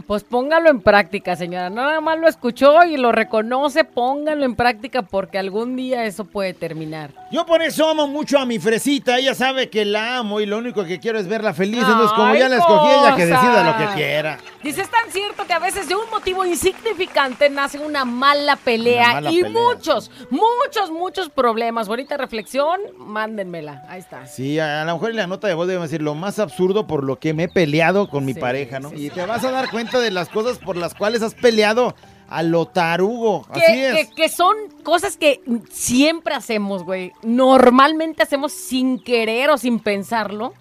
pues 0.05 0.25
póngalo 0.25 0.69
en 0.69 0.81
práctica, 0.81 1.37
señora. 1.37 1.71
Nada 1.71 2.01
más 2.01 2.19
lo 2.19 2.27
escuchó 2.27 2.83
y 2.83 2.97
lo 2.97 3.13
reconoce, 3.13 3.85
póngalo 3.85 4.45
en 4.45 4.57
práctica 4.57 5.03
porque 5.03 5.39
algún 5.39 5.77
día 5.77 6.07
eso 6.07 6.25
puede 6.25 6.55
terminar. 6.55 7.13
Yo 7.31 7.47
por 7.47 7.63
eso 7.63 7.89
amo 7.89 8.09
mucho 8.09 8.37
a 8.41 8.47
mi 8.47 8.59
fresita. 8.59 9.17
Ella 9.17 9.37
sabe 9.37 9.71
que 9.71 9.85
la 9.85 10.17
amo 10.19 10.41
y 10.41 10.47
lo 10.47 10.59
único 10.59 10.85
que 10.85 10.99
quiero 10.99 11.21
es 11.21 11.29
verla 11.29 11.55
feliz. 11.55 11.79
Entonces, 11.83 12.11
como 12.17 12.35
ya 12.35 12.49
la 12.49 12.57
escogí, 12.57 12.89
ella 12.89 13.15
que 13.15 13.27
decida 13.27 13.63
lo 13.63 13.77
que 13.87 13.95
quiera. 13.95 14.39
Dice, 14.65 14.83
es 14.83 14.91
tan 14.91 15.09
cierto 15.13 15.47
que 15.47 15.53
a 15.53 15.61
veces 15.61 15.89
de 15.89 15.95
un 15.95 16.11
motivo 16.11 16.45
insignificante 16.45 17.49
nace 17.49 17.79
una 17.79 18.05
mala 18.05 18.57
pelea 18.57 19.05
Una 19.05 19.15
mala 19.15 19.31
y 19.31 19.43
pelea. 19.43 19.63
muchos, 19.63 20.11
muchos, 20.31 20.91
muchos 20.91 21.31
problemas. 21.31 21.87
Bonita 21.87 22.17
reflexión, 22.17 22.81
mándenmela. 22.97 23.85
Ahí 23.89 24.01
está. 24.01 24.27
Sí, 24.27 24.59
a, 24.59 24.83
a 24.83 24.85
lo 24.85 24.95
mejor 24.95 25.11
en 25.11 25.17
la 25.17 25.29
nota 25.29 25.47
de 25.47 25.55
voz 25.55 25.69
debemos 25.69 25.91
decir 25.91 26.03
lo 26.03 26.17
más 26.17 26.41
absurdo 26.41 26.56
por 26.87 27.05
lo 27.05 27.19
que 27.19 27.35
me 27.35 27.45
he 27.45 27.49
peleado 27.49 28.09
con 28.09 28.25
mi 28.25 28.35
Sí, 28.35 28.41
pareja, 28.41 28.81
¿no? 28.81 28.91
sí, 28.91 28.97
y 28.97 29.01
sí. 29.09 29.11
te 29.11 29.27
vas 29.27 29.45
a 29.45 29.51
dar 29.51 29.71
cuenta 29.71 30.01
de 30.01 30.11
las 30.11 30.29
cosas 30.29 30.59
por 30.59 30.77
las 30.77 30.95
cuales 30.95 31.23
has 31.23 31.35
peleado 31.35 31.95
a 32.29 32.43
lo 32.43 32.67
tarugo. 32.67 33.47
Que, 33.55 33.61
Así 33.65 33.79
es. 33.85 34.09
que- 34.09 34.15
que 34.15 34.29
son 34.29 34.57
cosas 34.83 35.17
que 35.17 35.41
siempre 35.71 36.35
hacemos, 36.35 36.83
güey. 36.85 37.13
Normalmente 37.23 38.23
hacemos 38.23 38.53
sin 38.53 38.99
querer 38.99 39.51
o 39.51 39.59
sin 39.59 39.79
pensarlo. 39.81 40.55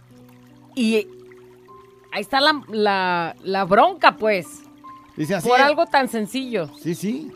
Y 0.76 1.08
ahí 2.12 2.22
está 2.22 2.40
la, 2.42 2.62
la- 2.70 3.36
la 3.44 3.64
bronca, 3.66 4.16
pues. 4.18 4.46
Dice 5.16 5.36
así. 5.36 5.48
por 5.48 5.62
algo 5.62 5.86
tan 5.86 6.10
sencillo. 6.10 6.70
Sí, 6.78 6.94
sí. 6.94 7.32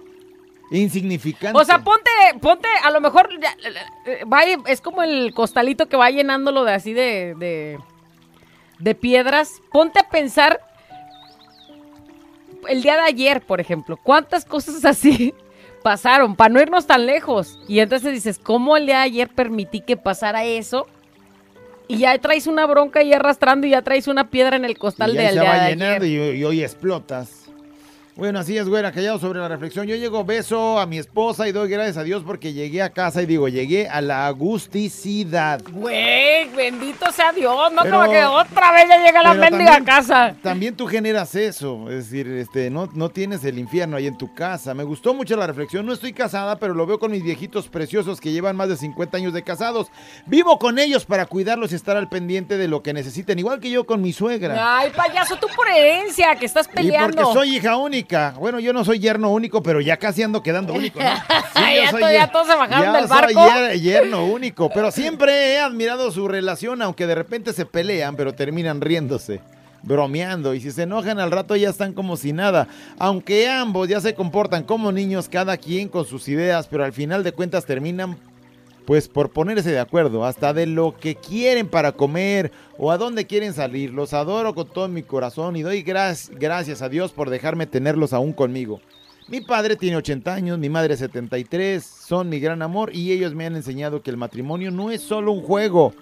Insignificante. 0.71 1.59
O 1.59 1.63
sea, 1.63 1.79
ponte, 1.83 2.11
ponte, 2.41 2.67
a 2.83 2.91
lo 2.91 3.01
mejor 3.01 3.29
eh, 4.05 4.23
va, 4.25 4.43
es 4.43 4.81
como 4.81 5.01
el 5.01 5.33
costalito 5.33 5.87
que 5.87 5.97
va 5.97 6.11
llenándolo 6.11 6.63
de 6.65 6.73
así 6.73 6.93
de, 6.93 7.33
de, 7.39 7.79
de 8.79 8.95
piedras. 8.95 9.61
Ponte 9.71 9.99
a 9.99 10.09
pensar 10.09 10.59
el 12.67 12.81
día 12.81 12.95
de 12.95 13.01
ayer, 13.01 13.41
por 13.41 13.59
ejemplo, 13.61 13.97
cuántas 13.97 14.45
cosas 14.45 14.83
así 14.85 15.33
pasaron, 15.83 16.35
para 16.35 16.49
no 16.53 16.61
irnos 16.61 16.87
tan 16.87 17.05
lejos. 17.05 17.59
Y 17.67 17.79
entonces 17.79 18.11
dices, 18.11 18.39
¿cómo 18.39 18.75
el 18.77 18.85
día 18.85 18.97
de 18.97 19.03
ayer 19.03 19.29
permití 19.29 19.81
que 19.81 19.95
pasara 19.97 20.43
eso? 20.43 20.87
Y 21.87 21.99
ya 21.99 22.17
traes 22.19 22.45
una 22.47 22.65
bronca 22.67 22.99
ahí 22.99 23.13
arrastrando 23.13 23.65
y 23.65 23.71
ya 23.71 23.81
traes 23.81 24.07
una 24.07 24.29
piedra 24.29 24.55
en 24.57 24.65
el 24.65 24.71
Y 24.71 24.75
costal 24.75 25.13
ya 25.13 25.21
del 25.23 25.33
se 25.33 25.39
día 25.39 25.49
va 25.49 25.55
de 25.55 25.61
ayer. 25.61 26.03
y, 26.03 26.13
y 26.39 26.43
hoy 26.43 26.63
explotas. 26.63 27.38
Bueno, 28.19 28.39
así 28.39 28.57
es, 28.57 28.67
güera, 28.67 28.91
callado 28.91 29.17
sobre 29.17 29.39
la 29.39 29.47
reflexión. 29.47 29.87
Yo 29.87 29.95
llego, 29.95 30.25
beso 30.25 30.77
a 30.77 30.85
mi 30.85 30.97
esposa 30.97 31.47
y 31.47 31.53
doy 31.53 31.69
gracias 31.69 31.95
a 31.95 32.03
Dios 32.03 32.21
porque 32.25 32.51
llegué 32.51 32.81
a 32.81 32.89
casa 32.89 33.21
y 33.21 33.25
digo, 33.25 33.47
llegué 33.47 33.87
a 33.87 34.01
la 34.01 34.27
agusticidad. 34.27 35.61
Güey, 35.71 36.49
bendito 36.53 37.09
sea 37.13 37.31
Dios, 37.31 37.71
no 37.71 37.81
Pero- 37.81 37.97
como 38.01 38.11
que 38.11 38.25
otra 38.25 38.73
vez 38.73 38.89
ya 38.89 38.97
llega 39.01 39.23
la 39.23 39.33
mendiga 39.35 39.81
casa. 39.85 40.35
También 40.43 40.75
tú 40.75 40.85
generas 40.85 41.33
eso, 41.33 41.89
es 41.89 42.09
decir, 42.09 42.27
este, 42.27 42.69
no, 42.69 42.89
no 42.93 43.07
tienes 43.07 43.41
el 43.45 43.57
infierno 43.57 43.95
ahí 43.95 44.07
en 44.07 44.17
tu 44.17 44.33
casa. 44.33 44.73
Me 44.73 44.83
gustó 44.83 45.13
mucho 45.13 45.37
la 45.37 45.47
reflexión. 45.47 45.85
No 45.85 45.93
estoy 45.93 46.11
casada, 46.11 46.59
pero 46.59 46.73
lo 46.73 46.85
veo 46.85 46.99
con 46.99 47.11
mis 47.11 47.23
viejitos 47.23 47.69
preciosos 47.69 48.19
que 48.19 48.33
llevan 48.33 48.57
más 48.57 48.67
de 48.67 48.75
50 48.75 49.15
años 49.15 49.31
de 49.31 49.43
casados. 49.43 49.87
Vivo 50.25 50.59
con 50.59 50.77
ellos 50.77 51.05
para 51.05 51.25
cuidarlos 51.25 51.71
y 51.71 51.75
estar 51.75 51.95
al 51.95 52.09
pendiente 52.09 52.57
de 52.57 52.67
lo 52.67 52.83
que 52.83 52.91
necesiten, 52.91 53.39
igual 53.39 53.61
que 53.61 53.69
yo 53.69 53.85
con 53.85 54.01
mi 54.01 54.11
suegra. 54.11 54.77
Ay, 54.77 54.89
payaso, 54.93 55.37
tú 55.37 55.47
por 55.55 55.69
herencia, 55.69 56.35
que 56.35 56.45
estás 56.45 56.67
Y 56.67 56.75
peleando. 56.75 57.15
porque 57.23 57.39
soy 57.39 57.55
hija 57.55 57.77
única. 57.77 58.08
Bueno, 58.39 58.59
yo 58.59 58.73
no 58.73 58.83
soy 58.83 58.99
yerno 58.99 59.29
único, 59.31 59.61
pero 59.63 59.81
ya 59.81 59.97
casi 59.97 60.23
ando 60.23 60.41
quedando 60.43 60.73
único, 60.73 60.99
¿no? 60.99 61.09
Sí, 61.55 61.75
Ya 61.75 61.91
soy 61.91 62.01
todos 62.31 62.47
se 62.47 62.55
bajaron 62.55 62.83
ya 62.83 62.91
del 62.99 63.07
soy 63.07 63.33
barco. 63.33 63.49
yer- 63.55 63.79
yerno 63.81 64.25
único, 64.25 64.69
pero 64.69 64.91
siempre 64.91 65.53
he 65.53 65.59
admirado 65.59 66.11
su 66.11 66.27
relación, 66.27 66.81
aunque 66.81 67.05
de 67.07 67.15
repente 67.15 67.53
se 67.53 67.65
pelean, 67.65 68.15
pero 68.15 68.33
terminan 68.33 68.81
riéndose, 68.81 69.41
bromeando. 69.83 70.53
Y 70.53 70.61
si 70.61 70.71
se 70.71 70.83
enojan 70.83 71.19
al 71.19 71.31
rato 71.31 71.55
ya 71.55 71.69
están 71.69 71.93
como 71.93 72.17
si 72.17 72.33
nada. 72.33 72.67
Aunque 72.97 73.49
ambos 73.49 73.87
ya 73.87 73.99
se 74.01 74.13
comportan 74.15 74.63
como 74.63 74.91
niños, 74.91 75.29
cada 75.29 75.57
quien 75.57 75.87
con 75.89 76.05
sus 76.05 76.27
ideas, 76.27 76.67
pero 76.67 76.83
al 76.85 76.93
final 76.93 77.23
de 77.23 77.31
cuentas 77.31 77.65
terminan 77.65 78.17
pues 78.89 79.07
por 79.07 79.29
ponerse 79.29 79.69
de 79.69 79.77
acuerdo, 79.77 80.25
hasta 80.25 80.51
de 80.51 80.65
lo 80.65 80.97
que 80.97 81.13
quieren 81.13 81.67
para 81.67 81.91
comer 81.91 82.51
o 82.75 82.89
a 82.89 82.97
dónde 82.97 83.27
quieren 83.27 83.53
salir. 83.53 83.93
Los 83.93 84.15
adoro 84.15 84.55
con 84.55 84.67
todo 84.67 84.87
mi 84.87 85.03
corazón 85.03 85.55
y 85.55 85.61
doy 85.61 85.83
gracias 85.83 86.81
a 86.81 86.89
Dios 86.89 87.11
por 87.11 87.29
dejarme 87.29 87.67
tenerlos 87.67 88.13
aún 88.13 88.33
conmigo. 88.33 88.81
Mi 89.27 89.41
padre 89.41 89.75
tiene 89.75 89.97
80 89.97 90.33
años, 90.33 90.57
mi 90.57 90.69
madre 90.69 90.97
73, 90.97 91.85
son 91.85 92.29
mi 92.29 92.39
gran 92.39 92.63
amor 92.63 92.89
y 92.91 93.11
ellos 93.11 93.35
me 93.35 93.45
han 93.45 93.55
enseñado 93.55 94.01
que 94.01 94.09
el 94.09 94.17
matrimonio 94.17 94.71
no 94.71 94.89
es 94.89 95.01
solo 95.01 95.33
un 95.33 95.43
juego, 95.43 95.93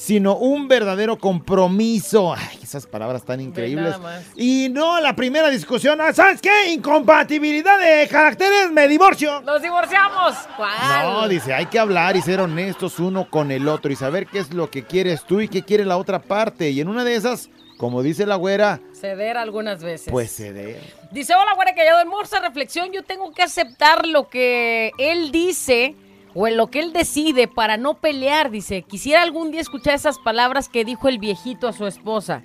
sino 0.00 0.36
un 0.36 0.66
verdadero 0.66 1.18
compromiso. 1.18 2.32
Ay, 2.34 2.58
esas 2.62 2.86
palabras 2.86 3.22
tan 3.22 3.38
increíbles. 3.38 3.96
Y 4.34 4.68
no 4.70 4.98
la 4.98 5.14
primera 5.14 5.50
discusión, 5.50 6.00
ah, 6.00 6.14
¿sabes 6.14 6.40
qué? 6.40 6.72
Incompatibilidad 6.72 7.78
de 7.78 8.08
caracteres, 8.08 8.72
me 8.72 8.88
divorcio. 8.88 9.42
¡Nos 9.42 9.60
divorciamos! 9.60 10.36
¿Cuál? 10.56 11.02
No, 11.02 11.28
dice, 11.28 11.52
hay 11.52 11.66
que 11.66 11.78
hablar 11.78 12.16
y 12.16 12.22
ser 12.22 12.40
honestos 12.40 12.98
uno 12.98 13.28
con 13.28 13.50
el 13.50 13.68
otro 13.68 13.92
y 13.92 13.96
saber 13.96 14.26
qué 14.26 14.38
es 14.38 14.54
lo 14.54 14.70
que 14.70 14.84
quieres 14.84 15.22
tú 15.24 15.42
y 15.42 15.48
qué 15.48 15.62
quiere 15.62 15.84
la 15.84 15.98
otra 15.98 16.18
parte. 16.18 16.70
Y 16.70 16.80
en 16.80 16.88
una 16.88 17.04
de 17.04 17.16
esas, 17.16 17.50
como 17.76 18.02
dice 18.02 18.24
la 18.24 18.36
güera, 18.36 18.80
Ceder 18.98 19.36
algunas 19.36 19.82
veces. 19.84 20.10
pues 20.10 20.34
ceder. 20.34 20.80
Dice, 21.10 21.34
hola, 21.34 21.52
güera, 21.54 21.74
que 21.74 21.84
ya 21.84 22.00
en 22.00 22.08
Morsa 22.08 22.40
Reflexión, 22.40 22.90
yo 22.90 23.02
tengo 23.02 23.34
que 23.34 23.42
aceptar 23.42 24.06
lo 24.06 24.30
que 24.30 24.92
él 24.96 25.30
dice 25.30 25.94
o 26.34 26.46
en 26.46 26.56
lo 26.56 26.68
que 26.68 26.80
él 26.80 26.92
decide 26.92 27.48
para 27.48 27.76
no 27.76 27.94
pelear. 27.94 28.50
Dice, 28.50 28.82
quisiera 28.82 29.22
algún 29.22 29.50
día 29.50 29.60
escuchar 29.60 29.94
esas 29.94 30.18
palabras 30.18 30.68
que 30.68 30.84
dijo 30.84 31.08
el 31.08 31.18
viejito 31.18 31.66
a 31.68 31.72
su 31.72 31.86
esposa, 31.86 32.42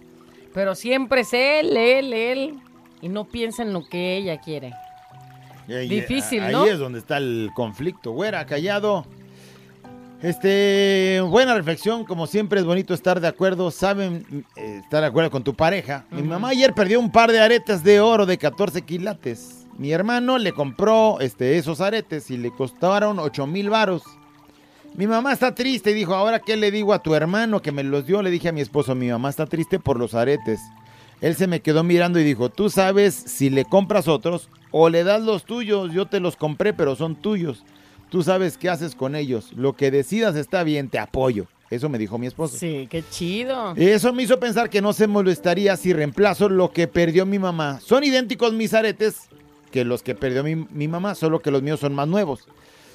pero 0.54 0.76
siempre 0.76 1.22
es 1.22 1.34
él, 1.34 1.76
él, 1.78 2.14
él, 2.14 2.60
y 3.02 3.10
no 3.10 3.26
piensa 3.26 3.64
en 3.64 3.74
lo 3.74 3.88
que 3.88 4.18
ella 4.18 4.40
quiere. 4.40 4.74
Ahí- 5.68 5.88
Difícil, 5.90 6.42
ahí 6.44 6.54
¿no? 6.54 6.66
es 6.66 6.78
donde 6.80 7.00
está 7.00 7.18
el 7.18 7.50
conflicto. 7.56 8.12
Güera, 8.12 8.46
callado. 8.46 9.06
Este, 10.22 11.22
buena 11.28 11.54
reflexión, 11.54 12.06
como 12.06 12.26
siempre 12.26 12.60
es 12.60 12.66
bonito 12.66 12.94
estar 12.94 13.20
de 13.20 13.28
acuerdo, 13.28 13.70
saben 13.70 14.46
eh, 14.56 14.80
estar 14.84 15.02
de 15.02 15.08
acuerdo 15.08 15.30
con 15.30 15.44
tu 15.44 15.54
pareja. 15.54 16.06
Mi 16.10 16.24
mamá 16.24 16.50
ayer 16.50 16.74
perdió 16.74 17.00
un 17.00 17.12
par 17.12 17.32
de 17.32 17.40
aretes 17.40 17.84
de 17.84 18.00
oro 18.00 18.26
de 18.26 18.38
14 18.38 18.82
quilates. 18.82 19.65
Mi 19.78 19.92
hermano 19.92 20.38
le 20.38 20.54
compró 20.54 21.20
este, 21.20 21.58
esos 21.58 21.82
aretes 21.82 22.32
y 22.32 22.38
le 22.38 22.52
costaron 22.52 23.20
8 23.20 23.46
mil 23.48 23.70
varos. 23.70 24.04
Mi 24.96 25.08
mamá 25.08 25.34
está 25.34 25.54
triste 25.54 25.92
y 25.92 25.94
dijo, 25.94 26.16
ahora 26.16 26.40
qué 26.40 26.56
le 26.56 26.72
digo 26.72 26.94
a 26.94 27.04
tu 27.04 27.16
hermano 27.16 27.62
que 27.62 27.74
me 27.74 27.84
los 27.84 28.06
dio. 28.06 28.22
Le 28.22 28.32
dije 28.32 28.50
a 28.50 28.54
mi 28.54 28.62
esposo, 28.62 28.96
mi 28.96 29.10
mamá 29.10 29.30
está 29.30 29.46
triste 29.46 29.78
por 29.78 30.00
los 30.00 30.14
aretes. 30.14 30.62
Él 31.20 31.36
se 31.36 31.48
me 31.48 31.60
quedó 31.60 31.84
mirando 31.84 32.20
y 32.20 32.24
dijo, 32.24 32.50
tú 32.50 32.70
sabes 32.70 33.14
si 33.14 33.50
le 33.50 33.66
compras 33.66 34.08
otros 34.08 34.50
o 34.72 34.90
le 34.90 35.04
das 35.04 35.22
los 35.22 35.44
tuyos. 35.44 35.92
Yo 35.92 36.06
te 36.06 36.22
los 36.22 36.38
compré, 36.38 36.74
pero 36.74 36.96
son 36.96 37.16
tuyos. 37.16 37.66
Tú 38.10 38.24
sabes 38.24 38.58
qué 38.58 38.70
haces 38.70 38.96
con 38.96 39.16
ellos. 39.16 39.52
Lo 39.54 39.74
que 39.74 39.92
decidas 39.92 40.38
está 40.38 40.64
bien, 40.64 40.88
te 40.88 41.00
apoyo. 41.00 41.48
Eso 41.70 41.90
me 41.90 41.98
dijo 41.98 42.18
mi 42.18 42.28
esposo. 42.28 42.56
Sí, 42.58 42.88
qué 42.90 43.04
chido. 43.10 43.74
Eso 43.76 44.14
me 44.14 44.24
hizo 44.24 44.40
pensar 44.40 44.70
que 44.70 44.82
no 44.82 44.94
se 44.94 45.08
molestaría 45.08 45.76
si 45.76 45.92
reemplazo 45.92 46.48
lo 46.48 46.72
que 46.72 46.88
perdió 46.88 47.26
mi 47.26 47.40
mamá. 47.40 47.82
Son 47.82 48.04
idénticos 48.06 48.54
mis 48.54 48.74
aretes 48.74 49.28
que 49.76 49.84
los 49.84 50.04
que 50.04 50.16
perdió 50.16 50.42
mi, 50.42 50.56
mi 50.56 50.88
mamá, 50.88 51.16
solo 51.16 51.42
que 51.42 51.52
los 51.52 51.62
míos 51.62 51.82
son 51.82 51.94
más 51.94 52.08
nuevos. 52.08 52.48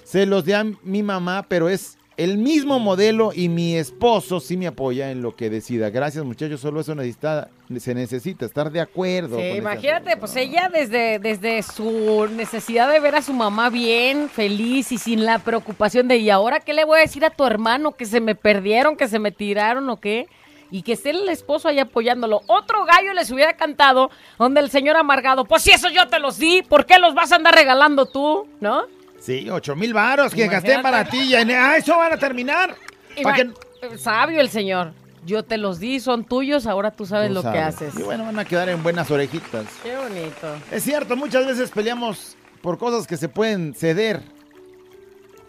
Se 0.02 0.24
los 0.24 0.46
di 0.46 0.52
a 0.54 0.64
mi 0.82 1.02
mamá, 1.02 1.44
pero 1.46 1.68
es 1.68 1.98
el 2.16 2.38
mismo 2.38 2.78
modelo 2.78 3.32
y 3.34 3.50
mi 3.50 3.76
esposo 3.76 4.40
sí 4.40 4.56
me 4.56 4.66
apoya 4.66 5.10
en 5.10 5.20
lo 5.20 5.36
que 5.36 5.50
decida. 5.50 5.90
Gracias 5.90 6.24
muchachos, 6.24 6.58
solo 6.58 6.80
eso 6.80 6.94
necesita, 6.94 7.50
se 7.78 7.94
necesita 7.94 8.46
estar 8.46 8.72
de 8.72 8.80
acuerdo. 8.80 9.36
Sí, 9.36 9.58
imagínate, 9.58 10.16
pues 10.16 10.34
ella 10.36 10.70
desde, 10.72 11.18
desde 11.18 11.62
su 11.62 12.28
necesidad 12.34 12.90
de 12.90 12.98
ver 12.98 13.14
a 13.14 13.20
su 13.20 13.34
mamá 13.34 13.68
bien, 13.68 14.30
feliz 14.30 14.90
y 14.90 14.96
sin 14.96 15.26
la 15.26 15.38
preocupación 15.38 16.08
de, 16.08 16.16
¿y 16.16 16.30
ahora 16.30 16.60
qué 16.60 16.72
le 16.72 16.86
voy 16.86 16.96
a 16.96 17.02
decir 17.02 17.26
a 17.26 17.30
tu 17.30 17.44
hermano? 17.44 17.92
¿Que 17.92 18.06
se 18.06 18.22
me 18.22 18.34
perdieron, 18.34 18.96
que 18.96 19.06
se 19.06 19.18
me 19.18 19.32
tiraron 19.32 19.90
o 19.90 20.00
qué? 20.00 20.28
Y 20.70 20.82
que 20.82 20.92
esté 20.92 21.10
el 21.10 21.28
esposo 21.28 21.68
ahí 21.68 21.78
apoyándolo. 21.78 22.42
Otro 22.46 22.84
gallo 22.84 23.12
les 23.12 23.30
hubiera 23.30 23.54
cantado 23.54 24.10
donde 24.38 24.60
el 24.60 24.70
señor 24.70 24.96
amargado, 24.96 25.44
pues 25.44 25.62
si 25.62 25.72
eso 25.72 25.88
yo 25.88 26.08
te 26.08 26.18
los 26.20 26.38
di, 26.38 26.62
¿por 26.62 26.86
qué 26.86 26.98
los 26.98 27.14
vas 27.14 27.32
a 27.32 27.36
andar 27.36 27.54
regalando 27.54 28.06
tú? 28.06 28.46
¿No? 28.60 28.84
Sí, 29.18 29.50
ocho 29.50 29.76
mil 29.76 29.92
varos 29.92 30.32
que 30.32 30.48
gasté 30.48 30.78
para 30.78 31.04
ti. 31.04 31.28
Ya, 31.28 31.40
ah, 31.40 31.76
eso 31.76 31.96
van 31.96 32.12
a 32.12 32.16
terminar. 32.16 32.74
Que- 33.14 33.98
Sabio 33.98 34.40
el 34.40 34.48
señor. 34.48 34.92
Yo 35.26 35.42
te 35.42 35.58
los 35.58 35.78
di, 35.78 36.00
son 36.00 36.24
tuyos, 36.24 36.66
ahora 36.66 36.90
tú 36.90 37.04
sabes 37.04 37.28
Tú 37.28 37.34
lo 37.34 37.42
que 37.42 37.58
haces. 37.58 37.94
Y 37.98 38.02
bueno, 38.02 38.24
van 38.24 38.38
a 38.38 38.44
quedar 38.44 38.70
en 38.70 38.82
buenas 38.82 39.10
orejitas. 39.10 39.66
Qué 39.82 39.94
bonito. 39.94 40.56
Es 40.70 40.82
cierto, 40.82 41.14
muchas 41.16 41.46
veces 41.46 41.70
peleamos 41.70 42.36
por 42.62 42.78
cosas 42.78 43.06
que 43.06 43.16
se 43.18 43.28
pueden 43.28 43.74
ceder. 43.74 44.22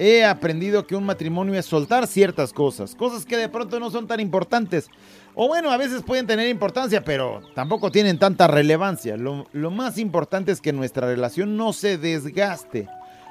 He 0.04 0.26
aprendido 0.26 0.88
que 0.88 0.96
un 0.96 1.06
matrimonio 1.06 1.54
es 1.54 1.68
soltar 1.68 2.08
ciertas 2.08 2.54
cosas, 2.54 2.96
cosas 2.96 3.24
que 3.24 3.38
de 3.38 3.50
pronto 3.50 3.80
no 3.80 3.92
son 3.92 4.08
tan 4.08 4.20
importantes. 4.20 4.90
O 5.36 5.48
bueno, 5.48 5.70
a 5.70 5.78
veces 5.78 6.02
pueden 6.02 6.26
tener 6.26 6.50
importancia, 6.50 7.04
pero 7.04 7.44
tampoco 7.54 7.92
tienen 7.92 8.18
tanta 8.18 8.48
relevancia. 8.48 9.16
Lo, 9.16 9.46
más 9.70 10.00
importante 10.00 10.52
es 10.52 10.60
que 10.60 10.74
nuestra 10.74 11.06
relación 11.06 11.56
no 11.56 11.72
se 11.72 12.00
desgaste. 12.00 12.88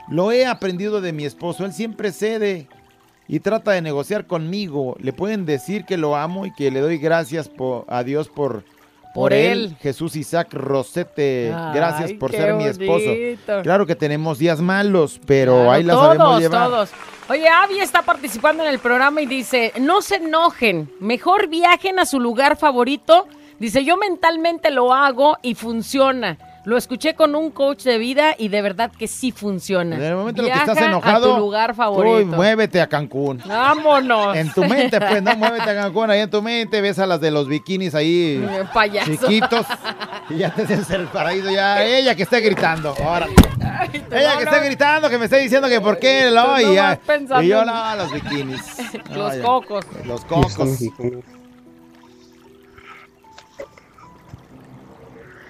Lo 0.09 0.30
he 0.30 0.46
aprendido 0.46 1.00
de 1.00 1.12
mi 1.12 1.24
esposo, 1.24 1.64
él 1.64 1.72
siempre 1.72 2.12
cede 2.12 2.68
y 3.26 3.40
trata 3.40 3.72
de 3.72 3.83
negociar 3.83 4.28
conmigo. 4.28 4.96
Le 5.00 5.12
pueden 5.12 5.46
decir 5.46 5.85
que 5.85 5.96
lo 5.96 6.14
amo 6.14 6.46
y 6.46 6.54
que 6.54 6.70
le 6.70 6.78
doy 6.78 6.98
gracias 6.98 7.50
a 7.88 8.04
Dios 8.04 8.28
por, 8.28 8.62
Por 9.14 9.33
él. 9.33 9.77
Jesús 9.81 10.14
Isaac 10.16 10.53
Rosete. 10.53 11.49
Gracias 11.75 12.12
por 12.12 12.31
ser 12.31 12.55
mi 12.55 12.64
esposo. 12.64 13.11
Claro 13.62 13.87
que 13.87 13.96
tenemos 13.96 14.38
días 14.38 14.61
malos, 14.61 15.20
pero 15.27 15.53
Claro, 15.55 15.70
ahí 15.73 15.83
la 15.83 15.92
todos, 15.94 16.07
sabemos 16.07 16.40
llevar. 16.40 16.68
todos. 16.68 16.90
Oye, 17.29 17.49
Avi 17.49 17.81
está 17.81 18.03
participando 18.03 18.62
en 18.64 18.70
el 18.70 18.79
programa 18.79 19.20
y 19.20 19.27
dice, 19.27 19.73
no 19.81 20.03
se 20.03 20.16
enojen, 20.16 20.90
mejor 21.01 21.49
viajen 21.49 21.99
a 21.99 22.07
su 22.07 22.18
lugar 22.20 22.57
favorito. 22.57 23.27
Dice, 23.59 23.85
yo 23.85 23.96
mentalmente 23.96 24.70
lo 24.70 24.92
hago 24.94 25.38
y 25.42 25.55
funciona. 25.55 26.38
Lo 26.64 26.77
escuché 26.77 27.14
con 27.14 27.35
un 27.35 27.51
coach 27.51 27.85
de 27.85 27.96
vida 27.96 28.35
y 28.37 28.49
de 28.49 28.61
verdad 28.61 28.90
que 28.96 29.09
sí 29.09 29.33
funciona. 29.33 29.96
En 29.96 30.03
el 30.03 30.14
momento 30.14 30.42
en 30.42 30.46
el 30.49 30.53
que 30.53 30.57
Viaja 30.59 30.73
estás 30.73 30.87
enojado, 30.88 31.33
a 31.33 31.35
tu 31.35 31.40
lugar 31.40 31.70
tú 31.70 31.77
favorito. 31.77 32.27
muévete 32.37 32.81
a 32.83 32.87
Cancún. 32.87 33.42
Vámonos. 33.46 34.37
En 34.37 34.53
tu 34.53 34.62
mente, 34.64 35.01
pues, 35.01 35.23
no 35.23 35.35
muévete 35.37 35.70
a 35.70 35.75
Cancún, 35.75 36.11
ahí 36.11 36.20
en 36.20 36.31
tu 36.31 36.42
mente, 36.42 36.83
ves 36.83 36.99
a 36.99 37.07
las 37.07 37.18
de 37.20 37.31
los 37.31 37.49
bikinis 37.49 37.94
ahí 37.94 38.44
Eh, 38.46 38.64
Payaso. 38.75 39.11
chiquitos 39.11 39.66
y 40.29 40.37
ya 40.37 40.51
te 40.55 40.62
en 40.64 40.85
el 40.90 41.07
paraíso, 41.09 41.51
ya 41.51 41.83
ella 41.83 42.14
que 42.14 42.25
esté 42.25 42.40
gritando, 42.40 42.94
ahora. 43.05 43.27
Ella 44.12 44.37
que 44.37 44.44
esté 44.44 44.61
gritando, 44.64 45.09
que 45.09 45.16
me 45.18 45.25
esté 45.25 45.38
diciendo 45.38 45.66
que 45.66 45.81
por 45.81 45.99
qué 45.99 46.27
Tú 46.29 46.35
lo 46.35 46.61
y, 46.61 46.64
nomás 46.64 46.75
ya. 46.75 47.01
pensando 47.07 47.42
y 47.42 47.49
yo 47.49 47.61
en- 47.61 47.66
no, 47.66 47.96
los 47.96 48.12
bikinis. 48.12 48.61
No, 49.11 49.16
Los 49.16 49.37
cocos. 49.37 49.87
Los 50.05 50.25
cocos. 50.27 50.79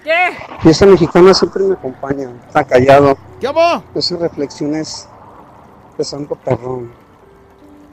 ¿Qué? 0.03 0.37
Fiesta 0.61 0.85
mexicana 0.85 1.33
siempre 1.33 1.63
me 1.63 1.73
acompaña. 1.73 2.31
Está 2.47 2.63
callado. 2.63 3.17
¿Qué 3.39 3.47
hubo? 3.47 3.83
Esas 3.93 4.19
reflexiones 4.19 5.07
es 5.97 6.13
algo 6.13 6.35
perrón. 6.35 6.91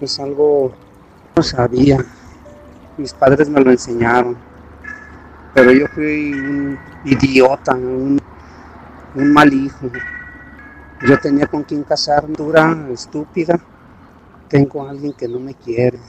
Es 0.00 0.18
algo 0.18 0.72
no 1.36 1.42
sabía. 1.42 1.98
Mis 2.96 3.12
padres 3.12 3.48
me 3.48 3.60
lo 3.60 3.70
enseñaron. 3.70 4.36
Pero 5.54 5.72
yo 5.72 5.86
fui 5.88 6.32
un 6.32 6.78
idiota, 7.04 7.74
un, 7.74 8.20
un 9.14 9.32
mal 9.32 9.52
hijo. 9.52 9.88
Yo 11.06 11.18
tenía 11.20 11.46
con 11.46 11.62
quien 11.62 11.84
casarme, 11.84 12.34
dura, 12.34 12.88
estúpida. 12.90 13.60
Tengo 14.48 14.84
a 14.84 14.90
alguien 14.90 15.12
que 15.12 15.28
no 15.28 15.38
me 15.38 15.54
quiere, 15.54 16.00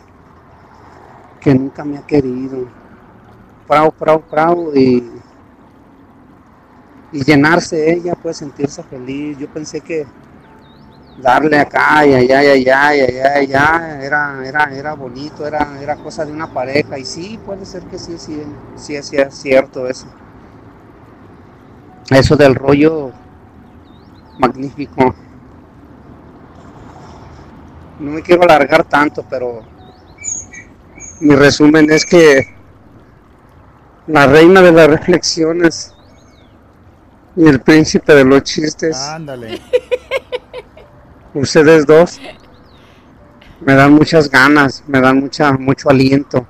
que 1.39 1.53
nunca 1.53 1.83
me 1.83 1.97
ha 1.97 2.07
querido. 2.07 2.67
Prau, 3.67 3.91
prau, 3.91 4.21
prau. 4.21 4.75
Y 4.75 5.11
y 7.11 7.23
llenarse 7.23 7.91
ella, 7.93 8.15
pues 8.15 8.37
sentirse 8.37 8.83
feliz. 8.83 9.37
Yo 9.37 9.47
pensé 9.47 9.81
que 9.81 10.05
darle 11.21 11.59
acá 11.59 12.05
y 12.05 12.13
allá 12.13 12.43
y 12.43 12.47
allá 12.47 12.95
y 12.95 13.01
allá 13.01 13.41
y 13.41 13.45
allá 13.53 13.99
era, 14.01 14.47
era, 14.47 14.63
era 14.73 14.93
bonito, 14.93 15.45
era, 15.45 15.79
era 15.81 15.95
cosa 15.95 16.25
de 16.25 16.31
una 16.31 16.51
pareja. 16.51 16.97
Y 16.97 17.05
sí, 17.05 17.39
puede 17.45 17.65
ser 17.65 17.83
que 17.83 17.97
sí, 17.97 18.17
sí, 18.17 18.43
sí, 18.75 19.01
sí 19.01 19.17
es 19.17 19.33
cierto 19.33 19.87
eso. 19.87 20.07
Eso 22.09 22.35
del 22.35 22.55
rollo 22.55 23.11
magnífico. 24.39 25.13
No 27.99 28.11
me 28.11 28.21
quiero 28.21 28.43
alargar 28.43 28.83
tanto, 28.85 29.25
pero 29.29 29.61
mi 31.19 31.35
resumen 31.35 31.91
es 31.91 32.05
que 32.05 32.55
la 34.07 34.25
reina 34.25 34.61
de 34.61 34.71
las 34.71 34.87
reflexiones 34.87 35.93
y 37.39 37.47
el 37.47 37.61
príncipe 37.61 38.13
de 38.13 38.25
los 38.25 38.43
chistes, 38.43 38.97
Ándale. 38.97 39.61
ustedes 41.33 41.85
dos, 41.85 42.19
me 43.61 43.75
dan 43.75 43.93
muchas 43.93 44.29
ganas, 44.29 44.83
me 44.87 44.99
dan 44.99 45.21
mucha, 45.21 45.53
mucho 45.53 45.89
aliento. 45.89 46.45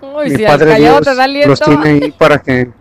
Uy, 0.00 0.30
Mi 0.30 0.36
si 0.36 0.44
Padre 0.44 0.72
callado 0.72 0.94
Dios 0.96 1.06
te 1.06 1.14
da 1.14 1.24
aliento. 1.24 1.48
los 1.50 1.60
tiene 1.60 1.88
ahí 1.88 2.10
para 2.10 2.42
que 2.42 2.72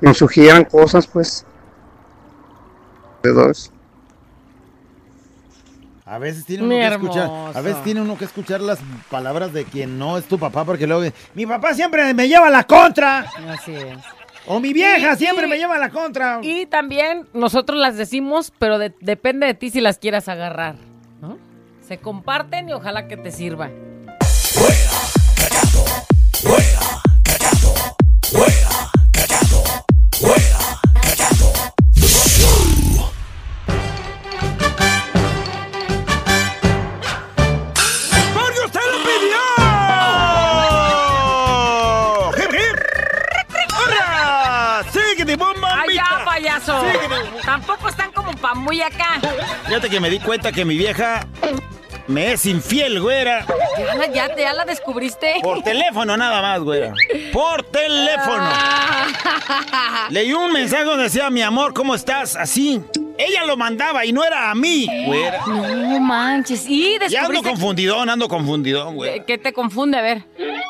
nos 0.00 0.18
sugieran 0.18 0.64
cosas, 0.64 1.06
pues. 1.06 1.46
De 3.22 3.32
dos. 3.32 3.70
A 6.04 6.18
veces 6.18 6.44
tiene 6.46 6.64
uno 6.64 6.74
que 6.74 6.86
escuchar, 6.86 7.30
a 7.54 7.60
veces 7.60 7.84
tiene 7.84 8.00
uno 8.00 8.18
que 8.18 8.24
escuchar 8.24 8.60
las 8.60 8.80
palabras 9.08 9.52
de 9.52 9.64
quien 9.64 10.00
no 10.00 10.18
es 10.18 10.24
tu 10.24 10.36
papá, 10.36 10.64
porque 10.64 10.88
luego 10.88 11.14
mi 11.34 11.46
papá 11.46 11.74
siempre 11.74 12.12
me 12.12 12.26
lleva 12.26 12.48
a 12.48 12.50
la 12.50 12.64
contra, 12.64 13.20
Así 13.50 13.72
es. 13.76 14.17
O 14.48 14.60
mi 14.60 14.72
vieja 14.72 15.12
Y- 15.12 15.16
siempre 15.16 15.46
y- 15.46 15.50
me 15.50 15.56
lleva 15.58 15.76
a 15.76 15.78
la 15.78 15.90
contra. 15.90 16.40
Y 16.42 16.66
también 16.66 17.28
nosotros 17.34 17.78
las 17.78 17.96
decimos, 17.96 18.52
pero 18.58 18.78
de- 18.78 18.94
depende 19.00 19.46
de 19.46 19.54
ti 19.54 19.70
si 19.70 19.80
las 19.80 19.98
quieras 19.98 20.28
agarrar. 20.28 20.76
¿no? 21.20 21.38
Se 21.86 21.98
comparten 21.98 22.68
y 22.68 22.72
ojalá 22.72 23.06
que 23.08 23.16
te 23.16 23.30
sirva. 23.30 23.70
¡Porque 28.32 28.67
muy 48.58 48.80
acá. 48.82 49.20
Fíjate 49.66 49.88
que 49.90 50.00
me 50.00 50.10
di 50.10 50.18
cuenta 50.20 50.52
que 50.52 50.64
mi 50.64 50.76
vieja 50.76 51.26
me 52.06 52.32
es 52.32 52.46
infiel, 52.46 53.00
güera. 53.00 53.44
Ya, 53.78 54.12
ya, 54.12 54.36
ya 54.36 54.52
la 54.54 54.64
descubriste. 54.64 55.34
Por 55.42 55.62
teléfono 55.62 56.16
nada 56.16 56.40
más, 56.42 56.60
güera. 56.60 56.94
Por 57.32 57.62
teléfono. 57.64 58.42
Ah. 58.42 60.06
Leí 60.10 60.32
un 60.32 60.52
mensaje 60.52 60.84
donde 60.84 61.04
decía, 61.04 61.28
mi 61.30 61.42
amor, 61.42 61.74
¿cómo 61.74 61.94
estás? 61.94 62.36
Así. 62.36 62.80
Ella 63.18 63.44
lo 63.44 63.56
mandaba 63.56 64.04
y 64.04 64.12
no 64.12 64.22
era 64.24 64.50
a 64.50 64.54
mí, 64.54 64.88
güera. 65.06 65.40
No 65.46 65.98
manches. 66.00 66.64
Y 66.68 66.92
Ya 66.92 66.94
ando 66.96 67.08
descubriste... 67.08 67.48
confundidón, 67.50 68.08
ando 68.08 68.28
confundidón, 68.28 68.90
¿Qué, 68.90 68.94
güey. 68.94 69.24
qué 69.26 69.38
te 69.38 69.52
confunde? 69.52 69.98
A 69.98 70.02
ver. 70.02 70.24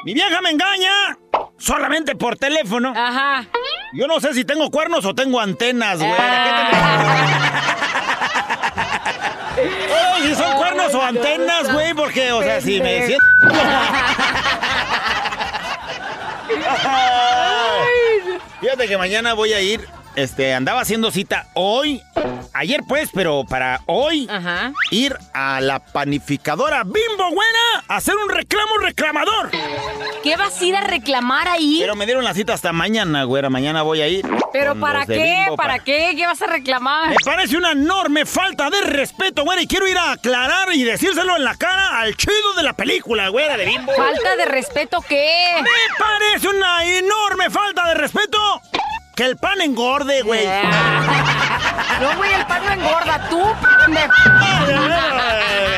Mi 0.04 0.14
vieja 0.14 0.40
me 0.40 0.50
engaña 0.50 1.18
solamente 1.58 2.14
por 2.14 2.36
teléfono. 2.36 2.92
Ajá. 2.96 3.46
Yo 3.92 4.06
no 4.06 4.20
sé 4.20 4.32
si 4.34 4.44
tengo 4.44 4.70
cuernos 4.70 5.04
o 5.04 5.14
tengo 5.14 5.40
antenas, 5.40 5.98
güera. 5.98 6.70
Ah. 6.72 7.74
Ay, 10.14 10.22
si 10.22 10.34
son 10.34 10.56
cuernos 10.56 10.94
o 10.94 11.02
antenas, 11.02 11.72
güey, 11.72 11.92
porque, 11.94 12.32
o 12.32 12.42
sea, 12.42 12.60
si 12.60 12.80
me 12.80 13.06
siento... 13.06 13.24
Fíjate 18.60 18.88
que 18.88 18.98
mañana 18.98 19.34
voy 19.34 19.52
a 19.52 19.60
ir, 19.60 19.88
este, 20.18 20.52
andaba 20.52 20.80
haciendo 20.80 21.12
cita 21.12 21.46
hoy, 21.54 22.02
ayer 22.52 22.80
pues, 22.88 23.08
pero 23.14 23.44
para 23.48 23.82
hoy, 23.86 24.26
Ajá. 24.28 24.72
ir 24.90 25.16
a 25.32 25.60
la 25.60 25.78
panificadora 25.78 26.82
Bimbo, 26.82 27.30
güera, 27.30 27.84
a 27.86 27.96
hacer 27.96 28.16
un 28.16 28.28
reclamo 28.28 28.78
reclamador. 28.78 29.50
¿Qué 30.24 30.36
vas 30.36 30.60
a 30.60 30.64
ir 30.64 30.74
a 30.74 30.80
reclamar 30.80 31.46
ahí? 31.46 31.78
Pero 31.80 31.94
me 31.94 32.04
dieron 32.04 32.24
la 32.24 32.34
cita 32.34 32.52
hasta 32.52 32.72
mañana, 32.72 33.22
güera, 33.22 33.48
mañana 33.48 33.82
voy 33.82 34.00
a 34.00 34.08
ir. 34.08 34.26
¿Pero 34.52 34.72
con 34.72 34.80
para 34.80 34.98
los 35.00 35.08
de 35.08 35.14
qué? 35.14 35.36
Bimbo 35.44 35.56
¿Para 35.56 35.78
qué? 35.78 36.14
¿Qué 36.16 36.26
vas 36.26 36.42
a 36.42 36.46
reclamar? 36.48 37.10
Me 37.10 37.16
parece 37.24 37.56
una 37.56 37.72
enorme 37.72 38.26
falta 38.26 38.70
de 38.70 38.80
respeto, 38.80 39.44
güera, 39.44 39.62
y 39.62 39.68
quiero 39.68 39.86
ir 39.86 39.98
a 39.98 40.12
aclarar 40.12 40.74
y 40.74 40.82
decírselo 40.82 41.36
en 41.36 41.44
la 41.44 41.54
cara 41.54 42.00
al 42.00 42.16
chido 42.16 42.54
de 42.56 42.64
la 42.64 42.72
película, 42.72 43.28
güera, 43.28 43.56
de 43.56 43.66
Bimbo. 43.66 43.92
¿Falta 43.94 44.34
de 44.34 44.46
respeto 44.46 45.00
qué? 45.08 45.30
Me 45.62 45.96
parece 45.96 46.48
una 46.48 46.84
enorme 46.84 47.50
falta 47.50 47.86
de 47.86 47.94
respeto 47.94 48.38
que 49.18 49.24
el 49.24 49.36
pan 49.36 49.60
engorde, 49.60 50.22
güey. 50.22 50.46
No, 52.00 52.16
güey, 52.16 52.32
el 52.32 52.46
pan 52.46 52.62
no 52.64 52.72
engorda. 52.72 53.28
Tú, 53.28 53.42
pendejo. 53.84 54.14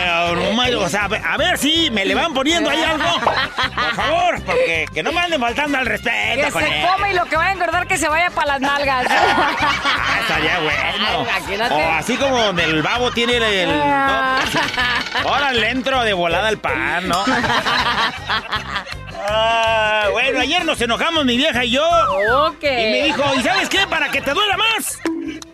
O 0.76 0.88
sea, 0.88 1.04
a 1.04 1.36
ver- 1.36 1.58
si 1.58 1.90
me 1.90 2.04
le 2.04 2.14
van 2.14 2.32
poniendo 2.34 2.70
ahí 2.70 2.82
algo. 2.82 3.04
Por 3.20 3.94
favor, 3.94 4.42
porque 4.44 4.86
que 4.92 5.02
no 5.02 5.12
me 5.12 5.20
anden 5.20 5.40
faltando 5.40 5.78
al 5.78 5.86
respeto 5.86 6.46
Que 6.46 6.50
con 6.52 6.62
se 6.62 6.80
él. 6.80 6.86
come 6.88 7.10
y 7.10 7.14
lo 7.14 7.24
que 7.26 7.36
va 7.36 7.46
a 7.46 7.52
engordar 7.52 7.86
que 7.86 7.96
se 7.98 8.08
vaya 8.08 8.30
para 8.30 8.58
las 8.58 8.60
nalgas. 8.60 9.06
Ah, 10.02 10.18
estaría 10.20 10.58
bueno. 10.60 11.26
Ay. 11.32 11.60
O 11.70 11.92
así 11.98 12.16
como 12.16 12.36
donde 12.38 12.64
el 12.64 12.82
babo 12.82 13.10
tiene 13.10 13.36
el. 13.36 13.68
¿no? 13.68 14.38
Ahora 15.28 15.52
le 15.52 15.68
entro 15.70 16.02
de 16.02 16.12
volada 16.12 16.48
al 16.48 16.58
pan, 16.58 17.08
¿no? 17.08 17.24
Ah, 19.28 20.08
bueno, 20.12 20.40
ayer 20.40 20.64
nos 20.64 20.80
enojamos 20.80 21.24
mi 21.24 21.36
vieja 21.36 21.64
y 21.64 21.70
yo. 21.72 21.86
Ok. 22.46 22.62
Y 22.62 22.66
me 22.66 23.02
dijo, 23.04 23.22
¿y 23.36 23.42
sabes 23.42 23.68
qué? 23.68 23.86
Para 23.86 24.08
que 24.10 24.20
te 24.20 24.32
duela 24.32 24.56
más, 24.56 24.98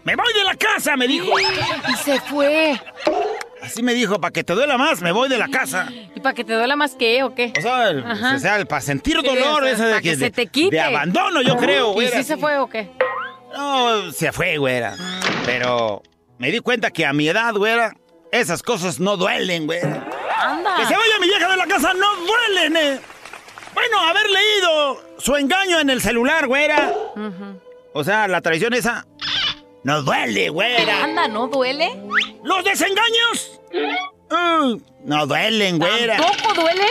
me 0.05 0.15
voy 0.17 0.33
de 0.35 0.45
la 0.45 0.55
casa, 0.55 0.97
me 0.97 1.07
dijo. 1.09 1.39
Y 1.41 1.45
se 2.05 2.21
fue. 2.21 2.81
Así 3.67 3.83
me 3.83 3.93
dijo, 3.95 4.21
para 4.21 4.33
que 4.33 4.45
te 4.45 4.55
duela 4.55 4.79
más, 4.79 5.03
me 5.03 5.13
voy 5.13 5.29
de 5.29 5.39
la 5.39 5.49
casa. 5.49 5.89
¿Y 6.15 6.21
para 6.21 6.35
que 6.35 6.45
te 6.45 6.53
duela 6.55 6.77
más 6.77 6.95
que 6.95 7.23
o 7.25 7.35
qué? 7.35 7.53
O 7.59 7.61
sea, 7.61 7.91
el- 7.91 8.05
Ajá. 8.05 8.37
o 8.37 8.39
sea, 8.39 8.57
el- 8.57 8.67
para 8.67 8.81
sentir 8.81 9.19
Sí, 9.21 9.27
dolor, 9.27 9.63
o 9.63 9.67
sea, 9.67 9.73
ese 9.75 9.85
de 9.87 9.95
que, 10.01 10.11
que 10.11 10.17
se 10.17 10.31
te 10.31 10.47
quite. 10.47 10.77
de 10.77 10.81
abandono, 10.81 11.43
yo 11.43 11.57
creo, 11.57 11.91
¿Y 11.91 11.95
güey. 11.95 12.09
si 12.09 12.23
se 12.25 12.37
fue 12.37 12.59
o 12.59 12.69
qué? 12.69 12.91
No, 13.55 14.13
se 14.13 14.33
fue, 14.33 14.57
güera. 14.59 14.95
Pero 15.45 16.03
me 16.39 16.51
di 16.51 16.61
cuenta 16.61 16.91
que 16.91 17.05
a 17.07 17.13
mi 17.13 17.29
edad, 17.29 17.55
güera, 17.55 17.95
esas 18.33 18.63
cosas 18.63 19.01
no 19.01 19.17
duelen, 19.17 19.67
güera. 19.67 20.07
Anda. 20.41 20.77
Que 20.77 20.87
se 20.87 20.95
vaya 20.97 21.19
mi 21.21 21.27
vieja 21.29 21.49
de 21.49 21.57
la 21.57 21.67
casa 21.67 21.93
no 21.95 22.07
duelen, 22.27 22.77
eh. 22.77 23.01
Bueno, 23.75 23.99
haber 24.01 24.29
leído 24.31 25.03
su 25.19 25.35
engaño 25.37 25.81
en 25.81 25.91
el 25.91 26.01
celular, 26.01 26.47
güera. 26.47 26.93
O 27.93 28.05
sea, 28.05 28.29
la 28.29 28.41
traición 28.43 28.75
esa 28.75 29.07
no 29.85 30.03
duele, 30.03 30.49
güera. 30.51 31.05
Anda, 31.05 31.29
¿no 31.29 31.47
duele? 31.49 31.91
¿Los 32.45 32.65
desengaños? 32.65 33.56
Mm, 34.31 34.77
no 35.05 35.27
duelen, 35.27 35.79
güera. 35.79 36.17
¿Tampoco 36.17 36.55
duelen? 36.63 36.89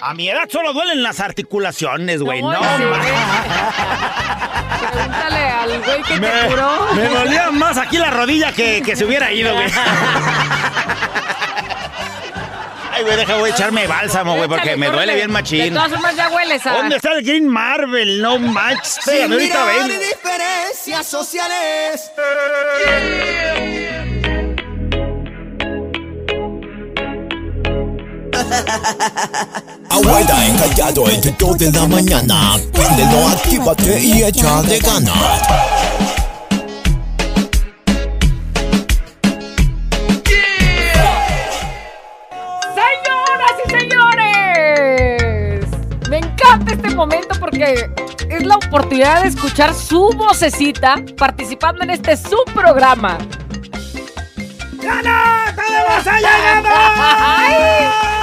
A 0.00 0.12
mi 0.14 0.28
edad 0.28 0.48
solo 0.50 0.72
duelen 0.72 1.02
las 1.02 1.20
articulaciones, 1.20 2.20
güey. 2.22 2.42
No, 2.42 2.52
sí. 2.52 2.58
ma- 2.84 3.00
Pregúntale 4.92 5.38
al 5.38 5.78
güey 5.82 6.02
que 6.02 6.20
me, 6.20 6.28
te 6.28 6.46
curó. 6.48 6.88
me 6.94 7.08
dolía 7.08 7.50
más 7.50 7.78
aquí 7.78 7.96
la 7.98 8.10
rodilla 8.10 8.52
que, 8.52 8.82
que 8.82 8.96
se 8.96 9.04
hubiera 9.04 9.32
ido, 9.32 9.54
güey. 9.54 9.66
Ay, 12.92 13.02
güey, 13.02 13.16
deja, 13.16 13.34
voy 13.36 13.50
a 13.50 13.52
echarme 13.54 13.86
bálsamo, 13.88 14.36
güey, 14.36 14.48
porque 14.48 14.76
me 14.76 14.88
duele 14.88 15.14
bien 15.16 15.26
De 15.28 15.32
machín. 15.32 15.74
todas 15.74 15.90
formas 15.90 16.14
ya 16.16 16.28
hueles 16.28 16.64
a... 16.66 16.72
¿Dónde 16.74 16.96
está 16.96 17.12
el 17.12 17.24
Green 17.24 17.48
Marvel? 17.48 18.20
No 18.22 18.38
manches. 18.38 19.08
Ahorita 19.08 19.64
vengo. 19.64 19.88
diferencias 19.88 21.06
sociales. 21.06 22.10
Abuela 29.90 30.46
encallado 30.46 31.08
entre 31.08 31.32
2 31.38 31.58
de 31.58 31.72
la 31.72 31.86
mañana. 31.86 32.56
Préndelo, 32.72 33.28
actívate 33.28 34.00
y 34.00 34.22
echa 34.22 34.62
de 34.62 34.78
ganas. 34.78 35.42
¡Señoras 42.74 43.54
y 43.64 43.70
señores! 43.70 45.66
Me 46.10 46.18
encanta 46.18 46.72
este 46.72 46.90
momento 46.94 47.34
porque 47.38 47.90
es 48.28 48.44
la 48.44 48.56
oportunidad 48.56 49.22
de 49.22 49.28
escuchar 49.28 49.74
su 49.74 50.10
vocecita 50.16 50.96
participando 51.16 51.84
en 51.84 51.90
este 51.90 52.16
subprograma. 52.16 53.18
¡Gana! 54.82 55.54
¡Tenemos 55.54 56.06
ha 56.06 56.18
llegado! 56.18 56.68
¡Ay! 56.74 58.13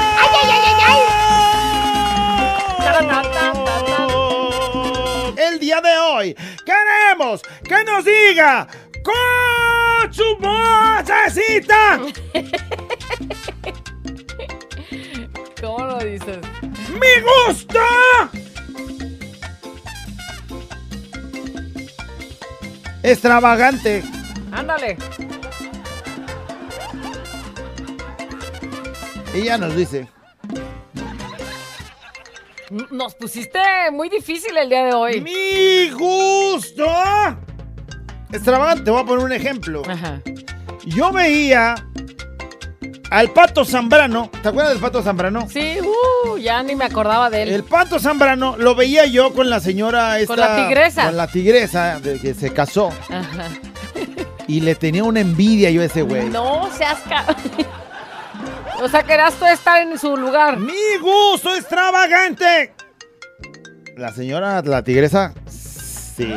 El 5.37 5.59
día 5.59 5.81
de 5.81 5.97
hoy 5.97 6.35
queremos 6.65 7.41
que 7.63 7.83
nos 7.83 8.05
diga 8.05 8.67
con 9.03 10.13
su 10.13 10.37
vocecita. 10.37 11.99
¿Cómo 15.61 15.85
lo 15.85 15.97
dices? 15.99 16.39
¡Mi 16.89 17.21
gusto! 17.21 17.79
Extravagante. 23.03 24.03
Ándale. 24.51 24.97
Y 29.33 29.43
ya 29.43 29.57
nos 29.57 29.75
dice. 29.75 30.07
Nos 32.89 33.15
pusiste 33.15 33.59
muy 33.91 34.09
difícil 34.09 34.55
el 34.57 34.69
día 34.69 34.85
de 34.85 34.93
hoy. 34.93 35.21
Mi 35.21 35.89
gusto. 35.89 36.87
Extravagante, 38.31 38.85
te 38.85 38.91
voy 38.91 39.01
a 39.01 39.05
poner 39.05 39.25
un 39.25 39.33
ejemplo. 39.33 39.81
Ajá. 39.87 40.21
Yo 40.85 41.11
veía 41.11 41.75
al 43.09 43.29
pato 43.31 43.65
Zambrano. 43.65 44.29
¿Te 44.41 44.49
acuerdas 44.49 44.73
del 44.73 44.81
pato 44.81 45.03
Zambrano? 45.03 45.49
Sí, 45.49 45.77
uh, 45.81 46.37
ya 46.37 46.63
ni 46.63 46.75
me 46.75 46.85
acordaba 46.85 47.29
de 47.29 47.43
él. 47.43 47.49
El 47.49 47.63
pato 47.63 47.99
Zambrano 47.99 48.55
lo 48.57 48.73
veía 48.73 49.05
yo 49.05 49.33
con 49.33 49.49
la 49.49 49.59
señora 49.59 50.19
esta. 50.19 50.33
Con 50.33 50.39
la 50.39 50.55
tigresa. 50.55 51.05
Con 51.05 51.17
la 51.17 51.27
tigresa 51.27 51.99
de 51.99 52.19
que 52.19 52.33
se 52.33 52.53
casó. 52.53 52.89
Ajá. 53.09 53.49
Y 54.47 54.61
le 54.61 54.75
tenía 54.75 55.03
una 55.03 55.19
envidia 55.19 55.69
yo 55.71 55.81
a 55.81 55.85
ese 55.85 56.01
güey. 56.01 56.29
No 56.29 56.69
seas 56.77 56.99
ca... 57.07 57.25
O 58.81 58.87
sea, 58.89 59.03
querías 59.03 59.33
tú 59.35 59.45
estar 59.45 59.81
en 59.81 59.97
su 59.99 60.17
lugar. 60.17 60.57
¡Mi 60.57 60.97
gusto 60.99 61.53
extravagante! 61.55 62.73
La 63.97 64.11
señora, 64.11 64.61
la 64.63 64.83
tigresa, 64.83 65.33
sí. 65.47 66.33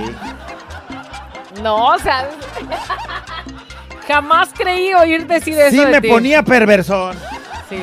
No, 1.63 1.87
o 1.87 1.99
sea... 1.99 2.29
Jamás 4.07 4.51
creí 4.55 4.93
oír 4.93 5.27
decir 5.27 5.59
eso 5.59 5.71
Sí 5.71 5.79
de 5.79 5.87
me 5.87 6.01
ti. 6.03 6.09
ponía 6.09 6.43
perversón. 6.43 7.17
Sí. 7.71 7.83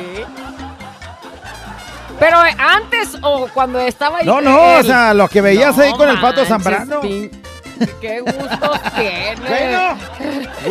Pero 2.20 2.44
eh, 2.46 2.54
antes 2.56 3.16
o 3.22 3.48
cuando 3.52 3.80
estaba 3.80 4.18
ahí. 4.18 4.26
No, 4.26 4.40
no, 4.40 4.74
él. 4.76 4.80
o 4.80 4.84
sea, 4.84 5.12
lo 5.14 5.28
que 5.28 5.40
veías 5.40 5.76
No 5.76 5.82
ahí 5.82 5.90
con 5.94 6.08
el 6.08 6.20
pato 6.20 6.44
Zambrano. 6.46 7.00
Qué 7.00 8.20
gusto 8.20 8.72
tiene. 8.94 9.34
Bueno, 9.48 9.98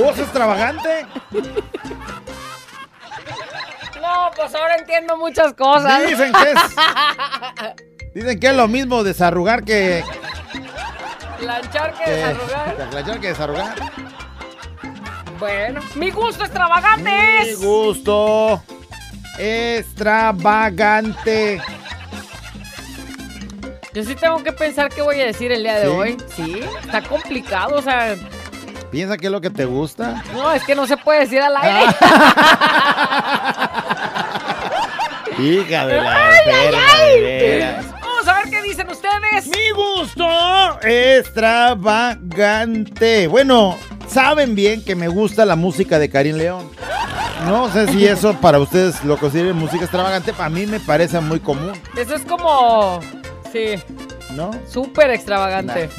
gusto 0.06 0.22
extravagante. 0.22 1.06
No, 4.22 4.30
pues 4.36 4.54
ahora 4.54 4.76
entiendo 4.76 5.18
muchas 5.18 5.54
cosas. 5.54 6.06
Dicen 6.08 6.32
que 6.32 6.52
es. 6.52 6.60
Dicen 8.14 8.40
que 8.40 8.48
es 8.48 8.56
lo 8.56 8.68
mismo 8.68 9.04
desarrugar 9.04 9.64
que. 9.64 10.04
Planchar 11.40 11.94
que 11.96 12.04
que 12.04 12.12
desarrugar. 12.12 12.82
aclarar 12.82 13.20
que 13.20 13.28
desarrugar. 13.30 13.74
Bueno, 15.40 15.82
mi 15.96 16.12
gusto 16.12 16.44
extravagante 16.44 17.10
Mi 17.10 17.50
es. 17.50 17.60
gusto 17.60 18.62
extravagante. 19.40 21.60
Yo 23.94 24.04
sí 24.04 24.14
tengo 24.16 24.44
que 24.44 24.52
pensar 24.54 24.90
qué 24.90 25.02
voy 25.02 25.20
a 25.20 25.26
decir 25.26 25.52
el 25.52 25.64
día 25.64 25.80
de 25.80 25.86
¿Sí? 25.86 25.92
hoy. 25.92 26.16
Sí, 26.36 26.62
está 26.84 27.02
complicado, 27.02 27.78
o 27.78 27.82
sea, 27.82 28.16
Piensa 28.92 29.18
que 29.18 29.26
es 29.28 29.32
lo 29.32 29.40
que 29.42 29.50
te 29.50 29.64
gusta. 29.66 30.22
no, 30.34 30.52
es 30.52 30.64
que 30.66 30.76
no 30.76 30.86
se 30.86 30.98
puede 30.98 31.22
decir 31.22 31.42
al 31.42 31.56
aire. 31.58 31.86
Hija 35.42 35.88
de 35.88 36.02
la 36.02 36.28
Ay, 36.28 36.38
ay, 36.46 36.52
enferma, 36.66 36.80
ay. 37.00 37.22
veras. 37.22 37.86
Vamos 38.02 38.28
a 38.28 38.34
ver 38.42 38.50
qué 38.50 38.62
dicen 38.62 38.90
ustedes. 38.90 39.48
Mi 39.48 39.70
gusto 39.72 40.28
extravagante. 40.82 43.28
Bueno, 43.28 43.78
saben 44.08 44.56
bien 44.56 44.84
que 44.84 44.96
me 44.96 45.08
gusta 45.08 45.46
la 45.46 45.56
música 45.56 46.00
de 46.00 46.10
Karim 46.10 46.36
León. 46.38 46.70
No 47.48 47.72
sé 47.72 47.88
si 47.88 48.06
eso 48.06 48.34
para 48.36 48.60
ustedes 48.60 49.04
lo 49.04 49.18
consideren 49.18 49.56
música 49.58 49.84
extravagante. 49.84 50.32
Para 50.34 50.50
mí 50.50 50.68
me 50.68 50.80
parece 50.80 51.20
muy 51.20 51.40
común, 51.40 51.74
Eso 51.98 52.16
es 52.16 52.22
como. 52.24 53.00
Sí, 53.52 53.76
¿no? 54.36 54.52
súper 54.70 55.10
extravagante. 55.12 55.90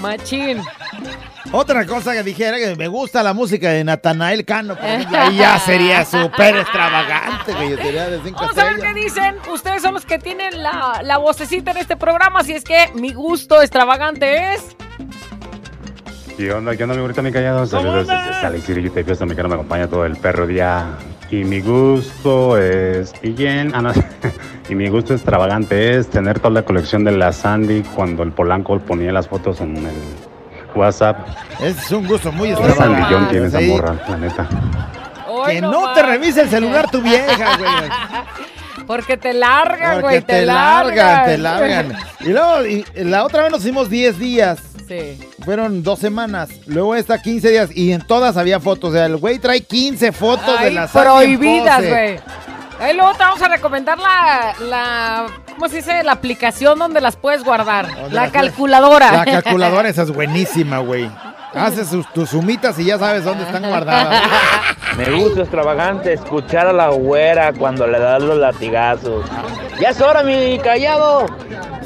Machín. 0.00 0.60
Otra 1.52 1.86
cosa 1.86 2.12
que 2.14 2.22
dijera 2.22 2.58
que 2.58 2.74
me 2.74 2.88
gusta 2.88 3.22
la 3.22 3.34
música 3.34 3.70
de 3.70 3.84
Natanael 3.84 4.44
Cano, 4.44 4.76
por 4.76 4.84
ejemplo, 4.84 5.18
ahí 5.18 5.36
ya 5.36 5.58
sería 5.58 6.04
súper 6.04 6.56
extravagante, 6.56 7.54
que 7.54 7.70
yo 7.70 7.76
sería 7.76 8.08
de 8.08 8.20
cinco 8.24 8.40
Vamos 8.40 8.58
a 8.58 8.64
ver 8.64 8.80
qué 8.80 8.94
dicen. 8.94 9.36
Ustedes 9.52 9.82
son 9.82 9.94
los 9.94 10.06
que 10.06 10.18
tienen 10.18 10.62
la, 10.62 11.00
la 11.02 11.18
vocecita 11.18 11.70
en 11.72 11.76
este 11.76 11.96
programa, 11.96 12.40
así 12.40 12.52
es 12.52 12.64
que 12.64 12.90
mi 12.94 13.12
gusto 13.12 13.60
extravagante 13.60 14.54
es. 14.54 14.76
¿Qué 16.36 16.52
onda? 16.52 16.76
¿Qué 16.76 16.82
onda, 16.82 16.96
mi 16.96 17.02
bonita, 17.02 17.22
mi 17.22 17.30
callado? 17.30 17.64
Saludos 17.66 18.08
desde 18.08 18.40
Sally 18.40 18.60
City, 18.60 18.80
Utah, 18.88 19.04
Fiesta 19.04 19.24
Mexicana, 19.24 19.48
me 19.50 19.54
acompaña 19.54 19.86
todo 19.86 20.04
el 20.04 20.16
perro 20.16 20.46
día. 20.46 20.98
Y 21.30 21.44
mi 21.44 21.60
gusto 21.60 22.58
es... 22.58 23.12
¿Y 23.22 23.32
quién? 23.34 23.72
Ah, 23.74 23.82
no. 23.82 23.92
y 24.68 24.74
mi 24.74 24.88
gusto 24.88 25.14
extravagante 25.14 25.96
es 25.96 26.08
tener 26.08 26.40
toda 26.40 26.50
la 26.50 26.62
colección 26.62 27.04
de 27.04 27.12
la 27.12 27.32
Sandy 27.32 27.82
cuando 27.94 28.22
el 28.24 28.32
Polanco 28.32 28.78
ponía 28.80 29.12
las 29.12 29.28
fotos 29.28 29.60
en 29.60 29.76
el 29.76 29.94
WhatsApp. 30.74 31.18
Es 31.60 31.90
un 31.90 32.06
gusto 32.06 32.32
muy 32.32 32.48
Qué 32.48 32.54
extravagante. 32.54 33.00
sandillón 33.02 33.28
tiene 33.28 33.46
esa 33.46 33.60
morra, 33.60 33.94
la 34.08 34.16
neta. 34.16 34.48
Hoy 35.28 35.54
Que 35.54 35.60
no 35.60 35.70
no 35.70 35.92
te 35.92 36.02
revise 36.02 36.42
el 36.42 36.50
celular 36.50 36.90
tu 36.90 37.00
vieja, 37.00 37.56
güey. 37.56 37.70
Porque 38.86 39.16
te 39.16 39.32
largan, 39.32 40.00
Porque 40.00 40.02
güey, 40.02 40.20
te, 40.20 40.40
te, 40.40 40.46
largan, 40.46 41.24
te 41.24 41.38
largan. 41.38 41.92
Y 42.20 42.28
luego, 42.28 42.66
y 42.66 42.84
la 42.96 43.24
otra 43.24 43.42
vez 43.42 43.50
nos 43.50 43.60
hicimos 43.62 43.88
10 43.88 44.18
días. 44.18 44.58
Sí. 44.86 45.18
Fueron 45.44 45.82
dos 45.82 45.98
semanas. 45.98 46.50
Luego 46.66 46.94
esta 46.94 47.20
15 47.22 47.50
días. 47.50 47.70
Y 47.74 47.92
en 47.92 48.06
todas 48.06 48.36
había 48.36 48.60
fotos. 48.60 48.90
O 48.90 48.92
sea, 48.92 49.06
el 49.06 49.16
güey 49.16 49.38
trae 49.38 49.62
15 49.62 50.12
fotos 50.12 50.60
de 50.60 50.66
Ay, 50.66 50.74
la 50.74 50.86
Sandy 50.88 51.08
en 51.08 51.38
prohibidas, 51.38 51.88
güey. 51.88 52.20
Ahí 52.84 52.94
luego 52.94 53.12
te 53.14 53.20
vamos 53.20 53.40
a 53.40 53.48
recomendar 53.48 53.98
la, 53.98 54.54
la, 54.60 55.26
¿cómo 55.54 55.70
se 55.70 55.76
dice? 55.76 56.04
La 56.04 56.12
aplicación 56.12 56.78
donde 56.78 57.00
las 57.00 57.16
puedes 57.16 57.42
guardar. 57.42 57.86
¿Dónde 57.88 58.14
La 58.14 58.30
calculadora. 58.30 59.10
La 59.10 59.24
calculadora 59.24 59.88
esa 59.88 60.02
es 60.02 60.10
buenísima, 60.10 60.80
güey. 60.80 61.10
Haces 61.54 61.88
sus- 61.88 62.12
tus 62.12 62.30
sumitas 62.30 62.78
y 62.78 62.84
ya 62.86 62.98
sabes 62.98 63.24
dónde 63.24 63.44
están 63.44 63.62
guardadas. 63.68 64.22
Me 64.96 65.10
gusta 65.10 65.40
extravagante 65.42 66.12
escuchar 66.12 66.66
a 66.68 66.72
la 66.72 66.88
güera 66.88 67.52
cuando 67.52 67.86
le 67.86 67.98
das 67.98 68.22
los 68.22 68.38
latigazos. 68.38 69.24
Ya 69.80 69.90
es 69.90 70.00
hora, 70.00 70.22
mi 70.22 70.58
callado. 70.62 71.26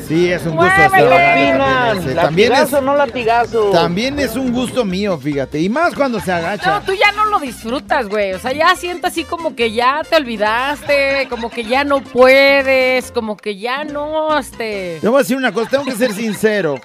Sí, 0.06 0.32
es 0.32 0.44
un 0.46 0.56
gusto 0.56 0.72
Muévele. 0.74 1.08
¿Qué 1.10 1.48
extravagante. 1.48 2.14
también, 2.14 2.52
es, 2.52 2.58
¿Latigazo 2.58 2.78
o 2.78 2.80
no 2.82 2.94
latigazo? 2.96 3.70
también 3.72 4.18
es 4.18 4.36
un 4.36 4.52
gusto 4.52 4.84
mío, 4.84 5.18
fíjate. 5.18 5.60
Y 5.60 5.68
más 5.68 5.94
cuando 5.94 6.18
se 6.20 6.30
No, 6.30 6.36
agacha. 6.38 6.82
tú 6.86 6.92
ya 6.94 7.12
no 7.12 7.26
lo 7.26 7.38
disfrutas, 7.38 8.08
güey. 8.08 8.32
O 8.32 8.38
sea, 8.38 8.52
ya 8.52 8.74
sientes 8.74 9.10
así 9.12 9.24
como 9.24 9.54
que 9.54 9.72
ya 9.72 10.00
te 10.08 10.16
olvidaste, 10.16 11.26
como 11.28 11.50
que 11.50 11.64
ya 11.64 11.84
no 11.84 12.00
puedes, 12.02 13.10
como 13.12 13.36
que 13.36 13.56
ya 13.58 13.84
no, 13.84 14.38
este, 14.38 14.98
Te 15.00 15.08
voy 15.08 15.16
a 15.16 15.22
decir 15.22 15.36
una 15.36 15.52
cosa, 15.52 15.68
tengo 15.70 15.84
que 15.84 15.92
ser 15.92 16.12
sincero. 16.12 16.76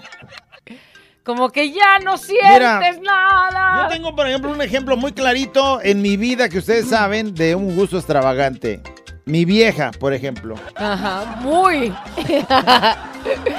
Como 1.24 1.50
que 1.50 1.72
ya 1.72 2.00
no 2.04 2.18
sientes 2.18 2.52
Mira, 2.52 2.80
nada. 3.02 3.84
Yo 3.84 3.96
tengo, 3.96 4.16
por 4.16 4.28
ejemplo, 4.28 4.52
un 4.52 4.62
ejemplo 4.62 4.98
muy 4.98 5.14
clarito 5.14 5.82
en 5.82 6.02
mi 6.02 6.18
vida 6.18 6.50
que 6.50 6.60
ustedes 6.60 6.90
saben 6.90 7.34
de 7.34 7.56
un 7.56 7.76
gusto 7.76 7.98
extravagante. 7.98 8.82
Mi 9.26 9.46
vieja, 9.46 9.92
por 9.92 10.14
ejemplo. 10.14 10.56
Ajá, 10.76 11.38
muy. 11.42 11.94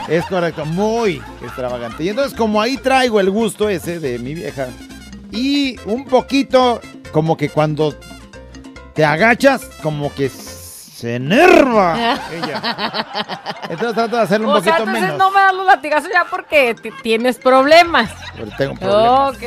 Es 0.08 0.26
correcto, 0.26 0.66
muy 0.66 1.22
extravagante. 1.42 2.04
Y 2.04 2.10
entonces, 2.10 2.36
como 2.36 2.60
ahí 2.60 2.76
traigo 2.76 3.18
el 3.18 3.30
gusto 3.30 3.70
ese 3.70 3.98
de 3.98 4.18
mi 4.18 4.34
vieja, 4.34 4.68
y 5.30 5.78
un 5.86 6.04
poquito 6.04 6.82
como 7.12 7.38
que 7.38 7.48
cuando 7.48 7.94
te 8.92 9.06
agachas, 9.06 9.64
como 9.82 10.14
que 10.14 10.28
se 11.04 11.16
enerva 11.16 12.18
ella. 12.32 13.06
Entonces 13.68 13.94
trato 13.94 14.16
de 14.16 14.22
hacerlo 14.22 14.48
un 14.48 14.56
o 14.56 14.62
sea, 14.62 14.78
poquito 14.78 14.88
entonces 14.88 15.02
menos. 15.02 15.18
no 15.18 15.30
me 15.30 15.40
das 15.40 15.54
los 15.54 15.66
latigazos 15.66 16.10
ya 16.10 16.24
porque 16.30 16.74
tienes 17.02 17.36
problemas. 17.36 18.10
Pero 18.34 18.48
tengo 18.56 18.74
problemas. 18.74 19.34
Ok. 19.34 19.42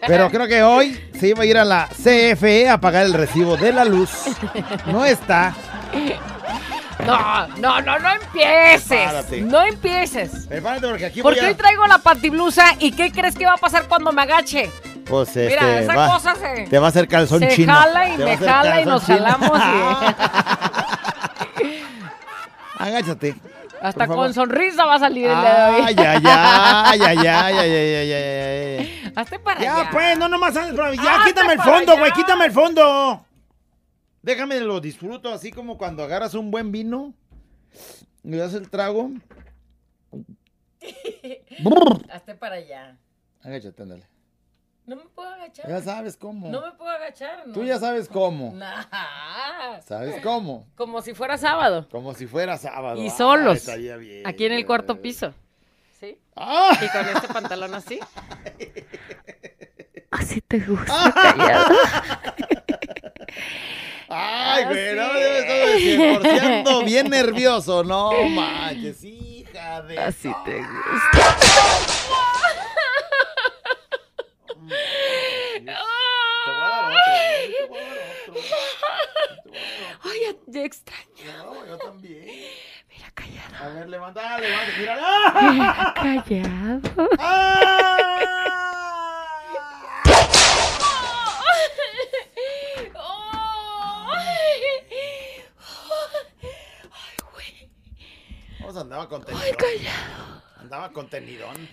Pero 0.06 0.30
creo 0.30 0.46
que 0.46 0.62
hoy 0.62 1.10
se 1.18 1.28
iba 1.28 1.44
a 1.44 1.46
ir 1.46 1.56
a 1.56 1.64
la 1.64 1.88
CFE 1.88 2.68
a 2.68 2.78
pagar 2.78 3.06
el 3.06 3.14
recibo 3.14 3.56
de 3.56 3.72
la 3.72 3.86
luz. 3.86 4.10
No 4.84 5.04
está. 5.06 5.54
No, 7.06 7.46
no, 7.56 7.80
no, 7.80 7.98
no 7.98 8.10
empieces. 8.10 8.86
Prepárate. 8.88 9.40
No 9.40 9.62
empieces. 9.62 10.46
Prepárate 10.46 10.88
porque 10.88 11.06
aquí 11.06 11.22
voy 11.22 11.32
Porque 11.32 11.46
a... 11.46 11.48
hoy 11.48 11.54
traigo 11.54 11.86
la 11.86 11.98
patiblusa 11.98 12.76
y 12.78 12.92
¿qué 12.92 13.10
crees 13.10 13.34
que 13.34 13.46
va 13.46 13.54
a 13.54 13.58
pasar 13.58 13.88
cuando 13.88 14.12
me 14.12 14.22
agache? 14.22 14.70
Pues 15.12 15.28
este, 15.28 15.48
Mira, 15.48 15.80
esa 15.80 15.94
va, 15.94 16.08
cosa 16.08 16.34
se. 16.36 16.66
Te 16.68 16.78
va 16.78 16.86
a 16.86 16.88
hacer 16.88 17.06
calzón 17.06 17.40
se 17.40 17.48
chino. 17.48 17.74
jala 17.74 18.08
y 18.08 18.16
te 18.16 18.24
me 18.24 18.38
jala 18.38 18.80
y 18.80 18.86
nos 18.86 19.04
chino. 19.04 19.18
jalamos. 19.18 19.58
Y... 21.60 21.72
Agáchate. 22.82 23.36
Hasta 23.82 24.06
con 24.06 24.32
sonrisa 24.32 24.86
va 24.86 24.94
a 24.94 24.98
salir 25.00 25.26
el 25.26 25.34
dedo. 25.36 25.44
Ay, 25.44 25.94
ay, 25.98 25.98
ay, 25.98 26.22
ay, 26.24 27.00
ay, 27.02 27.18
ay, 27.28 27.34
ay, 27.60 28.12
ay, 28.12 29.12
Hazte 29.14 29.38
para 29.38 29.60
ya, 29.60 29.74
allá. 29.74 29.84
Ya, 29.84 29.90
pues, 29.90 30.18
no 30.18 30.28
nomás 30.28 30.54
para 30.54 30.94
Ya, 30.94 31.16
Hazte 31.16 31.28
quítame 31.28 31.52
el 31.52 31.60
fondo, 31.60 31.98
güey, 31.98 32.12
quítame 32.12 32.46
el 32.46 32.52
fondo. 32.52 33.26
Déjame 34.22 34.60
lo 34.60 34.80
disfruto 34.80 35.30
así 35.30 35.50
como 35.50 35.76
cuando 35.76 36.04
agarras 36.04 36.32
un 36.32 36.50
buen 36.50 36.72
vino 36.72 37.12
y 38.24 38.30
le 38.30 38.38
das 38.38 38.54
el 38.54 38.70
trago. 38.70 39.10
Hazte 42.10 42.34
para 42.34 42.54
allá. 42.54 42.96
Agáchate, 43.42 43.82
ándale. 43.82 44.11
No 44.92 44.96
me 44.96 45.04
puedo 45.08 45.30
agachar. 45.30 45.68
Ya 45.70 45.80
sabes 45.80 46.18
cómo. 46.18 46.50
No 46.50 46.60
me 46.60 46.72
puedo 46.72 46.90
agachar. 46.90 47.46
No. 47.46 47.54
Tú 47.54 47.64
ya 47.64 47.78
sabes 47.78 48.08
cómo. 48.08 48.52
Nah. 48.54 48.84
¿Sabes 49.86 50.20
cómo? 50.22 50.66
Como 50.74 51.00
si 51.00 51.14
fuera 51.14 51.38
sábado. 51.38 51.88
Como 51.90 52.12
si 52.12 52.26
fuera 52.26 52.58
sábado. 52.58 53.02
Y 53.02 53.08
solos. 53.08 53.56
estaría 53.56 53.96
bien. 53.96 54.26
Aquí 54.26 54.44
en 54.44 54.52
el 54.52 54.66
cuarto 54.66 55.00
piso. 55.00 55.32
¿Sí? 55.98 56.18
¡Ah! 56.36 56.78
Y 56.78 56.88
con 56.88 57.08
este 57.08 57.26
pantalón 57.28 57.74
así. 57.74 58.00
Así 60.10 60.42
te 60.42 60.60
gusta, 60.60 61.10
callado. 61.14 61.70
Ay, 64.10 64.64
güey, 64.66 64.94
no 64.94 65.10
debes 65.14 65.42
estar 65.42 65.76
divorciando 65.78 66.84
bien 66.84 67.08
nervioso. 67.08 67.82
No 67.82 68.12
manches, 68.28 69.02
hija 69.04 69.80
de. 69.80 69.98
Así 69.98 70.30
te 70.44 70.58
gusta. 70.58 71.24
Te 71.24 71.32
voy 71.32 71.56
a 71.56 71.70
dar 71.70 71.80
otro, 71.80 72.12
¿eh? 72.58 72.58
Te 72.58 72.60
voy 72.60 72.60
a 72.60 72.66
dar 72.66 72.66
otro. 74.46 74.51
Ay, 80.04 80.20
ya, 80.48 80.62
extraño. 80.62 81.08
No, 81.44 81.66
yo 81.66 81.78
también. 81.78 82.26
Mira, 82.88 83.10
callado. 83.14 83.56
A 83.64 83.68
ver, 83.68 83.88
levanta, 83.88 84.38
levanta, 84.38 84.72
mira. 84.78 84.96
¡Ah! 85.02 85.92
Callado. 85.94 86.80
Vamos, 98.60 98.76
andaba 98.76 99.08
contenido. 99.08 99.44
Ay, 99.44 99.52
callado. 99.52 100.42
Andaba 100.58 100.92
contenidón. 100.92 101.68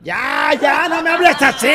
¡Ya, 0.00 0.52
ya! 0.60 0.88
¡No 0.88 1.02
me 1.02 1.10
hables 1.10 1.42
así! 1.42 1.68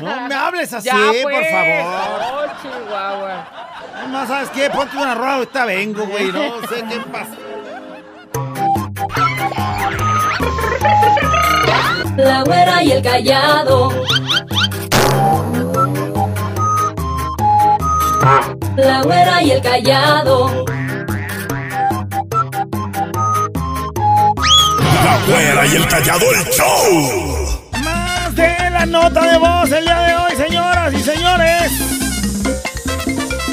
No 0.00 0.28
me 0.28 0.34
hables 0.34 0.72
así, 0.72 0.86
Ya, 0.86 0.96
por 1.22 1.32
pues. 1.32 1.50
favor. 1.50 2.20
Oh, 2.32 2.62
Chihuahua. 2.62 3.46
No, 4.10 4.26
¿sabes 4.26 4.50
qué? 4.50 4.70
Ponte 4.70 4.96
una 4.96 5.14
rola, 5.14 5.34
ahorita 5.34 5.64
vengo, 5.64 6.06
güey. 6.06 6.30
No 6.32 6.60
sé 6.68 6.84
qué 6.88 7.00
pasa. 7.12 7.36
La 12.16 12.42
güera 12.42 12.82
y 12.82 12.92
el 12.92 13.02
callado. 13.02 13.90
La 18.76 19.02
güera 19.02 19.42
y 19.42 19.50
el 19.52 19.62
callado. 19.62 20.64
La 25.08 25.16
güera 25.24 25.64
y 25.66 25.76
el 25.76 25.88
callado 25.88 26.26
el 26.32 26.44
show. 26.50 27.62
Más 27.82 28.36
de 28.36 28.54
la 28.70 28.84
nota 28.84 29.22
de 29.22 29.38
voz 29.38 29.72
el 29.72 29.82
día 29.82 30.00
de 30.00 30.14
hoy, 30.14 30.36
señoras 30.36 30.92
y 30.92 31.02
señores. 31.02 31.72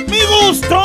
Mi 0.05 0.19
gusto. 0.25 0.83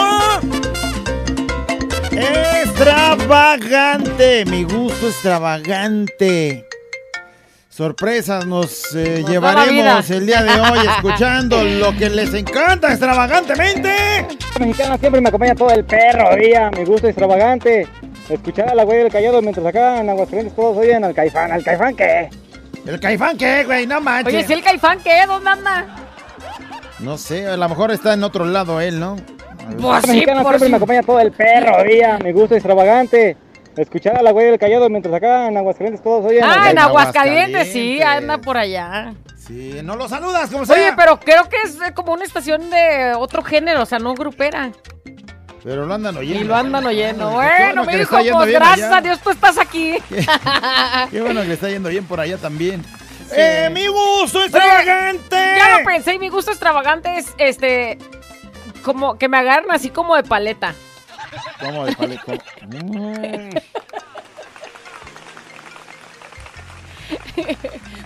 Extravagante, 2.12 4.44
mi 4.44 4.62
gusto 4.62 5.08
extravagante. 5.08 6.64
Sorpresas 7.68 8.46
nos 8.46 8.94
eh, 8.94 9.22
Nos 9.22 9.30
llevaremos 9.30 10.08
el 10.10 10.24
día 10.24 10.44
de 10.44 10.60
hoy 10.60 10.86
escuchando 10.96 11.64
lo 11.64 11.96
que 11.96 12.10
les 12.10 12.32
encanta 12.32 12.90
extravagantemente. 12.90 14.24
mexicana 14.60 14.96
siempre 14.98 15.20
me 15.20 15.30
acompaña 15.30 15.56
todo 15.56 15.72
el 15.72 15.84
perro 15.84 16.36
día, 16.36 16.70
mi 16.70 16.84
gusto 16.84 17.08
extravagante. 17.08 17.88
Escuchar 18.30 18.68
a 18.68 18.74
la 18.74 18.84
güey 18.84 18.98
del 18.98 19.10
callado 19.12 19.42
mientras 19.42 19.66
acá 19.66 19.98
en 20.00 20.08
Aguascalientes 20.08 20.54
todos 20.54 20.76
oyen 20.78 21.04
al 21.04 21.14
caifán. 21.14 21.50
¿Al 21.52 21.64
caifán 21.64 21.96
qué? 21.96 22.30
¿El 22.86 23.00
caifán 23.00 23.36
qué, 23.36 23.64
güey? 23.64 23.86
No 23.86 24.00
manches. 24.00 24.32
Oye, 24.34 24.44
¿sí 24.46 24.52
el 24.52 24.62
caifán 24.62 25.00
qué? 25.00 25.26
¿Dónde 25.26 25.50
anda? 25.50 25.86
No 27.00 27.18
sé, 27.18 27.46
a 27.46 27.56
lo 27.56 27.68
mejor 27.68 27.90
está 27.90 28.14
en 28.14 28.22
otro 28.24 28.44
lado 28.44 28.80
él, 28.80 29.00
¿no? 29.00 29.16
Pues 29.80 30.02
sí, 30.02 30.08
mexicana 30.12 30.42
por 30.42 30.52
siempre 30.52 30.66
si- 30.66 30.70
me 30.70 30.76
acompaña 30.76 31.02
todo 31.02 31.20
el 31.20 31.32
perro 31.32 31.82
día, 31.84 32.18
mi 32.22 32.32
gusto 32.32 32.54
extravagante. 32.54 33.36
Escuchar 33.76 34.16
a 34.16 34.22
la 34.22 34.32
güey 34.32 34.46
del 34.46 34.58
callado 34.58 34.88
mientras 34.90 35.14
acá 35.14 35.46
en 35.48 35.56
Aguascalientes 35.56 36.02
todos 36.02 36.26
oyen 36.26 36.44
al 36.44 36.50
Ah, 36.58 36.70
en. 36.70 36.78
Aguascalientes, 36.78 37.72
sí, 37.72 38.00
anda 38.02 38.38
por 38.38 38.56
allá. 38.58 39.14
Sí, 39.36 39.80
no 39.82 39.96
lo 39.96 40.08
saludas, 40.08 40.50
como 40.50 40.66
sea. 40.66 40.76
Oye, 40.76 40.92
pero 40.96 41.18
creo 41.20 41.48
que 41.48 41.56
es 41.64 41.76
eh, 41.80 41.92
como 41.94 42.12
una 42.12 42.24
estación 42.24 42.68
de 42.70 43.14
otro 43.16 43.42
género, 43.42 43.82
o 43.82 43.86
sea, 43.86 43.98
no 43.98 44.14
grupera. 44.14 44.70
Pero 45.62 45.86
lo 45.86 45.94
andan 45.94 46.16
oyendo. 46.16 46.40
Y 46.40 46.44
lo 46.44 46.56
andan 46.56 46.86
oyendo. 46.86 47.30
Bueno, 47.30 47.84
mi 47.84 47.94
hijo, 47.94 48.16
pues 48.16 48.52
gracias 48.52 48.92
a 48.92 49.00
Dios 49.00 49.20
tú 49.20 49.30
estás 49.30 49.58
aquí. 49.58 49.96
Qué 51.10 51.20
bueno 51.20 51.42
que 51.42 51.48
le 51.48 51.54
está 51.54 51.68
yendo 51.68 51.88
bien 51.88 52.06
por 52.06 52.20
allá 52.20 52.38
también. 52.38 52.84
¡Eh, 53.32 53.70
mi 53.72 53.86
gusto 53.86 54.42
extravagante! 54.42 55.36
Ya 55.56 55.78
lo 55.78 55.84
pensé 55.84 56.14
y 56.14 56.18
mi 56.18 56.28
gusto 56.28 56.50
extravagante 56.50 57.18
es 57.18 57.32
este. 57.38 57.98
Como 58.82 59.18
que 59.18 59.28
me 59.28 59.36
agarren 59.36 59.70
así 59.70 59.90
como 59.90 60.16
de 60.16 60.22
paleta. 60.22 60.74
¿Cómo 61.60 61.84
de 61.84 61.94
paleco? 61.94 62.32
Mm. 62.66 63.50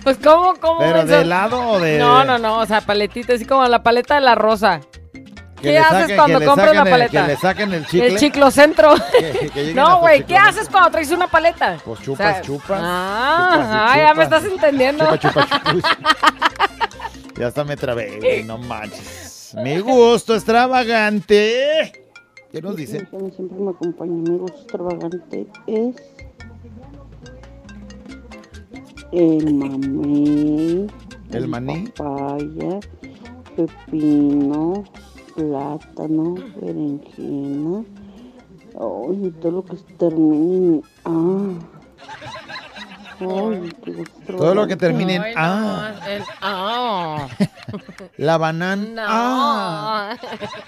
Pues, 0.03 0.17
¿cómo, 0.17 0.55
cómo? 0.59 0.79
¿Pero 0.79 1.05
de 1.05 1.21
helado 1.21 1.67
o 1.67 1.79
de.? 1.79 1.97
No, 1.97 2.23
no, 2.23 2.37
no, 2.37 2.59
o 2.59 2.65
sea, 2.67 2.81
paletita, 2.81 3.33
así 3.33 3.45
como 3.45 3.67
la 3.67 3.81
paleta 3.81 4.15
de 4.15 4.21
la 4.21 4.35
rosa. 4.35 4.81
¿Qué 5.65 5.71
le 5.71 5.77
haces 5.79 6.07
saquen- 6.09 6.15
cuando 6.15 6.45
compras 6.45 6.73
la 6.75 6.81
el- 6.83 6.89
paleta? 6.89 7.21
que 7.21 7.27
le 7.27 7.37
saquen 7.37 7.73
el 7.73 7.85
chicle. 7.85 8.07
El 8.07 8.17
chiclocentro. 8.17 8.93
Que- 9.19 9.49
que 9.53 9.73
no, 9.73 9.99
güey, 9.99 10.23
¿qué 10.25 10.37
haces 10.37 10.69
cuando 10.69 10.91
traes 10.91 11.11
una 11.11 11.27
paleta? 11.27 11.77
Pues 11.83 12.01
chupas, 12.01 12.41
chupas. 12.41 12.79
Ah, 12.83 13.49
Chupas 13.53 13.67
y 13.67 13.71
ah, 13.73 13.97
ya 14.07 14.13
me 14.13 14.23
chupas. 14.25 14.39
estás 14.43 14.53
entendiendo. 14.53 15.05
Chupa, 15.17 15.19
chupa, 15.47 15.61
chupa. 15.71 15.97
Ya 17.37 17.47
hasta 17.47 17.63
me 17.63 17.75
trabé, 17.75 18.17
güey, 18.19 18.43
no 18.43 18.57
manches. 18.57 19.53
Mi 19.57 19.79
gusto 19.81 20.35
extravagante. 20.35 21.91
¿Qué 22.51 22.61
nos? 22.61 22.75
A 22.75 22.77
mí 22.77 22.87
siempre 22.87 23.19
me 23.19 23.71
acompaña 23.71 24.11
mi 24.13 24.37
gusto 24.37 24.57
extravagante 24.61 25.45
es 25.67 25.95
el 29.11 29.53
mamey, 29.53 30.87
¿El 31.31 31.47
maní? 31.47 31.87
papaya, 31.95 32.79
pepino, 33.55 34.83
plátano, 35.35 36.35
berenjena, 36.61 37.83
ay, 38.79 39.33
todo 39.41 39.51
lo 39.51 39.63
que 39.65 39.75
termine 39.97 40.77
en 40.77 40.83
ah. 41.05 41.49
Ay, 43.17 43.71
qué 43.83 43.91
gusto 43.91 44.35
Todo 44.35 44.53
lo 44.55 44.67
que 44.67 44.75
termine 44.75 45.15
en 45.15 45.21
Ay, 45.21 45.33
ah. 45.37 45.91
no, 46.01 46.07
el- 46.07 46.23
ah. 46.41 47.27
La 48.17 48.37
banana. 48.37 48.85
No. 48.93 49.03
Ah. 49.07 50.17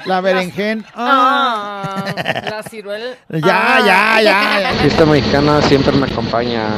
La 0.05 0.22
berenjena. 0.22 0.86
Ah. 0.95 2.05
Ah. 2.07 2.41
La 2.49 2.63
ciruela. 2.63 3.15
Ya, 3.30 3.80
ya, 3.86 4.22
ya, 4.22 4.61
ya. 4.61 4.74
Fiesta 4.82 5.05
mexicana 5.05 5.61
siempre 5.63 5.91
me 5.97 6.05
acompaña. 6.07 6.70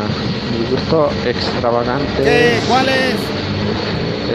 Mi 0.59 0.65
gusto 0.71 1.09
extravagante 1.25 2.23
¿Qué? 2.23 2.59
¿Cuál 2.67 2.89
es? 2.89 3.15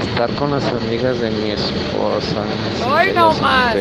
Estar 0.05 0.31
con 0.37 0.51
las 0.51 0.65
amigas 0.65 1.21
de 1.21 1.31
mi 1.31 1.51
esposa. 1.51 2.43
Ay, 2.87 3.13
no 3.15 3.33
más. 3.35 3.75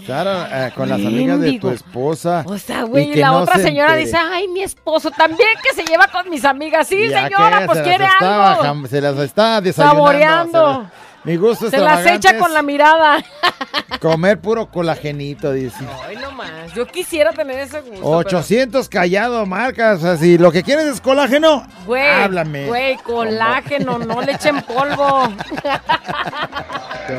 Estar 0.00 0.48
eh, 0.52 0.72
con 0.74 0.88
las 0.88 0.98
amigas 0.98 1.40
de 1.40 1.58
tu 1.58 1.68
esposa. 1.70 2.42
O 2.46 2.58
sea, 2.58 2.82
güey, 2.84 3.10
y 3.12 3.14
la 3.16 3.28
no 3.28 3.38
otra 3.40 3.56
se 3.56 3.64
señora 3.64 3.90
entere. 3.90 4.06
dice, 4.06 4.16
ay, 4.18 4.48
mi 4.48 4.62
esposo 4.62 5.10
también 5.10 5.50
que 5.62 5.74
se 5.74 5.84
lleva 5.88 6.06
con 6.08 6.28
mis 6.30 6.44
amigas. 6.44 6.86
Sí, 6.88 7.08
Ya 7.08 7.24
señora, 7.24 7.60
que 7.60 7.66
pues 7.66 7.78
se 7.78 7.84
quiere 7.84 8.04
las 8.04 8.12
está 8.14 8.52
algo. 8.60 8.86
se 8.86 9.00
las 9.00 9.18
está 9.18 9.60
desayunando. 9.60 10.00
Saboreando. 10.06 10.90
Mi 11.24 11.36
gusto 11.36 11.68
Se 11.68 11.78
las 11.78 12.06
echa 12.06 12.38
con 12.38 12.52
la 12.54 12.62
mirada. 12.62 13.22
Comer 14.00 14.40
puro 14.40 14.70
colagenito, 14.70 15.52
dice. 15.52 15.84
Ay, 16.06 16.16
no 16.16 16.30
más. 16.32 16.72
Yo 16.74 16.86
quisiera 16.86 17.32
tener 17.32 17.58
ese 17.58 17.82
gusto. 17.82 18.06
800 18.06 18.88
callado, 18.88 19.44
marcas. 19.44 19.98
O 19.98 20.02
sea, 20.02 20.16
si 20.16 20.38
lo 20.38 20.50
que 20.50 20.62
quieres 20.62 20.86
es 20.86 21.00
colágeno, 21.00 21.66
Güey, 21.84 22.08
háblame. 22.22 22.66
güey, 22.66 22.96
colágeno, 22.98 23.98
no 23.98 24.22
le 24.22 24.32
echen 24.32 24.62
polvo. 24.62 25.24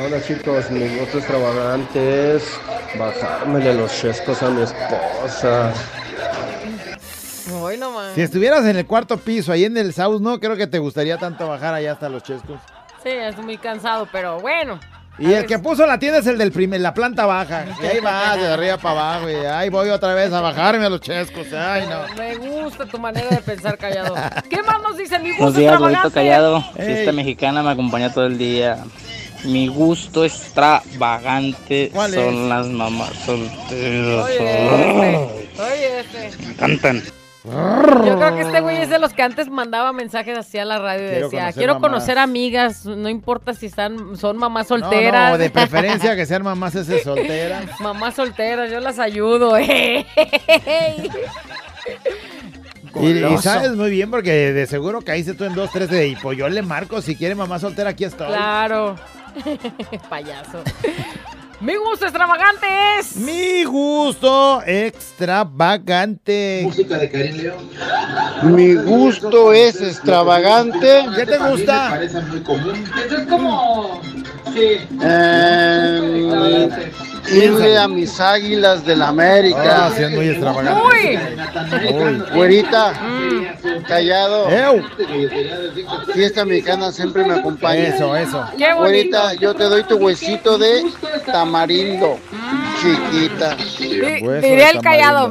Hola 0.06 0.24
chicos, 0.26 0.72
mi 0.72 0.88
gusto 0.98 1.18
extravagante 1.20 2.38
es 2.38 2.44
bajármele 2.98 3.74
los 3.76 3.92
chescos 3.92 4.42
a 4.42 4.50
mi 4.50 4.64
esposa. 4.64 5.74
Ay, 7.68 7.78
no 7.78 7.92
más. 7.92 8.16
Si 8.16 8.22
estuvieras 8.22 8.66
en 8.66 8.78
el 8.78 8.86
cuarto 8.88 9.18
piso, 9.18 9.52
ahí 9.52 9.66
en 9.66 9.76
el 9.78 9.94
South, 9.94 10.22
no 10.22 10.40
creo 10.40 10.56
que 10.56 10.68
te 10.68 10.80
gustaría 10.80 11.18
tanto 11.18 11.48
bajar 11.48 11.74
allá 11.74 11.92
hasta 11.92 12.10
los 12.10 12.24
chescos. 12.24 12.60
Sí, 13.04 13.10
estoy 13.10 13.46
muy 13.46 13.58
cansado, 13.58 14.08
pero 14.12 14.40
bueno. 14.40 14.80
Y 15.20 15.34
el 15.34 15.46
que 15.46 15.60
puso 15.60 15.86
la 15.86 16.00
tienda 16.00 16.20
es 16.20 16.28
el 16.28 16.38
del 16.38 16.52
primer, 16.52 16.82
la 16.82 16.94
planta 16.94 17.26
baja. 17.26 17.66
Y 17.82 17.86
ahí 17.86 18.00
va, 18.00 18.36
de 18.38 18.48
arriba 18.48 18.78
para 18.78 19.16
abajo. 19.16 19.30
Y 19.30 19.36
ahí 19.36 19.70
voy 19.70 19.90
otra 19.90 20.14
vez 20.14 20.32
a 20.34 20.42
bajarme 20.42 20.86
a 20.86 20.90
los 20.90 21.02
chescos. 21.02 21.48
Ay, 21.54 21.86
no. 21.88 22.16
Me 22.16 22.36
gusta 22.38 22.86
tu 22.86 22.98
manera 22.98 23.30
de 23.30 23.38
pensar, 23.42 23.78
callado. 23.78 24.16
¿Qué 24.50 24.64
más 24.64 24.82
nos 24.82 24.98
dice 24.98 25.20
mi 25.20 25.30
gusto 25.30 25.44
Buenos 25.44 25.58
días, 25.60 25.80
bonito 25.80 26.08
extravagante? 26.08 26.14
callado. 26.14 26.64
Ey. 26.76 26.86
Fiesta 26.86 27.12
mexicana 27.12 27.62
me 27.62 27.72
acompaña 27.72 28.14
todo 28.14 28.26
el 28.26 28.38
día. 28.38 28.78
Mi 29.44 29.68
gusto 29.68 30.24
extravagante 30.24 31.90
¿Cuál 31.92 32.14
son 32.14 32.44
es? 32.44 32.50
las 32.50 32.68
mamás 32.68 33.10
solteras. 33.26 34.26
Oye, 34.26 34.38
este, 34.38 35.62
oye, 35.62 36.00
este. 36.00 36.38
Me 36.46 36.52
encantan. 36.52 37.04
Yo 37.44 38.18
creo 38.18 38.36
que 38.36 38.42
este 38.42 38.62
güey 38.62 38.78
es 38.78 38.90
de 38.90 39.00
los 39.00 39.14
que 39.14 39.24
antes 39.24 39.50
mandaba 39.50 39.92
mensajes 39.94 40.38
así 40.38 40.60
a 40.60 40.66
la 40.66 40.78
radio 40.78 41.06
y 41.08 41.10
Quiero 41.10 41.26
decía, 41.26 41.40
conocer 41.40 41.56
quiero 41.60 41.74
mamás". 41.76 41.90
conocer 41.90 42.18
amigas, 42.20 42.86
no 42.86 43.10
importa 43.10 43.54
si 43.56 43.66
están, 43.66 44.16
son 44.16 44.38
mamás 44.38 44.68
solteras. 44.68 45.32
no, 45.32 45.38
de 45.40 45.50
preferencia 45.52 46.16
que 46.16 46.26
sean 46.28 46.44
mamás 46.44 46.76
ese 46.76 47.04
solteras. 47.04 47.66
Mamás 47.80 48.14
solteras, 48.16 48.70
yo 48.70 48.80
las 48.80 49.00
ayudo. 49.00 49.58
Y, 52.94 53.10
y 53.24 53.38
sabes 53.38 53.72
muy 53.72 53.90
bien 53.90 54.12
porque 54.12 54.52
de 54.52 54.68
seguro 54.68 55.02
caíste 55.02 55.34
tú 55.34 55.46
en 55.46 55.56
dos, 55.56 55.72
tres 55.72 55.90
de 55.90 56.10
y 56.10 56.16
pues 56.18 56.38
yo 56.38 56.50
le 56.50 56.62
marco 56.62 57.02
si 57.02 57.16
quiere 57.16 57.36
mamá 57.36 57.58
soltera 57.58 57.92
aquí 57.92 58.04
estoy. 58.04 58.28
Claro. 58.28 58.96
Payaso. 60.10 60.62
Mi 61.62 61.76
gusto 61.76 62.06
extravagante 62.06 62.66
es. 62.98 63.18
Mi 63.18 63.64
gusto 63.66 64.64
extravagante. 64.66 66.62
Música 66.64 66.98
de 66.98 67.12
Karim 67.12 67.38
León. 67.38 67.70
Mi 68.44 68.74
gusto 68.74 69.54
es 69.54 69.80
extravagante. 69.80 71.06
¿Qué 71.16 71.24
te 71.28 71.38
gusta? 71.38 71.90
Parece 71.92 72.20
muy 72.22 72.42
común. 72.42 72.84
Es 73.08 73.28
como. 73.28 74.02
Sí. 74.52 74.80
Eh, 75.04 76.70
irle 77.30 77.78
a 77.78 77.88
mis 77.88 78.20
águilas 78.20 78.86
del 78.86 79.02
América. 79.02 79.88
Ah, 79.88 79.92
sí, 79.96 80.04
muy 80.16 80.30
extravagante. 80.30 80.82
Uy. 80.82 82.24
Güerita, 82.34 82.94
Mm. 82.94 83.84
callado. 83.88 84.50
¡Ew! 84.50 84.84
Fiesta 86.14 86.46
mexicana 86.46 86.92
siempre 86.92 87.24
me 87.26 87.34
acompaña. 87.36 87.88
Eso, 87.88 88.16
eso. 88.16 88.44
Qué. 88.58 88.74
Güerita, 88.74 89.34
yo 89.36 89.54
te 89.54 89.64
doy 89.66 89.84
tu 89.84 89.96
huesito 89.98 90.58
de 90.58 90.84
tamarindo, 91.26 92.18
chiquita. 92.82 93.56
Di- 93.80 94.24
Hueso 94.26 94.48
Diría 94.48 94.66
de 94.68 94.72
el 94.72 94.82
callado. 94.82 95.30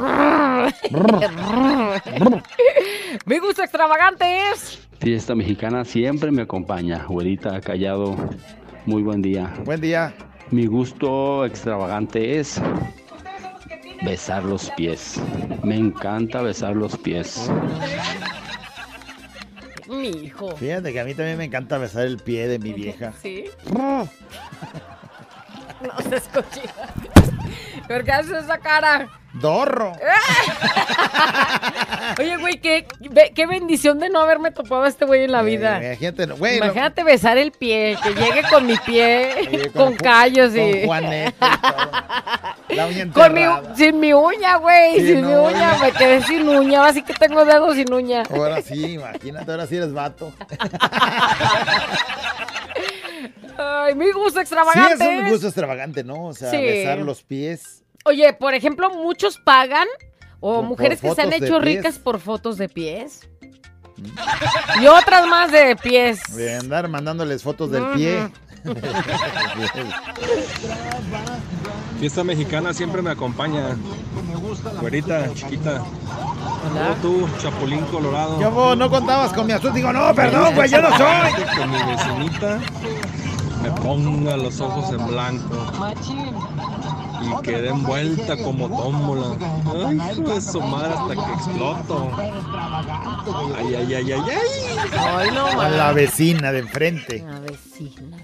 Mi 3.25 3.39
gusto 3.39 3.63
extravagante 3.63 4.25
es. 4.51 4.79
Fiesta 4.99 5.33
mexicana 5.35 5.83
siempre 5.83 6.31
me 6.31 6.43
acompaña. 6.43 7.05
Güerita, 7.07 7.59
callado, 7.61 8.15
muy 8.85 9.01
buen 9.01 9.21
día. 9.21 9.51
Buen 9.65 9.81
día. 9.81 10.13
Mi 10.51 10.65
gusto 10.65 11.45
extravagante 11.45 12.37
es 12.37 12.61
besar 14.03 14.43
los 14.43 14.69
pies. 14.71 15.15
Me 15.63 15.77
encanta 15.77 16.41
besar 16.41 16.75
los 16.75 16.97
pies. 16.97 17.49
Mi 19.87 20.09
hijo. 20.09 20.55
Fíjate 20.57 20.91
que 20.91 20.99
a 20.99 21.05
mí 21.05 21.13
también 21.13 21.37
me 21.37 21.45
encanta 21.45 21.77
besar 21.77 22.05
el 22.05 22.17
pie 22.17 22.49
de 22.49 22.59
mi 22.59 22.73
vieja. 22.73 23.13
Sí. 23.21 23.45
No 25.81 25.97
se 25.97 26.17
escucha. 26.17 26.61
¿Por 27.87 28.03
qué 28.03 28.11
haces 28.11 28.43
esa 28.43 28.57
cara? 28.57 29.07
Dorro. 29.33 29.93
Oye, 32.19 32.35
güey, 32.37 32.59
qué, 32.59 32.85
qué 33.33 33.45
bendición 33.47 33.97
de 33.99 34.09
no 34.09 34.19
haberme 34.19 34.51
topado 34.51 34.83
a 34.83 34.89
este 34.89 35.05
güey 35.05 35.23
en 35.23 35.31
la 35.31 35.41
vida. 35.41 35.81
Eh, 35.81 35.85
Imagínate, 35.93 36.25
güey, 36.33 36.59
lo- 36.59 37.05
besar 37.05 37.37
el 37.37 37.51
pie, 37.53 37.97
que 38.03 38.13
llegue 38.13 38.43
con 38.49 38.65
mi 38.65 38.75
pie, 38.77 39.47
Oye, 39.49 39.69
con, 39.71 39.95
callos 39.95 40.53
y... 40.53 40.81
Con 40.81 40.85
Juanete 40.85 41.33
y 41.39 41.61
todo. 41.61 42.75
La 42.75 42.87
uña 42.87 43.07
Con 43.13 43.33
mi, 43.33 43.41
sin 43.75 43.99
mi 44.01 44.13
uña, 44.13 44.57
güey, 44.57 44.99
Sí, 44.99 45.07
sin 45.07 45.21
no, 45.21 45.27
mi 45.29 45.33
uña, 45.53 45.75
oye. 45.75 45.83
me 45.83 45.91
quedé 45.97 46.21
sin 46.23 46.47
uña, 46.49 46.79
ahora 46.79 46.91
sí 46.93 47.01
que 47.03 47.13
tengo 47.13 47.45
dedos 47.45 47.75
sin 47.75 47.91
uña. 47.93 48.23
Ahora 48.29 48.61
sí, 48.61 48.93
imagínate, 48.93 49.49
ahora 49.51 49.65
sí 49.65 49.77
eres 49.77 49.93
vato. 49.93 50.33
Ay, 53.57 53.95
mi 53.95 54.11
gusto 54.11 54.33
Sí, 54.33 54.39
extravagante. 54.41 54.93
es 55.03 55.23
un 55.23 55.29
gusto 55.29 55.47
extravagante, 55.47 56.03
¿no? 56.03 56.27
O 56.27 56.33
sea, 56.33 56.49
Sí. 56.51 56.57
besar 56.57 56.99
los 56.99 57.23
pies. 57.23 57.83
Oye, 58.05 58.33
por 58.33 58.53
ejemplo, 58.53 58.89
muchos 58.89 59.37
pagan 59.37 59.87
o 60.39 60.55
Por- 60.57 60.63
mujeres 60.65 60.99
por 60.99 61.11
que 61.11 61.15
se 61.15 61.21
han 61.27 61.33
hecho 61.33 61.59
pies. 61.61 61.77
ricas 61.77 61.99
por 61.99 62.19
fotos 62.19 62.57
de 62.57 62.67
pies. 62.69 63.27
Y 64.81 64.87
otras 64.87 65.27
más 65.27 65.51
de 65.51 65.75
pies. 65.75 66.35
De 66.35 66.55
andar 66.55 66.87
mandándoles 66.87 67.43
fotos 67.43 67.69
del 67.69 67.85
pie. 67.93 68.29
Fiesta 71.99 72.23
mexicana 72.23 72.73
siempre 72.73 73.01
me 73.01 73.11
acompaña. 73.11 73.75
Güerita, 74.79 75.31
chiquita. 75.35 75.83
Hola. 76.73 76.95
tú, 77.01 77.27
Chapulín 77.41 77.81
Colorado. 77.85 78.39
Yo 78.39 78.75
no 78.75 78.89
contabas 78.89 79.33
con 79.33 79.45
mi 79.47 79.53
azul. 79.53 79.73
Digo, 79.73 79.91
no, 79.93 80.13
perdón, 80.13 80.53
güey, 80.55 80.69
yo 80.69 80.81
no 80.81 80.89
soy. 80.97 81.33
Que 81.55 81.65
mi 81.65 81.91
vecinita 81.91 82.59
me 83.61 83.71
ponga 83.71 84.37
los 84.37 84.59
ojos 84.59 84.91
en 84.93 85.07
blanco. 85.07 85.57
Y 87.21 87.41
quede 87.43 87.69
envuelta 87.69 88.35
como 88.37 88.67
tómbola. 88.67 89.37
Ay, 89.87 89.99
hijo 90.11 90.33
de 90.33 90.41
su 90.41 90.61
madre 90.61 90.93
hasta 90.93 91.13
que 91.13 91.33
exploto. 91.33 92.11
Ay, 93.57 93.75
ay, 93.75 93.93
ay, 93.93 94.11
ay, 94.11 94.11
ay. 94.11 94.21
Ay, 94.97 95.29
no, 95.31 95.45
A 95.45 95.69
la 95.69 95.93
vecina 95.93 96.51
de 96.51 96.59
enfrente. 96.59 97.23
La 97.25 97.39
vecina. 97.39 98.17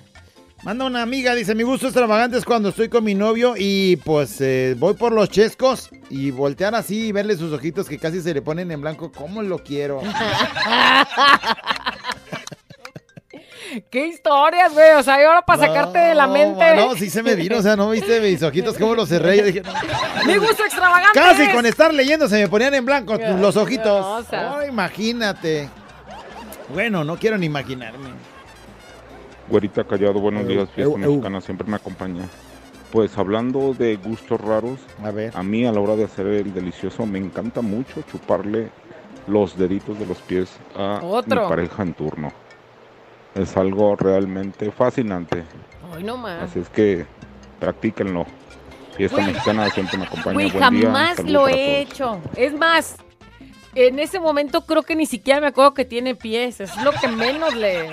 Manda 0.64 0.86
una 0.86 1.04
amiga, 1.04 1.36
dice, 1.36 1.54
mi 1.54 1.64
gusto 1.64 1.86
extravagante 1.86 2.38
es 2.38 2.44
cuando 2.44 2.70
estoy 2.70 2.90
con 2.90 3.04
mi 3.04 3.14
novio 3.14 3.54
y 3.56 3.98
pues 3.98 4.42
eh, 4.42 4.76
voy 4.78 4.96
por 4.96 5.14
los 5.14 5.30
chescos 5.30 5.90
y 6.10 6.32
voltear 6.32 6.74
así 6.74 7.08
y 7.08 7.12
verle 7.12 7.38
sus 7.38 7.54
ojitos 7.54 7.88
que 7.88 8.00
casi 8.00 8.22
se 8.22 8.34
le 8.34 8.42
ponen 8.42 8.72
en 8.72 8.82
blanco. 8.82 9.12
¿Cómo 9.12 9.44
lo 9.44 9.60
quiero? 9.60 10.02
¿Qué 13.90 14.08
historias, 14.08 14.74
güey? 14.74 14.92
O 14.98 15.04
sea, 15.04 15.22
y 15.22 15.26
ahora 15.26 15.42
para 15.42 15.66
sacarte 15.68 15.98
de 16.00 16.16
la 16.16 16.28
mente. 16.28 16.76
No, 16.76 16.96
sí 16.96 17.10
se 17.10 17.22
me 17.24 17.36
vino, 17.36 17.58
o 17.58 17.62
sea, 17.62 17.76
no 17.76 17.90
viste 17.90 18.20
mis 18.22 18.42
ojitos 18.44 18.78
cómo 18.78 18.96
los 18.96 19.10
cerré. 19.10 19.38
Yo 19.38 19.44
dije, 19.46 19.62
no. 19.62 19.72
Mi 20.26 20.38
gusto 20.38 20.64
extravagante. 20.66 21.20
Casi 21.20 21.44
es- 21.44 21.54
con 21.54 21.66
estar 21.66 21.94
leyendo 21.94 22.28
se 22.28 22.40
me 22.42 22.48
ponían 22.48 22.74
en 22.74 22.86
blanco 22.86 23.18
los 23.40 23.56
ojitos. 23.58 24.02
no, 24.02 24.16
o 24.16 24.24
sea. 24.24 24.56
Oh, 24.58 24.66
imagínate. 24.66 25.70
Bueno, 26.74 27.04
no 27.04 27.18
quiero 27.18 27.38
ni 27.38 27.46
imaginarme. 27.46 28.10
Güerita 29.50 29.84
Callado, 29.86 30.20
buenos 30.20 30.46
días, 30.48 30.70
fiesta 30.76 30.92
eu. 30.94 30.98
mexicana 30.98 31.40
siempre 31.42 31.68
me 31.68 31.78
acompaña. 31.78 32.24
Pues 32.92 33.18
hablando 33.18 33.74
de 33.74 33.96
gustos 33.98 34.40
raros, 34.42 34.80
a, 35.04 35.12
ver. 35.12 35.32
a 35.36 35.44
mí 35.44 35.66
a 35.66 35.72
la 35.72 35.80
hora 35.80 35.96
de 35.96 36.04
hacer 36.06 36.26
el 36.28 36.54
delicioso 36.54 37.06
me 37.06 37.20
encanta 37.20 37.62
mucho 37.62 38.02
chuparle 38.12 38.70
los 39.28 39.58
deditos 39.58 39.98
de 40.00 40.06
los 40.06 40.18
pies 40.20 40.50
a 40.76 41.00
Otro. 41.04 41.44
mi 41.44 41.50
pareja 41.50 41.84
en 41.84 41.94
turno. 41.94 42.32
Es 43.36 43.56
algo 43.56 43.96
realmente 43.96 44.72
fascinante, 44.72 45.44
Ay, 45.96 46.04
no 46.04 46.18
más. 46.18 46.44
así 46.44 46.60
es 46.60 46.70
que 46.70 47.06
practíquenlo. 47.60 48.26
Fiesta 48.96 49.18
Güey. 49.22 49.28
mexicana 49.34 49.70
siempre 49.70 49.98
me 50.00 50.06
acompaña. 50.06 50.34
Güey, 50.34 50.50
Buen 50.52 50.74
día, 50.74 50.88
jamás 50.90 51.20
lo 51.24 51.48
he 51.48 51.86
todos. 51.86 51.94
hecho. 51.94 52.22
Es 52.36 52.54
más, 52.54 52.96
en 53.76 54.00
ese 54.00 54.20
momento 54.20 54.66
creo 54.66 54.82
que 54.82 54.96
ni 54.96 55.06
siquiera 55.06 55.40
me 55.40 55.48
acuerdo 55.48 55.76
que 55.76 55.86
tiene 55.86 56.16
pies. 56.16 56.60
Es 56.62 56.76
lo 56.84 56.92
que 56.94 57.08
menos 57.08 57.54
le. 57.54 57.92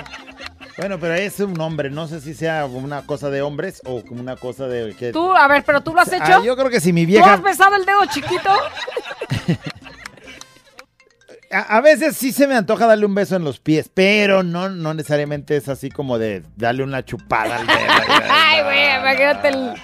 Bueno, 0.79 0.99
pero 0.99 1.13
es 1.15 1.39
un 1.41 1.61
hombre, 1.61 1.91
no 1.91 2.09
sé 2.09 2.21
si 2.23 2.33
sea 2.35 2.65
una 2.65 3.03
cosa 3.07 3.29
de 3.29 3.43
hombres 3.43 3.83
o 3.85 4.03
como 4.03 4.21
una 4.21 4.35
cosa 4.37 4.67
de 4.67 4.95
que... 4.97 5.13
Tú, 5.13 5.31
a 5.33 5.47
ver, 5.47 5.63
pero 5.65 5.83
tú 5.83 5.93
lo 5.95 6.01
has 6.01 6.13
hecho. 6.13 6.25
Ah, 6.25 6.43
yo 6.43 6.57
creo 6.57 6.69
que 6.71 6.81
si 6.81 6.93
mi 6.93 7.03
¿Tú 7.05 7.09
vieja... 7.13 7.35
has 7.35 7.43
besado 7.43 7.77
el 7.77 7.85
dedo 7.85 8.05
chiquito? 8.07 8.51
A, 11.55 11.77
a 11.77 11.81
veces 11.81 12.17
sí 12.17 12.33
se 12.33 12.47
me 12.47 12.57
antoja 12.57 12.87
darle 12.87 13.07
un 13.07 13.15
beso 13.15 13.37
en 13.37 13.45
los 13.45 13.61
pies, 13.61 13.91
pero 13.93 14.43
no, 14.43 14.69
no 14.69 14.93
necesariamente 14.95 15.57
es 15.57 15.69
así 15.69 15.91
como 15.91 16.19
de 16.19 16.43
darle 16.57 16.83
una 16.83 17.05
chupada 17.05 17.57
al 17.57 17.67
dedo. 17.67 17.79
Ay, 18.31 18.63
güey, 18.63 18.97
imagínate 18.99 19.49
el. 19.49 19.75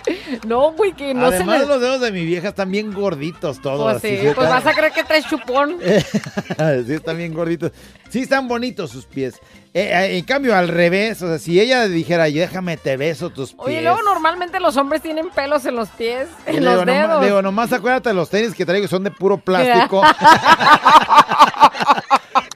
No, 0.46 0.72
güey, 0.72 0.92
que 0.92 1.14
no 1.14 1.26
Además, 1.26 1.58
se 1.58 1.62
le. 1.62 1.68
los 1.68 1.80
dedos 1.80 2.00
de 2.00 2.12
mi 2.12 2.24
vieja 2.24 2.48
están 2.48 2.70
bien 2.70 2.92
gorditos 2.92 3.60
todos. 3.60 3.92
Pues 3.92 4.02
sí, 4.02 4.26
así, 4.26 4.34
pues 4.34 4.48
vas 4.48 4.66
a 4.66 4.74
creer 4.74 4.92
que 4.92 5.04
traes 5.04 5.26
chupón. 5.26 5.76
sí, 6.86 6.92
están 6.92 7.16
bien 7.16 7.32
gorditos. 7.32 7.72
Sí, 8.08 8.20
están 8.20 8.48
bonitos 8.48 8.90
sus 8.90 9.06
pies. 9.06 9.34
Eh, 9.72 9.82
eh, 9.92 10.18
en 10.18 10.24
cambio, 10.24 10.56
al 10.56 10.66
revés, 10.66 11.22
o 11.22 11.28
sea, 11.28 11.38
si 11.38 11.60
ella 11.60 11.86
dijera, 11.86 12.24
déjame 12.24 12.76
te 12.76 12.96
beso 12.96 13.30
tus 13.30 13.50
pies. 13.52 13.60
Oye, 13.66 13.82
luego 13.82 14.02
normalmente 14.02 14.58
los 14.58 14.76
hombres 14.76 15.00
tienen 15.00 15.30
pelos 15.30 15.64
en 15.64 15.76
los 15.76 15.88
pies, 15.90 16.26
en 16.46 16.56
le 16.56 16.60
los 16.62 16.72
digo, 16.80 16.84
dedos. 16.86 17.08
nomás, 17.08 17.24
digo, 17.24 17.42
nomás 17.42 17.72
acuérdate 17.72 18.08
de 18.08 18.14
los 18.16 18.28
tenis 18.30 18.52
que 18.54 18.66
traigo, 18.66 18.88
son 18.88 19.04
de 19.04 19.12
puro 19.12 19.38
plástico. 19.44 20.02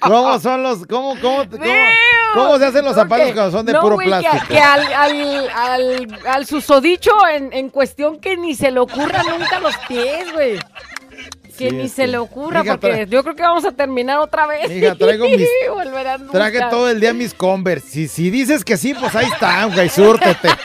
¿Cómo 0.00 0.38
son 0.38 0.62
los, 0.62 0.86
cómo, 0.86 1.14
cómo, 1.20 1.48
cómo, 1.48 1.64
cómo 2.34 2.58
se 2.58 2.66
hacen 2.66 2.84
los 2.84 2.94
zapatos 2.94 3.32
cuando 3.32 3.50
son 3.52 3.64
de 3.64 3.72
No, 3.72 3.80
puro 3.80 3.96
que- 3.96 4.04
plástico? 4.06 4.46
Que, 4.48 4.58
al, 4.60 4.92
al, 4.92 5.48
al, 5.50 6.18
al 6.26 6.46
susodicho 6.46 7.10
en, 7.32 7.52
en 7.54 7.70
cuestión 7.70 8.20
que 8.20 8.36
ni 8.36 8.54
se 8.54 8.70
le 8.70 8.80
ocurra 8.80 9.22
nunca 9.22 9.60
los 9.60 9.74
pies, 9.88 10.30
güey. 10.34 10.58
Que 11.56 11.70
Sí, 11.70 11.76
ni 11.76 11.82
este. 11.84 12.02
se 12.02 12.06
le 12.08 12.18
ocurra, 12.18 12.62
Mija, 12.62 12.76
porque 12.78 13.06
yo 13.08 13.22
creo 13.22 13.36
que 13.36 13.42
vamos 13.42 13.64
a 13.64 13.72
terminar 13.72 14.18
otra 14.18 14.46
vez. 14.46 14.68
Mija, 14.68 14.94
traigo 14.94 15.26
mis- 15.28 15.48
Traje 16.32 16.60
todo 16.70 16.88
el 16.90 17.00
día 17.00 17.12
mis 17.12 17.32
Converse. 17.34 17.86
Si, 17.88 18.08
si 18.08 18.30
dices 18.30 18.64
que 18.64 18.76
sí, 18.76 18.94
pues 18.94 19.14
ahí 19.14 19.26
están, 19.26 19.72
güey, 19.72 19.88
súrtete. 19.88 20.48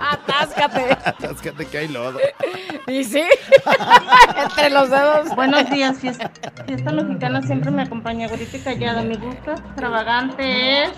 Atáscate. 0.00 0.96
Atáscate 1.04 1.66
que 1.66 1.78
hay 1.78 1.88
lodo. 1.88 2.18
Y 2.86 3.04
sí, 3.04 3.22
entre 4.42 4.70
los 4.70 4.90
dedos. 4.90 5.34
Buenos 5.36 5.70
días, 5.70 5.98
fiesta, 5.98 6.30
fiesta 6.66 6.92
mexicana 6.92 7.42
siempre 7.42 7.70
me 7.70 7.82
acompaña, 7.82 8.28
güerita 8.28 8.56
y 8.56 8.60
callada. 8.60 9.02
Mi 9.02 9.16
gusto 9.16 9.52
extravagante 9.52 10.84
es 10.84 10.90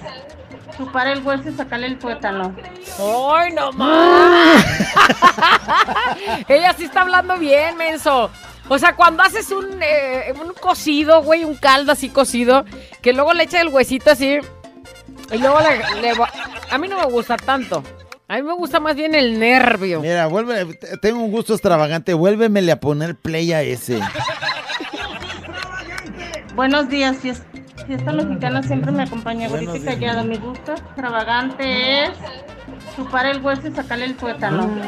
chupar 0.77 1.07
el 1.09 1.23
hueso 1.23 1.49
y 1.49 1.53
sacarle 1.53 1.87
el 1.89 1.99
tuétano. 1.99 2.55
¡Ay, 2.99 3.53
no 3.53 3.73
más! 3.73 4.65
Ella 6.49 6.75
sí 6.77 6.85
está 6.85 7.03
hablando 7.03 7.37
bien, 7.39 7.77
menso. 7.77 8.31
O 8.69 8.79
sea, 8.79 8.97
cuando 8.97 9.23
haces 9.23 9.51
un, 9.51 9.81
eh, 9.83 10.35
un 10.45 10.53
cocido, 10.55 11.23
güey, 11.23 11.45
un 11.45 11.55
caldo 11.57 11.93
así 11.93 12.09
cocido, 12.09 12.65
que 13.01 13.13
luego 13.13 13.33
le 13.33 13.45
echa 13.45 13.61
el 13.61 13.69
huesito 13.69 14.11
así, 14.11 14.39
y 15.33 15.39
luego 15.39 15.59
le, 15.61 16.13
A 16.71 16.79
mí 16.79 16.89
no 16.89 16.99
me 16.99 17.07
gusta 17.07 17.37
tanto. 17.37 17.83
A 18.29 18.35
mí 18.37 18.43
me 18.43 18.55
gusta 18.55 18.81
más 18.81 18.97
bien 18.97 19.15
el 19.15 19.39
nervio. 19.39 20.01
Mira, 20.01 20.27
vuelve, 20.27 20.77
tengo 21.01 21.21
un 21.23 21.31
gusto 21.31 21.53
extravagante, 21.53 22.13
vuélvemele 22.13 22.73
a 22.73 22.81
poner 22.81 23.15
play 23.15 23.53
a 23.53 23.63
ese. 23.63 24.01
Buenos 26.57 26.89
días, 26.89 27.17
fies- 27.23 27.43
fiesta 27.87 28.13
mexicana 28.13 28.63
siempre 28.63 28.91
me 28.93 29.03
acompaña, 29.05 29.49
Buenos 29.49 29.69
bonito 29.69 29.85
y 29.85 29.97
días. 29.97 30.01
callado. 30.13 30.25
Mi 30.29 30.37
gusto 30.39 30.73
extravagante 30.73 32.05
es 32.05 32.11
chupar 32.97 33.27
el 33.27 33.41
hueso 33.43 33.69
y 33.69 33.73
sacarle 33.73 34.07
el 34.07 34.17
tuétano. 34.17 34.69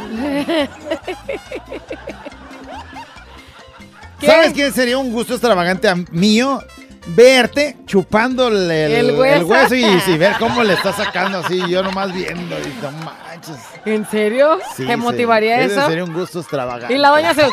¿Sabes 4.24 4.52
quién 4.52 4.72
sería 4.72 4.98
un 4.98 5.12
gusto 5.12 5.34
extravagante 5.34 5.88
a- 5.88 5.94
mío? 6.10 6.62
Verte 7.10 7.76
chupándole 7.86 8.84
el, 8.84 8.92
El 8.92 9.10
el 9.10 9.16
hueso. 9.18 9.46
hueso, 9.46 9.74
y, 9.74 9.84
y 9.84 10.18
ver 10.18 10.34
cómo 10.38 10.62
le 10.62 10.74
está 10.74 10.92
sacando 10.92 11.38
así, 11.38 11.58
yo 11.68 11.82
nomás 11.82 12.12
viendo. 12.12 12.54
Y 12.58 12.74
no 12.82 12.90
manches. 12.92 13.56
¿En 13.86 14.04
serio? 14.10 14.58
Sí, 14.76 14.84
¿Te 14.86 14.94
motivaría 14.96 15.62
ese 15.62 15.76
eso? 15.76 15.86
sería 15.88 16.04
un 16.04 16.12
gusto 16.12 16.40
extravagante. 16.40 16.92
Y 16.94 16.98
la 16.98 17.08
doña 17.10 17.32
se... 17.32 17.46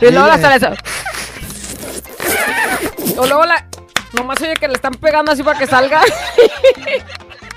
Y 0.00 0.10
luego 0.12 0.28
la 0.28 0.38
sale 0.38 0.76
O 3.16 3.26
luego 3.26 3.44
la... 3.44 3.66
Nomás 4.12 4.40
oye 4.42 4.54
que 4.54 4.68
le 4.68 4.74
están 4.74 4.94
pegando 4.94 5.32
así 5.32 5.42
para 5.42 5.58
que 5.58 5.66
salga. 5.66 6.02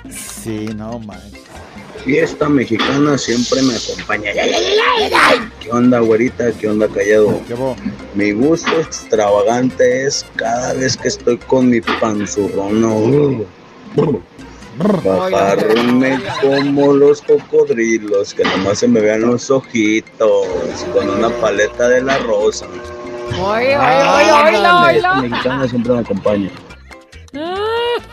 Sí, 0.09 0.69
no 0.75 0.99
manches. 0.99 1.41
Fiesta 2.03 2.47
mexicana 2.47 3.17
siempre 3.17 3.63
me 3.63 3.75
acompaña. 3.75 4.31
¿Qué 5.59 5.71
onda, 5.71 5.99
güerita? 5.99 6.51
¿Qué 6.51 6.67
onda, 6.69 6.87
callado? 6.87 7.41
Mi 8.13 8.31
gusto 8.31 8.79
extravagante 8.79 10.05
es 10.05 10.23
cada 10.35 10.73
vez 10.73 10.95
que 10.95 11.07
estoy 11.07 11.37
con 11.39 11.69
mi 11.69 11.81
panzurrón. 11.81 13.47
Bajarme 14.77 16.19
como 16.41 16.93
los 16.93 17.21
cocodrilos, 17.23 18.33
que 18.35 18.43
nomás 18.43 18.79
se 18.79 18.87
me 18.87 19.01
vean 19.01 19.21
los 19.21 19.49
ojitos, 19.49 20.47
con 20.93 21.09
una 21.09 21.29
paleta 21.41 21.87
de 21.89 22.03
la 22.03 22.19
rosa. 22.19 22.67
Oye, 23.27 23.41
oye, 23.43 23.75
Ah, 23.77 24.15
oye, 24.15 24.31
oye, 24.31 24.91
Fiesta 24.91 25.11
oye. 25.19 25.29
mexicana 25.29 25.67
siempre 25.67 25.93
me 25.93 25.99
acompaña. 25.99 26.49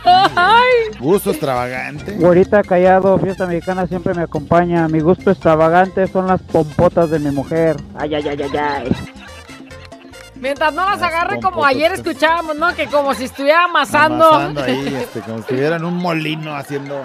Ay. 0.04 0.70
Gusto 0.98 1.30
extravagante. 1.30 2.12
Güerita 2.12 2.62
callado, 2.62 3.18
fiesta 3.18 3.46
mexicana 3.46 3.86
siempre 3.86 4.14
me 4.14 4.22
acompaña. 4.22 4.88
Mi 4.88 5.00
gusto 5.00 5.30
extravagante 5.30 6.06
son 6.08 6.26
las 6.26 6.40
pompotas 6.42 7.10
de 7.10 7.18
mi 7.18 7.30
mujer. 7.30 7.76
Ay, 7.96 8.14
ay, 8.14 8.28
ay, 8.28 8.42
ay, 8.42 8.56
ay. 8.56 8.96
Mientras 10.36 10.74
no 10.74 10.84
las 10.84 11.00
agarre 11.00 11.38
como 11.40 11.64
ayer 11.64 11.92
escuchábamos, 11.92 12.56
¿no? 12.56 12.74
Que 12.74 12.86
como 12.86 13.14
si 13.14 13.24
estuviera 13.24 13.64
amasando. 13.64 14.26
Amasando 14.26 14.62
ahí, 14.64 14.92
este, 15.00 15.20
como 15.20 15.36
si 15.36 15.40
estuviera 15.42 15.76
en 15.76 15.84
un 15.84 15.96
molino 15.96 16.56
haciendo. 16.56 17.04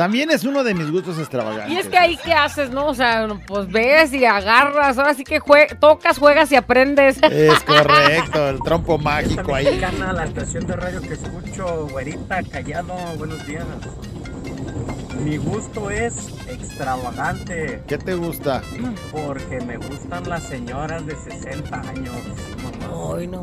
También 0.00 0.30
es 0.30 0.44
uno 0.44 0.64
de 0.64 0.72
mis 0.72 0.90
gustos 0.90 1.18
extravagantes. 1.18 1.70
Y 1.70 1.78
es 1.78 1.86
que 1.88 1.98
ahí 1.98 2.16
qué 2.24 2.32
haces, 2.32 2.70
¿no? 2.70 2.86
O 2.86 2.94
sea, 2.94 3.28
pues 3.46 3.70
ves 3.70 4.14
y 4.14 4.24
agarras, 4.24 4.96
ahora 4.96 5.12
sí 5.12 5.24
que 5.24 5.42
jue- 5.42 5.78
tocas, 5.78 6.16
juegas 6.18 6.50
y 6.52 6.56
aprendes. 6.56 7.22
Es 7.22 7.60
correcto, 7.64 8.48
el 8.48 8.60
trompo 8.62 8.96
mágico 8.96 9.54
ahí. 9.54 9.66
Mexicana, 9.66 10.14
la 10.14 10.24
estación 10.24 10.66
de 10.66 10.74
radio 10.74 11.02
que 11.02 11.12
escucho, 11.12 11.86
güerita, 11.90 12.42
callado, 12.50 12.94
buenos 13.18 13.46
días. 13.46 13.66
Mi 15.22 15.36
gusto 15.36 15.90
es 15.90 16.28
extravagante. 16.48 17.82
¿Qué 17.86 17.98
te 17.98 18.14
gusta? 18.14 18.62
Porque 19.12 19.60
me 19.66 19.76
gustan 19.76 20.26
las 20.26 20.44
señoras 20.44 21.04
de 21.04 21.14
60 21.14 21.76
años. 21.78 22.16
Ay, 23.18 23.26
no 23.26 23.42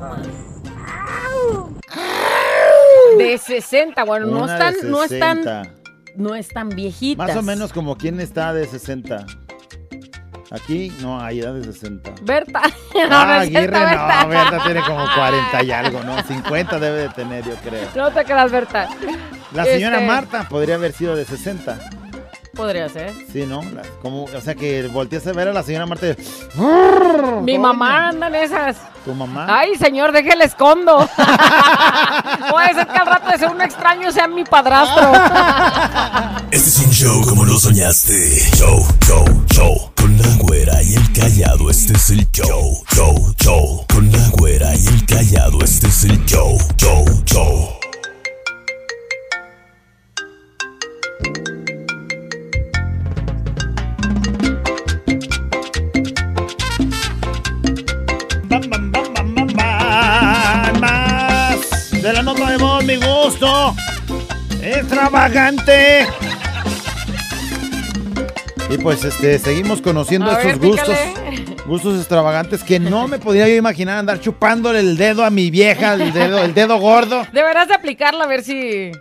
De 3.19 3.37
60, 3.37 4.03
bueno, 4.05 4.25
no 4.25 4.51
están, 4.51 4.73
de 4.73 4.89
no 4.89 5.03
están, 5.03 5.43
60. 6.17 6.23
no 6.23 6.35
están 6.35 6.69
viejitas. 6.69 7.27
Más 7.27 7.37
o 7.37 7.41
menos 7.41 7.73
como 7.73 7.97
quién 7.97 8.19
está 8.19 8.53
de 8.53 8.65
60. 8.65 9.25
Aquí 10.49 10.91
no 11.01 11.19
hay 11.19 11.41
edad 11.41 11.53
de 11.53 11.63
60. 11.63 12.15
Berta. 12.23 12.61
No, 12.97 13.15
ah, 13.15 13.43
es 13.43 13.55
Aguirre 13.55 13.67
Berta. 13.79 14.23
no, 14.23 14.29
Berta 14.29 14.63
tiene 14.63 14.81
como 14.81 15.05
40 15.15 15.63
y 15.63 15.71
algo, 15.71 16.03
¿no? 16.03 16.23
50 16.23 16.79
debe 16.79 16.97
de 17.01 17.09
tener, 17.09 17.45
yo 17.45 17.53
creo. 17.57 17.87
No 17.95 18.11
te 18.11 18.23
creas, 18.25 18.51
Berta. 18.51 18.89
La 19.53 19.65
señora 19.65 19.97
Este, 19.97 20.07
Marta 20.07 20.49
podría 20.49 20.75
haber 20.75 20.93
sido 20.93 21.15
de 21.15 21.25
60. 21.25 21.77
Podría 22.57 22.89
ser. 22.89 23.13
Sí, 23.31 23.45
¿no? 23.47 23.61
La- 23.61 23.83
como, 24.01 24.23
o 24.25 24.41
sea 24.41 24.55
que 24.55 24.87
volteas 24.87 25.25
a 25.27 25.31
ver 25.33 25.47
a 25.47 25.53
la 25.53 25.61
señora 25.63 25.85
Marta 25.85 26.07
y... 26.07 26.15
Mi 27.43 27.57
mamá 27.59 28.09
anda 28.09 28.27
en 28.27 28.35
esas. 28.35 28.77
¿Tu 29.05 29.13
mamá? 29.13 29.45
Ay, 29.47 29.75
señor, 29.75 30.11
déjele 30.11 30.45
escondo. 30.45 30.97
Puede 32.51 32.73
ser 32.73 32.87
que 32.87 32.97
al 32.97 33.05
rato 33.07 33.29
de 33.31 33.37
ser 33.37 33.49
un 33.49 33.61
extraño 33.61 34.11
sea 34.11 34.27
mi 34.27 34.43
padrastro. 34.43 35.11
Este 36.49 36.69
es 36.69 36.79
un 36.79 36.91
show 36.91 37.21
como 37.27 37.45
lo 37.45 37.59
soñaste. 37.59 38.39
Show, 38.55 38.85
show, 39.05 39.25
show. 39.51 39.91
Con 39.95 40.17
la 40.17 40.27
güera 40.39 40.81
y 40.81 40.95
el 40.95 41.11
callado, 41.13 41.69
este 41.69 41.93
es 41.93 42.09
el 42.09 42.25
show. 42.31 42.83
Show, 42.95 43.33
show. 43.37 43.85
Con 43.93 44.09
la 44.11 44.29
güera 44.29 44.73
y 44.75 44.87
el 44.87 45.05
callado, 45.05 45.59
este 45.63 45.87
es 45.87 46.05
el 46.05 46.25
show. 46.25 46.57
Show, 46.77 47.05
show. 47.25 47.76
Extravagante. 64.75 66.05
Y 68.69 68.77
pues 68.79 69.03
este, 69.05 69.39
seguimos 69.39 69.81
conociendo 69.81 70.29
A 70.29 70.41
estos 70.41 70.59
ver, 70.59 70.69
gustos. 70.69 70.97
Gustos 71.65 71.97
extravagantes 71.99 72.63
que 72.63 72.79
no 72.79 73.07
me 73.07 73.17
podría 73.19 73.47
yo 73.47 73.55
imaginar 73.55 73.97
andar 73.97 74.19
chupándole 74.19 74.79
el 74.79 74.97
dedo 74.97 75.23
a 75.23 75.29
mi 75.29 75.49
vieja, 75.51 75.93
el 75.93 76.11
dedo, 76.13 76.43
el 76.43 76.53
dedo 76.53 76.77
gordo. 76.79 77.25
Deberás 77.33 77.67
de 77.69 77.73
aplicarla 77.75 78.25
a 78.25 78.27
ver 78.27 78.43
si 78.43 78.91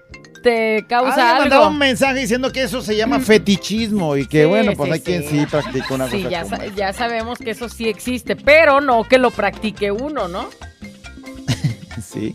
te 0.42 0.84
causa 0.88 1.36
algo. 1.38 1.68
un 1.68 1.78
mensaje 1.78 2.20
diciendo 2.20 2.52
que 2.52 2.62
eso 2.62 2.80
se 2.80 2.96
llama 2.96 3.18
fetichismo 3.18 4.16
y 4.16 4.26
que 4.28 4.42
Sí, 4.42 4.48
bueno, 4.48 4.72
pues 4.76 4.88
sí, 4.88 4.92
hay 4.94 5.00
quien 5.00 5.22
sí. 5.22 5.40
sí 5.40 5.46
practica 5.46 5.94
una 5.94 6.08
Sí, 6.08 6.18
cosa 6.22 6.30
ya, 6.30 6.44
sa- 6.44 6.66
ya 6.66 6.92
sabemos 6.92 7.38
que 7.38 7.50
eso 7.50 7.68
sí 7.68 7.88
existe, 7.88 8.36
pero 8.36 8.80
no 8.80 9.02
que 9.04 9.18
lo 9.18 9.32
practique 9.32 9.90
uno, 9.90 10.28
¿no? 10.28 10.48
Sí. 12.02 12.32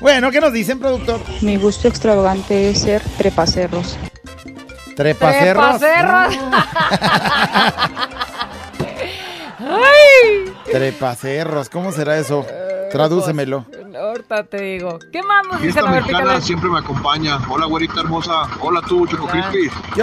Bueno, 0.00 0.30
¿qué 0.30 0.40
nos 0.40 0.52
dicen, 0.52 0.78
productor? 0.78 1.20
Mi 1.40 1.56
gusto 1.56 1.88
extravagante 1.88 2.70
es 2.70 2.80
ser 2.82 3.02
trepacerros. 3.16 3.96
Trepacerros. 4.96 5.78
Trepacerros. 5.80 6.38
¡Ay! 9.60 10.52
Trepacerros, 10.70 11.68
¿cómo 11.68 11.92
será 11.92 12.18
eso? 12.18 12.46
Tradúcemelo. 12.90 13.64
Ahorita 13.98 14.44
te 14.44 14.62
digo. 14.62 14.98
¿Qué 15.12 15.22
más 15.22 15.46
nos 15.50 15.60
dicen? 15.60 15.84
A 15.86 15.90
ver, 15.90 16.02
mexicana 16.02 16.40
siempre 16.40 16.68
me 16.70 16.78
acompaña. 16.78 17.38
Hola, 17.48 17.66
güerita 17.66 18.00
hermosa. 18.00 18.42
Hola, 18.60 18.80
tú, 18.86 19.06
Choco 19.06 19.26
Crispy. 19.26 19.70
¿Qué? 19.94 20.02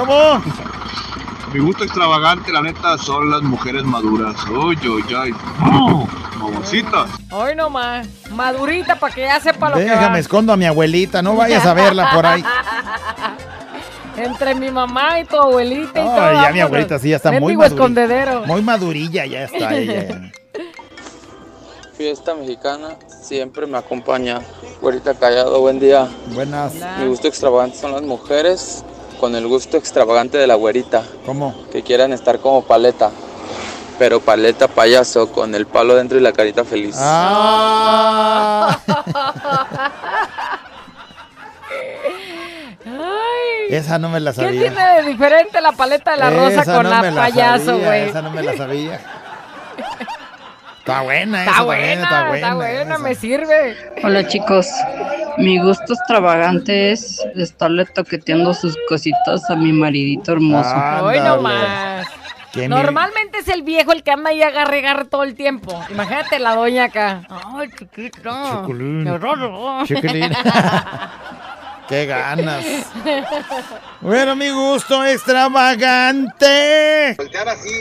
Mi 1.54 1.60
gusto 1.60 1.84
extravagante, 1.84 2.52
la 2.52 2.62
neta, 2.62 2.97
son 2.97 3.30
las 3.30 3.41
mujeres 3.41 3.84
maduras. 3.84 4.36
Uy, 4.47 4.78
uy, 4.88 5.04
uy. 5.14 5.36
¡Oh! 5.62 6.08
Mamacita. 6.38 7.08
Hoy 7.30 7.56
nomás. 7.56 8.08
Madurita 8.32 8.95
para 8.97 9.14
que 9.14 9.22
ya 9.22 9.39
sepa 9.39 9.70
lo 9.70 9.76
que 9.76 9.86
va. 9.86 9.91
Déjame, 9.91 10.20
escondo 10.20 10.54
a 10.54 10.58
mi 10.58 10.66
abuelita, 10.66 11.22
no 11.22 11.36
vayas 11.36 11.66
a 11.66 11.74
verla 11.74 12.12
por 12.14 12.26
ahí. 12.26 12.43
Entre 14.18 14.56
mi 14.56 14.72
mamá 14.72 15.20
y 15.20 15.26
tu 15.26 15.36
abuelita 15.38 15.99
y 15.99 16.08
Ay, 16.08 16.16
todo. 16.16 16.34
ya 16.43 16.52
mi 16.54 16.60
abuelita 16.62 16.99
sí 16.99 17.10
ya 17.10 17.16
está 17.18 17.32
muy 17.32 17.39
Mendigo 17.56 17.62
madurilla. 17.62 17.76
escondedero. 17.82 18.45
Muy 18.45 18.62
madurilla 18.62 19.26
ya 19.26 19.43
está 19.43 19.76
ella. 19.76 20.32
Fiesta 21.97 22.34
mexicana 22.34 22.95
siempre 23.08 23.68
me 23.68 23.78
acompaña. 23.78 24.39
Güerita 24.82 25.14
callado, 25.16 25.60
buen 25.60 25.80
día. 25.80 26.08
Buenas. 26.34 26.74
Mi 26.99 27.08
gusto 27.08 27.28
extravagante 27.28 27.78
son 27.78 27.91
las 27.91 28.02
mujeres 28.02 28.84
con 29.22 29.36
el 29.36 29.47
gusto 29.47 29.78
extravagante 29.78 30.39
de 30.39 30.47
la 30.47 30.55
güerita. 30.55 31.03
¿Cómo? 31.28 31.53
Que 31.72 31.84
quieran 31.84 32.11
estar 32.11 32.39
como 32.39 32.63
paleta. 32.63 33.11
Pero 33.99 34.19
paleta 34.19 34.67
payaso 34.67 35.32
con 35.32 35.53
el 35.53 35.67
palo 35.67 35.93
dentro 35.95 36.17
y 36.17 36.22
la 36.22 36.34
carita 36.34 36.65
feliz. 36.65 36.95
Ah. 36.97 38.80
Ay. 42.84 43.67
Esa 43.69 43.99
no 43.99 44.09
me 44.09 44.19
la 44.19 44.32
¿Qué 44.32 44.41
sabía. 44.41 44.59
tiene 44.59 44.95
de 44.95 45.03
diferente 45.09 45.61
la 45.61 45.72
paleta 45.72 46.11
de 46.11 46.17
la 46.17 46.30
rosa 46.32 46.61
Esa 46.63 46.74
con 46.74 46.84
no 46.84 46.89
la 46.89 47.13
payaso, 47.13 47.78
güey? 47.78 48.09
Esa 48.09 48.24
no 48.24 48.32
me 48.32 48.41
la 48.41 48.57
sabía. 48.57 48.99
Está 50.82 51.01
buena, 51.03 51.39
Está 51.41 51.51
esa 51.51 51.63
buena, 51.63 51.93
está 52.03 52.21
buena. 52.27 52.36
está 52.36 52.53
buena, 52.55 52.82
esa. 52.95 52.97
me 52.97 53.15
sirve. 53.15 53.77
Hola 54.03 54.27
chicos, 54.27 54.67
Mi 55.38 55.59
gusto 55.59 55.93
extravagante 55.93 56.91
es 56.91 57.23
estarle 57.36 57.86
toqueteando 57.86 58.53
sus 58.53 58.75
cositas 58.89 59.47
a 59.49 59.55
mi 59.55 59.71
maridito 59.71 60.32
hermoso. 60.34 60.73
Hoy 61.03 61.19
no 61.19 61.41
más. 61.41 62.07
Que 62.51 62.61
mi- 62.63 62.67
Normalmente 62.67 63.38
es 63.38 63.47
el 63.47 63.61
viejo 63.63 63.93
el 63.93 64.03
que 64.03 64.11
anda 64.11 64.32
ahí 64.32 64.41
agarre 64.43 64.79
agarre 64.79 65.05
todo 65.05 65.23
el 65.23 65.36
tiempo. 65.36 65.79
Imagínate 65.89 66.38
la 66.39 66.55
doña 66.55 66.86
acá. 66.86 67.21
Ay, 67.29 67.69
chiquito. 67.77 68.19
Chiculín. 68.61 69.07
Chiquilín. 69.86 70.32
Qué 71.92 72.06
ganas. 72.06 72.64
Bueno, 74.00 74.38
mi 74.38 74.50
gusto 74.50 75.04
extravagante. 75.04 77.18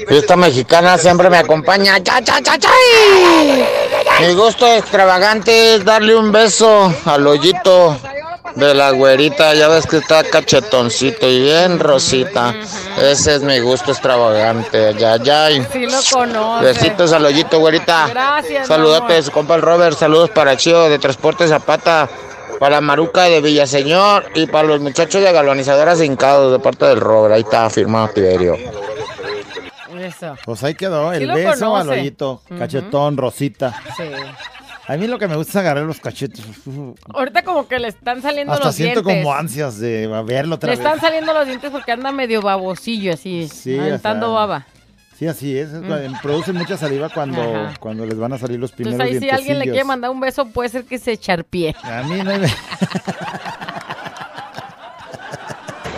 Fiesta 0.09 0.35
mexicana 0.35 0.99
siempre 0.99 1.31
me 1.31 1.39
acompaña. 1.39 2.03
¡Cha, 2.03 2.21
cha, 2.21 2.43
cha, 2.43 2.59
chay! 2.59 3.65
Mi 4.21 4.35
gusto 4.35 4.67
extravagante 4.67 5.77
es 5.77 5.85
darle 5.85 6.17
un 6.17 6.33
beso 6.33 6.93
al 7.05 7.25
hoyito 7.25 7.97
de 8.57 8.75
la 8.75 8.91
güerita. 8.91 9.55
Ya 9.55 9.69
ves 9.69 9.87
que 9.87 9.99
está 9.99 10.25
cachetoncito 10.25 11.29
y 11.29 11.43
bien 11.43 11.79
rosita. 11.79 12.53
Ese 13.01 13.37
es 13.37 13.43
mi 13.43 13.61
gusto 13.61 13.93
extravagante. 13.93 14.93
Ya, 14.99 15.19
ya. 15.19 15.51
Sí 15.73 15.87
lo 15.87 16.01
conoce. 16.11 16.65
Besitos 16.65 17.13
al 17.13 17.27
hoyito, 17.27 17.61
güerita. 17.61 18.09
Gracias, 18.09 18.67
su 19.25 19.31
compa 19.31 19.55
el 19.55 19.63
Robert. 19.63 19.97
Saludos 19.97 20.31
para 20.31 20.57
Chío 20.57 20.89
de 20.89 20.99
Transporte 20.99 21.47
Zapata. 21.47 22.09
Para 22.61 22.81
Maruca 22.81 23.25
de 23.25 23.41
Villaseñor 23.41 24.27
y 24.37 24.47
para 24.47 24.69
los 24.69 24.81
muchachos 24.81 25.21
de 25.23 25.33
galvanizadoras 25.33 26.01
hincados 26.03 26.53
de 26.53 26.59
parte 26.61 26.85
del 26.85 27.01
Robert. 27.01 27.35
Ahí 27.35 27.41
está 27.41 27.69
firmado 27.71 28.09
Tiberio. 28.09 28.57
Eso. 29.99 30.35
Pues 30.45 30.63
ahí 30.65 30.75
quedó, 30.75 31.13
el 31.13 31.31
beso 31.33 31.75
al 31.77 31.89
hoyito. 31.89 32.43
Cachetón, 32.59 33.17
rosita. 33.17 33.75
Sí. 33.97 34.05
A 34.87 34.97
mí 34.97 35.07
lo 35.07 35.19
que 35.19 35.29
me 35.29 35.37
gusta 35.37 35.51
es 35.53 35.57
agarrar 35.57 35.85
los 35.85 36.01
cachetes. 36.01 36.45
Ahorita 37.15 37.43
como 37.45 37.69
que 37.69 37.79
le 37.79 37.89
están 37.89 38.21
saliendo 38.23 38.53
Hasta 38.53 38.67
los 38.67 38.75
siento 38.75 39.03
dientes. 39.03 39.25
como 39.25 39.35
ansias 39.35 39.79
de 39.79 40.07
verlo 40.25 40.57
otra 40.57 40.71
Le 40.71 40.77
vez. 40.77 40.85
están 40.85 41.01
saliendo 41.01 41.33
los 41.33 41.47
dientes 41.47 41.71
porque 41.71 41.93
anda 41.93 42.11
medio 42.13 42.43
babosillo 42.43 43.13
así, 43.15 43.49
Sí, 43.49 43.79
aventando 43.79 44.27
o 44.27 44.31
sea, 44.31 44.39
baba. 44.47 44.67
Sí, 45.21 45.27
así 45.27 45.59
es. 45.59 45.69
cuando- 45.69 46.19
Producen 46.23 46.57
mucha 46.57 46.79
saliva 46.79 47.11
cuando, 47.11 47.43
Ajá. 47.43 47.75
cuando 47.79 48.07
les 48.07 48.19
van 48.19 48.33
a 48.33 48.39
salir 48.39 48.59
los 48.59 48.73
primeros 48.73 48.99
Entonces 48.99 49.23
ahí 49.23 49.29
si 49.29 49.35
alguien 49.35 49.59
le 49.59 49.65
quiere 49.67 49.85
mandar 49.85 50.11
un 50.11 50.19
beso 50.19 50.47
puede 50.47 50.71
ser 50.71 50.85
que 50.85 50.99
se 50.99 51.15
charpie. 51.19 51.77
A 51.83 52.03
mí 52.05 52.23
no 52.23 52.31
hay... 52.31 52.41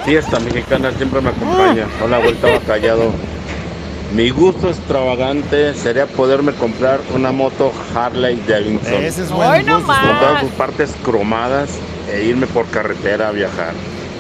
Fiesta 0.05 0.41
mexicana 0.41 0.91
siempre 0.91 1.21
me 1.21 1.29
acompaña. 1.31 1.87
Hola, 2.03 2.19
vuelta 2.19 2.49
va 2.51 2.59
callado. 2.67 3.13
Mi 4.13 4.31
gusto 4.31 4.69
extravagante 4.71 5.73
sería 5.75 6.07
poderme 6.09 6.51
comprar 6.55 6.99
una 7.15 7.31
moto 7.31 7.73
Harley 7.95 8.43
Davidson. 8.49 9.05
Ese 9.05 9.23
es 9.23 9.31
buen 9.31 9.49
¡Hoy 9.49 9.63
no 9.63 9.77
gusto. 9.79 9.93
Con 10.03 10.19
todas 10.19 10.41
sus 10.41 10.51
partes 10.51 10.95
cromadas 11.05 11.79
e 12.13 12.25
irme 12.25 12.49
por 12.49 12.67
carretera 12.71 13.29
a 13.29 13.31
viajar. 13.31 13.73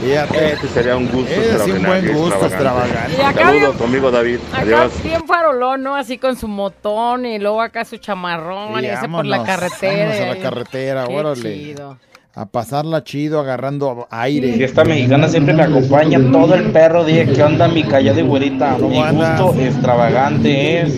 Fíjate. 0.02 0.52
Ese 0.54 0.68
sería 0.68 0.96
un 0.96 1.08
gusto 1.10 1.32
sí, 1.64 1.70
un 1.70 1.82
buen 1.84 2.12
gusto 2.12 2.46
extravagante. 2.46 2.46
extravagante. 2.46 3.16
Y 3.16 3.20
acá 3.20 3.44
Saludos, 3.46 3.76
bien- 3.78 3.88
amigo 3.88 4.10
David. 4.10 4.38
Acá 4.52 4.60
Adiós. 4.62 5.02
bien 5.02 5.26
farolón, 5.26 5.82
¿no? 5.82 5.94
Así 5.96 6.18
con 6.18 6.36
su 6.36 6.48
motón 6.48 7.24
y 7.26 7.38
luego 7.38 7.60
acá 7.62 7.84
su 7.84 7.96
chamarrón 7.98 8.80
y, 8.82 8.86
Y 8.86 8.88
ese 8.88 9.08
por 9.08 9.24
la 9.26 9.44
carretera. 9.44 10.06
vámonos 10.08 10.20
a 10.20 10.26
la 10.34 10.36
carretera, 10.42 11.04
Qué 11.06 11.14
órale. 11.16 11.42
chido. 11.54 11.98
A 12.34 12.46
pasarla 12.46 13.04
chido, 13.04 13.40
agarrando 13.40 14.08
aire. 14.10 14.54
Fiesta 14.54 14.84
mexicana 14.84 15.28
siempre 15.28 15.52
me 15.52 15.64
acompaña 15.64 16.18
todo 16.32 16.54
el 16.54 16.72
perro. 16.72 17.04
Dije, 17.04 17.26
¿qué 17.30 17.42
onda 17.42 17.68
mi 17.68 17.82
callado 17.84 18.20
y 18.20 18.22
güerita? 18.22 18.78
Mi 18.78 18.96
gusto 19.10 19.54
extravagante 19.58 20.80
es 20.80 20.96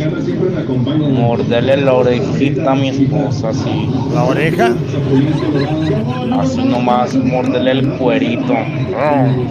morderle 1.10 1.78
la 1.78 1.94
orejita 1.94 2.70
a 2.70 2.74
mi 2.76 2.90
esposa, 2.90 3.48
así. 3.48 3.90
¿La 4.14 4.22
oreja? 4.22 4.74
Así 6.40 6.62
nomás, 6.64 7.14
morderle 7.16 7.70
el 7.72 7.88
cuerito. 7.98 8.54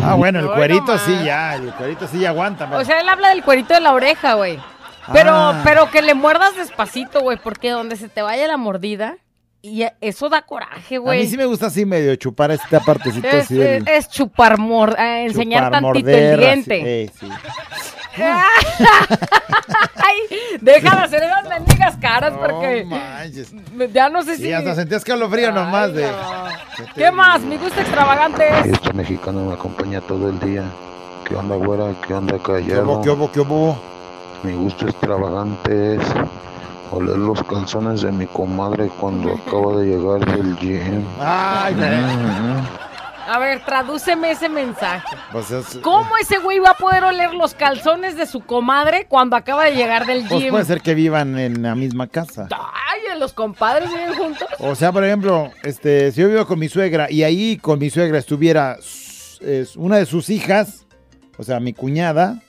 Ah, 0.01 0.15
bueno, 0.17 0.39
el 0.39 0.47
cuerito 0.51 0.97
sí 0.97 1.13
ya, 1.25 1.55
el 1.55 1.71
cuerito 1.73 2.07
sí 2.07 2.19
ya 2.19 2.29
aguanta. 2.29 2.65
pero- 2.69 2.79
O 2.81 2.86
sea, 2.86 3.01
él 3.01 3.09
habla 3.09 3.29
del 3.29 3.43
cuerito 3.43 3.73
de 3.73 3.81
la 3.81 3.91
oreja, 3.91 4.36
güey. 4.36 4.57
Pero, 5.11 5.31
Ah. 5.34 5.61
pero 5.65 5.91
que 5.91 6.01
le 6.01 6.13
muerdas 6.13 6.55
despacito, 6.55 7.19
güey, 7.19 7.38
porque 7.43 7.71
donde 7.71 7.97
se 7.97 8.07
te 8.07 8.21
vaya 8.21 8.47
la 8.47 8.55
mordida, 8.55 9.17
y 9.66 9.86
eso 10.01 10.28
da 10.28 10.41
coraje, 10.41 10.97
a 10.97 10.99
güey. 10.99 11.22
mí 11.22 11.28
sí 11.28 11.38
me 11.38 11.45
gusta 11.45 11.68
así 11.68 11.86
medio 11.86 12.14
chupar 12.18 12.51
esta 12.51 12.82
partecita 12.82 13.30
Es, 13.30 13.45
así 13.45 13.55
del- 13.55 13.88
es- 13.88 14.05
es 14.05 14.09
chupar, 14.09 14.57
mor 14.57 14.93
eh, 14.99 15.24
enseñar 15.26 15.64
chupar, 15.68 15.82
tantito 15.82 16.05
morder, 16.09 16.34
el 16.34 16.39
diente. 16.39 16.76
así, 16.76 16.86
eh, 16.86 17.11
sí. 17.18 17.30
Ay, 20.05 20.16
deja 20.61 20.95
de 20.97 21.01
hacer 21.03 21.24
esas 21.24 21.47
mendigas 21.49 21.95
caras 21.97 22.34
porque 22.38 22.84
manches. 22.86 23.53
ya 23.93 24.09
no 24.09 24.22
sé 24.24 24.36
si... 24.38 24.43
Sí, 24.43 24.53
hasta 24.53 24.76
sentí 24.76 24.95
escalofrío 24.95 25.51
nomás 25.51 25.93
de... 25.93 26.07
¿Qué 26.95 27.11
más? 27.11 27.41
Mi 27.41 27.57
gusto 27.57 27.80
extravagante 27.80 28.47
es... 28.49 28.64
Fiesta 28.64 28.93
mexicana 28.93 29.41
me 29.41 29.53
acompaña 29.53 30.01
todo 30.01 30.30
el 30.30 30.39
día. 30.41 30.64
¿Qué 31.26 31.36
onda, 31.36 31.55
güera? 31.55 31.95
¿Qué 32.05 32.14
onda, 32.14 32.34
¿Qué 32.38 32.43
callado? 32.43 32.84
hubo, 32.84 33.01
qué 33.01 33.09
hubo, 33.09 33.32
qué 33.32 33.39
hubo? 33.39 33.82
Mi 34.43 34.51
gusto 34.53 34.88
extravagante 34.88 35.95
es 35.95 36.01
oler 36.94 37.18
los 37.18 37.41
calzones 37.44 38.02
de 38.02 38.12
mi 38.12 38.26
comadre 38.28 38.89
cuando 39.00 39.34
acaba 39.34 39.78
de 39.78 39.88
llegar 39.88 40.26
del 40.38 40.56
gym. 40.58 41.04
Ay. 41.20 41.76
A 43.26 43.39
ver, 43.39 43.64
tradúceme 43.66 44.32
ese 44.32 44.50
mensaje. 44.50 45.16
Pues 45.32 45.50
es- 45.50 45.78
¿Cómo 45.82 46.10
ese 46.22 46.39
güey 46.39 46.60
va 46.60 46.72
a 46.72 46.74
poder 46.78 47.04
oler 47.06 47.34
los 47.34 47.54
calzones 47.56 48.18
de 48.18 48.26
su 48.26 48.41
comadre 48.41 49.06
cuando 49.08 49.36
acaba 49.38 49.64
de 49.66 49.76
llegar 49.76 50.06
del 50.06 50.26
Pues 50.28 50.41
gym? 50.44 50.52
puede 50.52 50.66
ser 50.66 50.82
que 50.82 50.94
vivan 50.94 51.39
en 51.39 51.62
la 51.64 51.74
misma 51.74 52.08
casa. 52.08 52.48
Ay, 52.52 53.18
los 53.20 53.32
compadres 53.32 53.89
viven 53.89 54.14
juntos. 54.16 54.48
O 54.60 54.76
sea, 54.76 54.91
por 54.91 55.06
ejemplo, 55.06 55.50
este, 55.64 56.12
si 56.12 56.20
yo 56.22 56.28
vivo 56.28 56.46
con 56.46 56.60
mi 56.60 56.68
suegra 56.68 57.10
y 57.10 57.24
ahí 57.24 57.58
con 57.58 57.80
mi 57.80 57.89
suegra 57.89 58.18
estuviera 58.20 58.76
es, 59.39 59.74
una 59.78 59.98
de 59.98 60.06
sus 60.06 60.30
hijas, 60.30 60.86
o 61.38 61.44
sea, 61.44 61.62
mi 61.62 61.72
cuñada, 61.74 62.41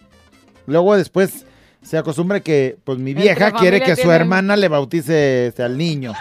luego 0.67 0.97
después 0.97 1.47
se 1.85 1.99
acostumbra 1.99 2.41
que 2.41 2.77
pues 2.85 2.99
mi 2.99 3.15
vieja 3.15 3.53
quiere 3.53 3.81
que 3.81 3.95
su 3.97 4.11
hermana 4.11 4.57
le 4.57 4.69
bautice 4.69 5.47
este, 5.49 5.63
al 5.63 5.77
niño. 5.79 6.13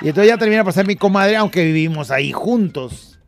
Y 0.00 0.08
entonces 0.08 0.30
ya 0.32 0.38
termina 0.38 0.64
por 0.64 0.72
ser 0.72 0.86
mi 0.86 0.96
comadre, 0.96 1.36
aunque 1.36 1.64
vivimos 1.64 2.10
ahí 2.10 2.32
juntos. 2.32 3.18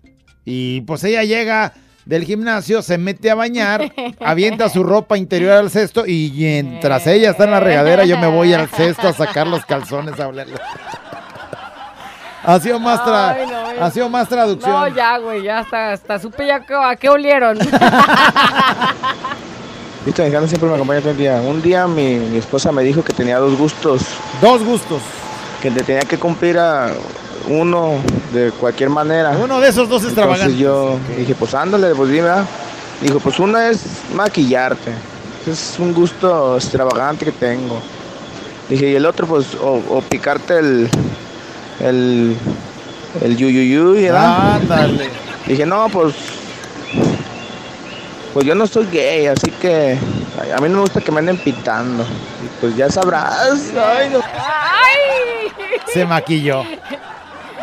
Y 0.45 0.81
pues 0.83 1.03
ella 1.05 1.23
llega 1.25 1.73
del 2.05 2.25
gimnasio, 2.25 2.83
se 2.83 2.99
mete 2.99 3.31
a 3.31 3.35
bañar, 3.35 3.93
avienta 4.25 4.69
su 4.69 4.85
ropa 4.85 5.19
interior 5.19 5.53
al 5.55 5.71
cesto 5.71 6.07
y 6.07 6.33
mientras 6.37 7.07
ella 7.09 7.31
está 7.31 7.45
en 7.45 7.51
la 7.51 7.59
regadera, 7.61 8.05
yo 8.05 8.17
me 8.19 8.29
voy 8.29 8.53
al 8.53 8.69
cesto 8.69 9.09
a 9.09 9.13
sacar 9.13 9.47
los 9.49 9.65
calzones 9.67 10.19
a 10.21 10.29
olerlos. 10.29 10.61
Ha 12.45 12.61
sido 12.61 12.79
más, 12.79 13.01
tra- 13.01 13.35
Ay, 13.37 13.47
no, 13.51 13.85
ha 13.85 13.91
sido 13.91 14.09
más 14.09 14.29
traducción. 14.29 14.71
No, 14.73 14.87
ya, 14.87 15.19
güey, 15.19 15.43
ya 15.43 15.59
hasta, 15.59 15.93
hasta 15.93 16.19
supe 16.21 16.47
ya 16.47 16.61
que- 16.61 16.75
a 16.75 16.95
qué 16.95 17.09
olieron. 17.09 17.59
Fiesta 20.07 20.23
mexicana 20.23 20.47
siempre 20.47 20.69
me 20.69 20.77
acompaña 20.77 21.01
todo 21.01 21.11
el 21.11 21.17
día. 21.17 21.41
Un 21.45 21.61
día 21.61 21.89
mi, 21.89 22.15
mi 22.15 22.39
esposa 22.39 22.71
me 22.71 22.85
dijo 22.85 23.03
que 23.03 23.13
tenía 23.13 23.39
dos 23.41 23.59
gustos. 23.59 24.03
Dos 24.41 24.63
gustos. 24.63 25.03
Que 25.61 25.69
le 25.69 25.83
tenía 25.83 26.03
que 26.03 26.17
cumplir 26.17 26.57
a 26.61 26.93
uno 27.49 27.95
de 28.33 28.53
cualquier 28.53 28.89
manera. 28.89 29.31
Uno 29.31 29.59
de 29.59 29.69
esos 29.69 29.89
dos 29.89 30.05
extravagantes. 30.05 30.55
Entonces 30.55 30.63
yo 30.63 30.97
dije, 31.19 31.35
pues 31.35 31.55
ándale, 31.55 31.93
pues 31.97 32.09
dime. 32.09 32.29
Dijo, 33.01 33.19
pues 33.19 33.41
una 33.41 33.69
es 33.69 33.81
maquillarte. 34.15 34.93
Es 35.45 35.75
un 35.81 35.93
gusto 35.93 36.55
extravagante 36.55 37.25
que 37.25 37.33
tengo. 37.33 37.83
Dije, 38.69 38.89
y 38.91 38.95
el 38.95 39.07
otro, 39.07 39.27
pues, 39.27 39.57
o, 39.61 39.83
o 39.91 40.03
picarte 40.03 40.57
el, 40.57 40.89
el, 41.81 42.37
el 43.23 43.37
yuyuyuy, 43.37 44.05
¿verdad? 44.05 44.55
Ándale. 44.55 45.11
Dije, 45.49 45.67
no, 45.67 45.89
pues, 45.89 46.15
pues 48.37 48.47
yo 48.47 48.55
no 48.55 48.67
soy 48.67 48.87
gay, 48.93 49.29
así 49.29 49.51
que 49.51 49.97
ay, 50.39 50.51
a 50.51 50.59
mí 50.59 50.69
no 50.69 50.75
me 50.75 50.81
gusta 50.83 51.01
que 51.01 51.11
me 51.11 51.21
anden 51.21 51.39
pitando. 51.39 52.03
Y 52.03 52.49
pues 52.61 52.77
ya 52.77 52.91
sabrás. 52.91 53.73
Ay, 53.75 54.11
no. 54.11 54.21
¡Ay! 54.21 55.51
Se 55.87 56.05
maquilló. 56.05 56.63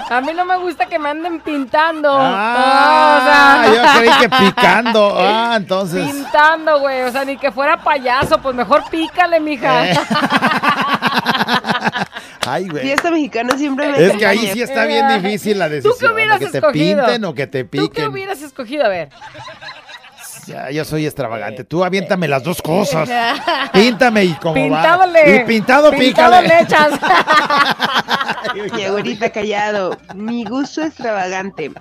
A 0.09 0.21
mí 0.21 0.31
no 0.35 0.45
me 0.45 0.57
gusta 0.57 0.87
que 0.87 0.97
me 0.97 1.09
anden 1.09 1.41
pintando. 1.41 2.09
Ah, 2.11 3.59
o 3.61 3.63
sea, 3.69 3.71
yo 3.71 3.83
creí 3.99 4.09
que 4.19 4.29
picando. 4.29 5.15
Ah, 5.19 5.53
entonces. 5.57 6.09
Pintando, 6.09 6.79
güey. 6.79 7.03
O 7.03 7.11
sea, 7.11 7.23
ni 7.23 7.37
que 7.37 7.51
fuera 7.51 7.77
payaso. 7.77 8.39
Pues 8.39 8.55
mejor 8.55 8.81
pícale, 8.89 9.39
mija. 9.39 9.91
Eh. 9.91 9.95
Ay, 12.47 12.67
güey. 12.67 12.81
Fiesta 12.81 13.11
mexicana 13.11 13.55
siempre 13.59 13.89
me 13.89 14.05
Es 14.07 14.17
que 14.17 14.25
ahí 14.25 14.47
sí 14.47 14.63
está 14.63 14.85
bien 14.85 15.21
difícil 15.21 15.59
la 15.59 15.67
¿Tú 15.67 15.73
decisión. 15.73 15.97
qué 15.99 16.07
hubieras 16.15 16.39
que 16.39 16.47
te 16.47 16.61
pinten 16.63 17.25
o 17.25 17.35
que 17.35 17.45
te 17.45 17.63
¿Tú 17.63 17.69
qué 17.69 17.77
piquen. 17.77 18.07
hubieras 18.07 18.41
escogido? 18.41 18.85
A 18.85 18.89
ver. 18.89 19.09
Ya, 20.47 20.69
yo 20.71 20.85
soy 20.85 21.05
extravagante. 21.05 21.63
Tú 21.63 21.83
aviéntame 21.83 22.27
las 22.27 22.43
dos 22.43 22.61
cosas. 22.61 23.09
Píntame 23.73 24.25
y 24.25 24.33
como 24.35 24.55
Pintado 24.55 25.11
va. 25.11 25.19
Y 25.29 25.43
pintado, 25.45 25.91
pintado 25.91 26.41
pícale. 26.41 26.47
le 26.47 26.61
echas. 26.61 26.99
Mi 28.75 28.83
abuelita 28.83 29.31
callado. 29.31 29.97
Mi 30.15 30.43
gusto 30.43 30.83
extravagante. 30.83 31.71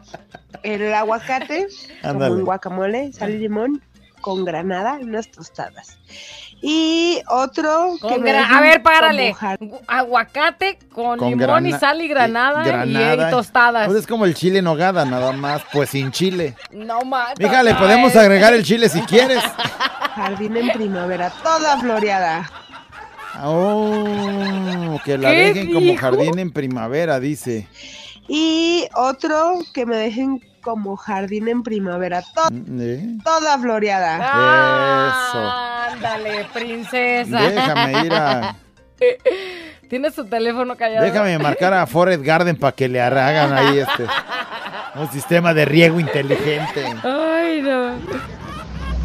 El 0.63 0.93
aguacate, 0.95 1.67
como 2.03 2.27
un 2.27 2.45
guacamole, 2.45 3.13
sal 3.13 3.31
y 3.31 3.39
limón, 3.39 3.83
con 4.21 4.45
granada, 4.45 4.99
unas 5.01 5.31
tostadas. 5.31 5.99
Y 6.65 7.21
otro 7.29 7.97
que 8.09 8.19
me 8.21 8.31
a 8.31 8.61
ver, 8.61 8.83
párale. 8.85 9.35
Aguacate 9.89 10.79
con, 10.93 11.19
Con 11.19 11.31
limón 11.31 11.67
y 11.67 11.73
sal 11.73 12.01
y 12.01 12.07
granada, 12.07 12.63
y- 12.63 12.69
Granada. 12.69 13.29
y, 13.29 13.31
tostadas. 13.33 13.87
Pues 13.89 13.99
es 13.99 14.07
como 14.07 14.25
el 14.27 14.35
chile 14.35 14.61
en 14.61 14.65
nogada, 14.67 15.05
nada 15.05 15.33
más, 15.33 15.63
pues 15.73 15.91
sin 15.91 16.13
chile. 16.13 16.55
No 16.71 17.01
mames. 17.03 17.35
Mija, 17.41 17.65
le 17.65 17.75
podemos 17.75 18.15
agregar 18.15 18.55
el 18.55 18.63
chile 18.63 18.89
si 18.89 19.01
quieres. 19.03 19.43
Jardín 20.15 20.57
en 20.57 20.69
primavera, 20.71 21.31
toda 21.43 21.79
floreada. 21.81 22.49
Oh, 23.43 25.01
que 25.05 25.19
la 25.19 25.31
¿Qué 25.31 25.37
dejen 25.55 25.73
como 25.73 25.97
jardín 25.97 26.39
en 26.39 26.53
primavera, 26.53 27.19
dice. 27.19 27.67
Y 28.29 28.87
otro 28.95 29.59
que 29.75 29.85
me 29.85 29.97
dejen 29.97 30.41
como 30.63 30.97
jardín 30.97 31.49
en 31.49 31.63
primavera, 31.63 32.23
to- 32.23 32.49
¿Eh? 32.81 33.19
toda 33.23 33.59
floreada. 33.59 34.19
Ah, 34.23 35.89
Ándale, 35.93 36.47
princesa. 36.53 37.41
Déjame 37.43 38.07
ir 38.07 38.15
a- 38.15 38.57
Tienes 39.91 40.15
tu 40.15 40.25
teléfono 40.25 40.75
callado. 40.77 41.05
Déjame 41.05 41.39
marcar 41.39 41.75
a 41.75 41.87
Forest 41.87 42.23
Garden 42.23 42.57
para 42.57 42.73
que 42.75 42.89
le 42.89 43.01
hagan 43.01 43.53
ahí 43.53 43.79
este 43.79 44.07
un 44.95 45.11
sistema 45.11 45.53
de 45.53 45.65
riego 45.65 46.01
inteligente. 46.01 46.85
Ay, 47.03 47.61
no. 47.63 47.93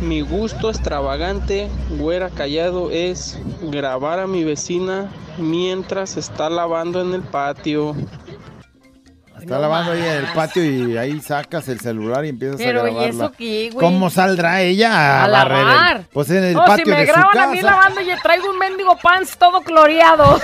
Mi 0.01 0.21
gusto 0.21 0.69
extravagante, 0.69 1.69
güera 1.97 2.29
callado, 2.29 2.91
es 2.91 3.39
grabar 3.63 4.19
a 4.19 4.27
mi 4.27 4.43
vecina 4.43 5.09
mientras 5.37 6.15
está 6.17 6.49
lavando 6.49 7.01
en 7.01 7.13
el 7.15 7.21
patio. 7.23 7.95
Está 9.47 9.59
lavando 9.59 9.93
ahí 9.93 9.99
en 10.01 10.05
el 10.25 10.25
patio 10.33 10.61
y 10.61 10.97
ahí 10.97 11.21
sacas 11.21 11.69
el 11.69 11.79
celular 11.79 12.25
y 12.25 12.29
empiezas 12.29 12.57
Pero, 12.57 12.81
a 12.83 12.89
¿y 12.89 12.93
grabarla. 12.93 13.09
eso 13.25 13.31
qué, 13.37 13.69
güey? 13.71 13.85
¿Cómo 13.85 14.09
saldrá 14.09 14.61
ella 14.61 14.91
a, 14.91 15.23
A 15.23 15.27
barrer 15.29 15.57
el- 15.59 15.65
lavar. 15.67 16.01
pues 16.11 16.29
en 16.31 16.43
el 16.43 16.53
no, 16.53 16.65
patio 16.65 16.83
si 16.83 16.91
me 16.91 16.97
de 16.97 17.07
su 17.07 17.13
graban 17.13 17.37
a 17.39 17.47
mí 17.47 17.61
casa. 17.61 17.71
lavando 17.71 18.01
y 18.01 18.07
traigo 18.21 18.49
un 18.49 18.57
mendigo 18.59 18.97
pants 19.01 19.37
todo 19.37 19.61
cloreado. 19.61 20.33
o 20.35 20.39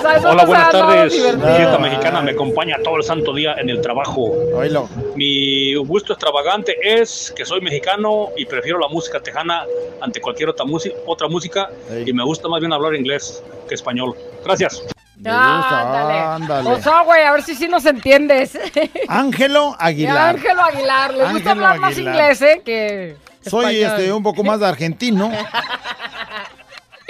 sea, 0.00 0.16
eso 0.16 0.28
Hola, 0.30 0.42
no 0.42 0.46
buenas 0.48 0.70
tardes. 0.70 1.12
divertido. 1.12 1.54
Fiesta 1.54 1.78
mexicana 1.78 2.22
me 2.22 2.30
acompaña 2.30 2.76
todo 2.82 2.96
el 2.96 3.02
santo 3.04 3.34
día 3.34 3.56
en 3.58 3.68
el 3.68 3.82
trabajo. 3.82 4.32
Oílo. 4.54 4.88
Mi 5.16 5.74
gusto 5.74 6.14
extravagante 6.14 6.76
es 6.82 7.30
que 7.36 7.44
soy 7.44 7.60
mexicano 7.60 8.30
y 8.38 8.46
prefiero 8.46 8.78
la 8.78 8.88
música 8.88 9.20
tejana 9.20 9.64
ante 10.00 10.18
cualquier 10.18 10.48
otra, 10.48 10.64
otra 11.06 11.28
música 11.28 11.68
y 12.06 12.10
me 12.14 12.24
gusta 12.24 12.48
más 12.48 12.60
bien 12.60 12.72
hablar 12.72 12.94
inglés 12.94 13.42
que 13.68 13.74
español. 13.74 14.14
Gracias. 14.42 14.82
Ah, 15.26 16.34
ándale. 16.36 16.68
O 16.70 16.80
sea, 16.82 17.02
güey, 17.02 17.22
a 17.22 17.32
ver 17.32 17.42
si 17.42 17.54
sí 17.54 17.68
nos 17.68 17.84
entiendes. 17.86 18.58
Ángelo 19.08 19.76
Aguilar. 19.78 20.36
Ángelo 20.36 20.62
Aguilar. 20.62 21.14
Le 21.14 21.32
gusta 21.32 21.50
hablar 21.52 21.78
más 21.78 21.98
inglés, 21.98 22.42
¿eh? 22.42 22.62
Que 22.64 23.16
Soy 23.42 23.76
español. 23.76 24.00
este 24.00 24.12
un 24.12 24.22
poco 24.22 24.44
más 24.44 24.62
argentino. 24.62 25.30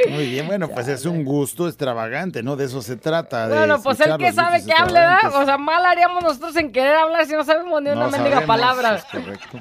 Muy 0.08 0.28
bien, 0.28 0.46
bueno, 0.48 0.68
pues 0.68 0.88
es 0.88 1.04
un 1.06 1.24
gusto 1.24 1.68
extravagante, 1.68 2.42
¿no? 2.42 2.56
De 2.56 2.64
eso 2.64 2.82
se 2.82 2.96
trata. 2.96 3.48
de 3.48 3.56
Bueno, 3.56 3.80
pues 3.80 4.00
el 4.00 4.16
que 4.18 4.32
sabe 4.32 4.64
que 4.64 4.72
hable, 4.72 4.98
¿verdad? 4.98 5.34
O 5.40 5.44
sea, 5.44 5.56
mal 5.56 5.86
haríamos 5.86 6.22
nosotros 6.22 6.56
en 6.56 6.72
querer 6.72 6.96
hablar 6.96 7.24
si 7.26 7.32
no 7.32 7.44
sabemos 7.44 7.80
ni 7.80 7.90
una 7.90 8.04
No 8.06 8.10
mendiga 8.10 8.40
palabra. 8.42 8.96
es 8.96 9.04
correcto. 9.04 9.60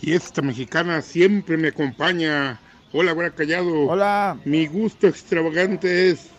Y 0.00 0.14
esta 0.14 0.40
mexicana 0.40 1.02
siempre 1.02 1.56
me 1.58 1.68
acompaña. 1.68 2.58
Hola, 2.92 3.12
güera 3.12 3.30
callado. 3.30 3.86
Hola. 3.88 4.36
Mi 4.44 4.66
gusto 4.66 5.06
extravagante 5.06 6.10
es 6.10 6.30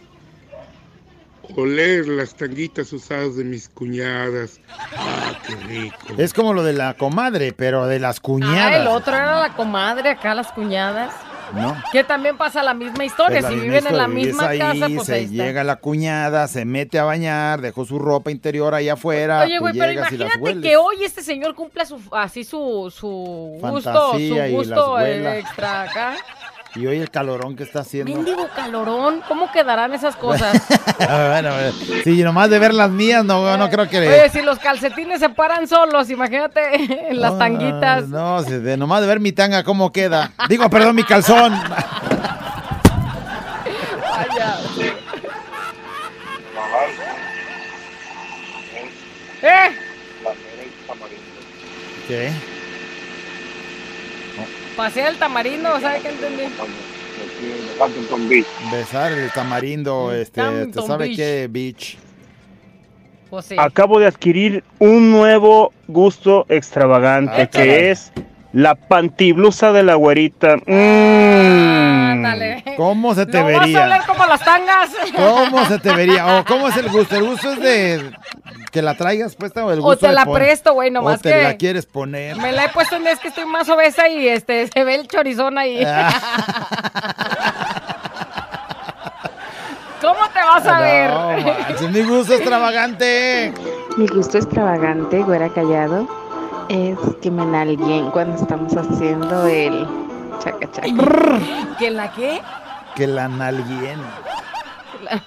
oler 1.56 2.08
las 2.08 2.36
tanguitas 2.36 2.92
usadas 2.94 3.36
de 3.38 3.44
mis 3.44 3.70
cuñadas. 3.70 4.60
Ah, 4.96 5.34
qué 5.48 5.56
rico. 5.56 5.98
Es 6.18 6.34
como 6.34 6.54
lo 6.54 6.64
de 6.64 6.74
la 6.74 6.94
comadre, 6.96 7.54
pero 7.54 7.86
de 7.88 8.00
las 8.00 8.18
Ah, 8.18 8.22
cuñadas. 8.22 8.82
el 8.82 8.88
otro 8.88 9.16
era 9.16 9.40
la 9.40 9.54
comadre, 9.56 10.10
acá 10.12 10.34
las 10.36 10.52
cuñadas. 10.52 11.14
¿No? 11.54 11.82
Que 11.94 12.04
también 12.04 12.36
pasa 12.36 12.62
la 12.62 12.74
misma 12.74 13.06
historia. 13.06 13.40
La 13.40 13.48
si 13.48 13.56
misma 13.56 13.64
viven 13.70 13.88
en 13.88 13.96
la 13.98 14.08
misma 14.10 14.50
ahí, 14.50 14.60
casa, 14.60 14.88
pues 14.94 15.06
se 15.08 15.14
ahí 15.14 15.24
está. 15.24 15.46
llega 15.46 15.64
la 15.64 15.78
cuñada, 15.78 16.46
se 16.50 16.66
mete 16.66 17.00
a 17.00 17.06
bañar, 17.06 17.62
dejó 17.62 17.86
su 17.86 18.00
ropa 18.00 18.32
interior 18.32 18.76
ahí 18.76 18.90
afuera. 18.90 19.44
Oye, 19.44 19.58
güey, 19.60 19.74
pero 19.80 19.94
imagínate 19.94 20.60
que 20.60 20.76
hoy 20.76 21.06
este 21.06 21.24
señor 21.24 21.56
cumpla 21.56 21.86
su, 21.86 22.02
así 22.12 22.44
su, 22.44 22.94
su 22.94 23.60
gusto, 23.62 23.80
su 23.80 23.82
Fantasía 23.82 24.50
y 24.50 24.52
las 24.58 24.68
gusto 24.68 25.00
extra 25.00 25.82
acá. 25.84 26.16
Y 26.78 26.86
hoy 26.86 27.00
el 27.00 27.10
calorón 27.10 27.56
que 27.56 27.64
está 27.64 27.80
haciendo. 27.80 28.14
Mendigo 28.14 28.48
calorón, 28.56 29.24
¿cómo 29.28 29.52
quedarán 29.52 29.96
esas 29.96 30.16
cosas? 30.16 30.62
bueno, 31.00 31.52
sí, 32.04 32.22
nomás 32.22 32.52
de 32.52 32.60
ver 32.60 32.72
las 32.76 32.92
mías, 32.92 33.26
no, 33.26 33.58
no 33.58 33.70
creo 33.72 33.90
que... 33.90 33.98
Oye, 33.98 34.30
si 34.30 34.44
los 34.44 34.60
calcetines 34.60 35.20
se 35.20 35.30
paran 35.30 35.68
solos, 35.68 36.12
imagínate 36.12 37.10
en 37.10 37.20
las 37.20 37.36
tanguitas. 37.40 38.08
No, 38.10 38.44
si 38.44 38.60
de, 38.60 38.78
nomás 38.78 39.02
de 39.02 39.08
ver 39.08 39.20
mi 39.20 39.32
tanga 39.32 39.64
cómo 39.64 39.92
queda. 39.92 40.34
Digo, 40.50 40.70
perdón, 40.70 40.96
mi 40.96 41.04
calzón. 41.04 41.52
Vaya. 44.02 44.60
¿Eh? 49.42 49.76
¿Qué? 52.08 52.32
Pasea 54.78 55.10
el 55.10 55.18
tamarindo, 55.18 55.80
¿sabe 55.82 56.00
qué 56.02 56.10
entendí? 56.10 56.44
Besar 58.72 59.12
el 59.12 59.32
tamarindo, 59.32 60.14
este, 60.14 60.40
Hampton 60.42 60.72
¿te 60.72 60.88
sabe 60.88 61.06
Beach. 61.08 61.18
qué 61.18 61.48
beach? 61.50 61.98
Pues 63.30 63.46
sí. 63.46 63.56
Acabo 63.58 64.00
de 64.00 64.06
adquirir 64.08 64.64
un 64.80 65.12
nuevo 65.12 65.74
gusto 65.88 66.46
extravagante 66.48 67.34
Ah, 67.42 67.48
que 67.48 67.58
caray. 67.60 67.86
es 67.90 68.12
la 68.54 68.76
pantiblusa 68.76 69.72
de 69.74 69.84
la 69.84 69.96
güerita. 69.96 70.58
Mm. 70.58 71.77
Ándale. 72.18 72.64
¿Cómo 72.76 73.16
se 73.16 73.26
te 73.26 73.40
No 73.40 73.46
vas 73.46 73.56
a 73.56 73.60
vería? 73.60 74.04
como 74.08 74.26
las 74.26 74.40
tangas. 74.44 74.90
¿Cómo 75.16 75.66
se 75.66 75.80
te 75.80 75.94
vería? 75.94 76.38
¿O 76.40 76.46
cómo 76.46 76.68
es 76.70 76.78
el 76.78 76.90
gusto? 76.90 77.16
¿El 77.16 77.24
gusto 77.24 77.52
es 77.52 77.60
de 77.60 78.12
que 78.72 78.82
la 78.82 78.96
traigas 78.96 79.36
puesta 79.36 79.66
o 79.66 79.72
el 79.72 79.80
O 79.80 79.84
gusto 79.84 80.00
te 80.02 80.08
de 80.08 80.14
la 80.14 80.26
presto, 80.26 80.74
güey, 80.74 80.90
O 80.90 80.94
nomás 80.94 81.22
te 81.22 81.32
que... 81.32 81.44
la 81.44 81.58
quieres 81.58 81.86
poner. 81.86 82.36
Me 82.38 82.52
la 82.52 82.66
he 82.66 82.70
puesto 82.70 82.96
en 82.96 83.08
es 83.08 83.20
que 83.20 83.30
estoy 83.30 83.46
más 83.46 83.70
obesa 83.70 84.08
y 84.10 84.28
este 84.28 84.68
se 84.68 84.84
ve 84.84 84.96
el 84.96 85.08
chorizón 85.08 85.58
ahí. 85.58 85.84
Ah. 85.86 86.14
¿Cómo 90.02 90.20
te 90.32 90.40
vas 90.40 90.66
a 90.66 90.80
ver? 90.80 91.90
Mi 91.92 92.04
gusto 92.04 92.36
extravagante. 92.36 93.52
Mi 93.98 94.08
gusto 94.08 94.38
extravagante, 94.38 95.24
güera 95.24 95.50
callado, 95.50 96.08
es 96.70 96.98
que 97.22 97.32
me 97.32 97.44
nalguen 97.46 98.12
cuando 98.12 98.36
estamos 98.40 98.74
haciendo 98.78 99.48
el 99.48 99.88
chaca 100.40 100.72
chaca. 100.72 100.88
¿Que 101.80 101.90
la 101.92 102.12
qué? 102.12 102.42
Que 102.96 103.08
la 103.08 103.28
nalguien. 103.28 104.00
La- 105.04 105.22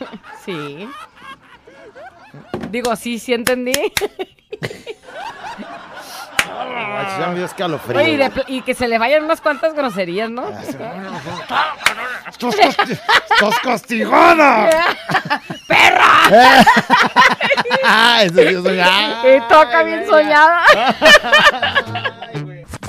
Sí. 0.44 0.88
Digo, 2.70 2.94
sí, 2.96 3.18
sí 3.18 3.34
entendí. 3.34 3.72
Ya 7.18 7.26
me 7.28 7.34
dio 7.36 7.44
escalofrío. 7.46 7.98
Oye, 7.98 8.10
y, 8.12 8.16
de 8.16 8.30
pl- 8.30 8.44
y 8.48 8.62
que 8.62 8.74
se 8.74 8.86
le 8.88 8.98
vayan 8.98 9.24
unas 9.24 9.40
cuantas 9.40 9.74
groserías, 9.74 10.30
¿no? 10.30 10.48
¡Estás 10.48 10.76
costi- 12.38 12.98
estás 13.30 13.58
castigada! 13.62 14.70
¡Perra! 15.66 16.64
Ah, 17.84 18.20
eso 18.22 18.34
sí, 18.34 18.40
eso 18.42 18.72
ya. 18.72 19.22
y 19.36 19.40
toca 19.48 19.82
bien 19.82 20.06
soñada. 20.06 20.62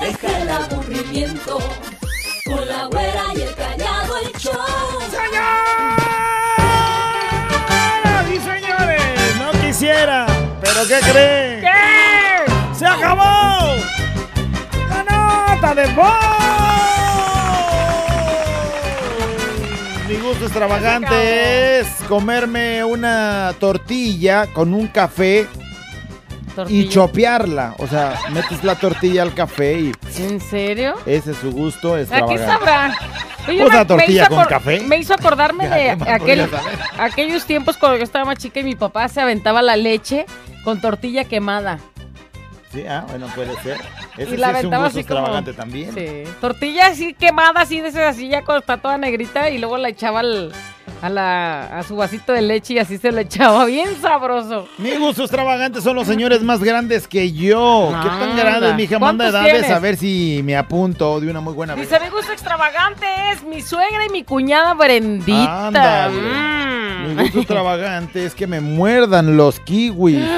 Deja 0.00 0.38
el 0.38 0.50
aburrimiento 0.50 1.58
con 2.52 2.68
la 2.68 2.86
güera 2.86 3.24
y 3.34 3.40
el 3.40 3.54
callado 3.54 4.16
el 4.18 4.32
show. 4.38 4.52
¡Sí, 8.28 8.40
señores! 8.40 9.36
No 9.38 9.50
quisiera, 9.60 10.26
pero 10.60 10.86
¿qué 10.86 11.00
creen? 11.10 11.60
¿Qué? 11.60 12.78
¡Se 12.78 12.86
acabó! 12.86 13.76
¡La 14.88 15.04
nota 15.56 15.74
de 15.74 15.86
voz! 15.94 16.32
Mi 20.08 20.16
gusto 20.18 20.44
extravagante 20.44 21.80
es 21.80 21.86
comerme 22.08 22.84
una 22.84 23.54
tortilla 23.58 24.46
con 24.52 24.74
un 24.74 24.88
café 24.88 25.48
y 26.68 26.88
chopearla. 26.88 27.74
O 27.78 27.86
sea, 27.86 28.14
metes 28.30 28.62
la 28.64 28.74
tortilla 28.76 29.22
al 29.22 29.34
café 29.34 29.78
y 29.78 29.92
¿En 30.18 30.40
serio? 30.40 30.94
ese 31.06 31.32
es 31.32 31.36
su 31.38 31.50
gusto 31.52 31.94
¿A 31.94 31.98
qué 32.26 32.38
sabrá? 32.38 32.96
Oye, 33.48 33.58
Pues 33.62 33.70
una- 33.74 33.86
tortilla 33.86 34.28
con 34.28 34.44
café. 34.44 34.80
Me 34.80 34.96
hizo 34.98 35.14
acordarme 35.14 35.68
de 35.68 35.76
¿qué 35.90 35.96
más 35.96 36.08
aquel, 36.08 36.48
aquellos 36.98 37.44
tiempos 37.44 37.76
cuando 37.76 37.98
yo 37.98 38.04
estaba 38.04 38.24
más 38.24 38.38
chica 38.38 38.60
y 38.60 38.64
mi 38.64 38.76
papá 38.76 39.08
se 39.08 39.20
aventaba 39.20 39.62
la 39.62 39.76
leche 39.76 40.26
con 40.64 40.80
tortilla 40.80 41.24
quemada. 41.24 41.78
Sí, 42.72 42.84
ah, 42.88 43.04
bueno, 43.08 43.26
puede 43.34 43.54
ser. 43.62 43.78
Ese 44.16 44.34
y 44.34 44.36
la 44.38 44.48
sí 44.52 44.58
es 44.60 44.64
un 44.64 44.72
aventaba 44.74 44.84
gusto 44.84 44.98
así 45.00 45.06
como... 45.08 45.18
extravagante 45.20 45.52
también. 45.52 45.92
Sí. 45.94 46.22
Tortilla 46.40 46.86
así 46.86 47.12
quemada, 47.14 47.60
así 47.60 47.80
de 47.80 47.88
esas, 47.88 48.14
así 48.14 48.28
ya 48.28 48.44
cuando 48.44 48.60
está 48.60 48.78
toda 48.78 48.96
negrita 48.96 49.50
y 49.50 49.58
luego 49.58 49.76
la 49.76 49.88
echaba 49.90 50.20
al, 50.20 50.52
a, 51.02 51.08
la, 51.10 51.78
a 51.78 51.82
su 51.82 51.96
vasito 51.96 52.32
de 52.32 52.40
leche 52.42 52.74
y 52.74 52.78
así 52.78 52.96
se 52.96 53.12
lo 53.12 53.20
echaba 53.20 53.64
bien 53.66 53.88
sabroso. 54.00 54.68
Mi 54.78 54.96
gusto 54.96 55.22
extravagante 55.22 55.80
son 55.80 55.96
los 55.96 56.06
señores 56.06 56.42
más 56.42 56.62
grandes 56.62 57.06
que 57.08 57.32
yo. 57.32 57.88
¿Qué 58.02 58.08
tan 58.08 58.22
Anda. 58.30 58.42
grandes, 58.42 58.74
mija? 58.76 58.98
Manda 58.98 59.24
¿Cuántos 59.24 59.40
edades 59.42 59.60
tienes? 59.62 59.76
a 59.76 59.80
ver 59.80 59.96
si 59.96 60.40
me 60.44 60.56
apunto 60.56 61.20
de 61.20 61.30
una 61.30 61.40
muy 61.40 61.54
buena 61.54 61.74
vez. 61.74 61.88
Dice, 61.90 62.00
mi 62.02 62.08
gusto 62.10 62.32
extravagante 62.32 63.06
es 63.32 63.42
mi 63.44 63.60
suegra 63.60 64.06
y 64.06 64.10
mi 64.10 64.22
cuñada 64.24 64.74
Brendita. 64.74 65.66
Ándale. 65.68 66.14
Mm. 66.20 67.16
Mi 67.16 67.22
gusto 67.24 67.38
extravagante 67.40 68.24
es 68.24 68.34
que 68.34 68.46
me 68.46 68.60
muerdan 68.60 69.36
los 69.36 69.58
kiwis. 69.60 70.24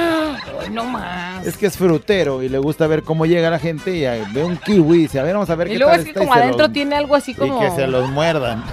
Ay, 0.62 0.70
no 0.70 0.84
más. 0.84 1.46
Es 1.46 1.58
que 1.58 1.66
es 1.66 1.76
frutero 1.76 2.42
y 2.42 2.48
le 2.48 2.56
gusta 2.58 2.86
ver 2.86 3.02
cómo 3.02 3.26
llega 3.26 3.50
la 3.50 3.58
gente 3.58 3.94
y 3.96 4.06
ahí 4.06 4.22
ve 4.32 4.44
un 4.44 4.56
kiwi 4.56 4.96
y 4.96 5.00
dice, 5.02 5.20
a 5.20 5.22
ver, 5.22 5.34
vamos 5.34 5.50
a 5.50 5.54
ver 5.56 5.68
Y 5.68 5.72
qué 5.72 5.78
luego 5.78 5.90
tal 5.92 6.00
es 6.00 6.04
que 6.04 6.10
está", 6.12 6.20
como 6.20 6.32
adentro 6.34 6.58
los- 6.66 6.72
tiene 6.72 6.96
algo 6.96 7.14
así 7.16 7.34
como... 7.34 7.58
Y 7.62 7.64
que 7.66 7.70
se 7.76 7.86
los 7.86 8.08
muerdan. 8.10 8.64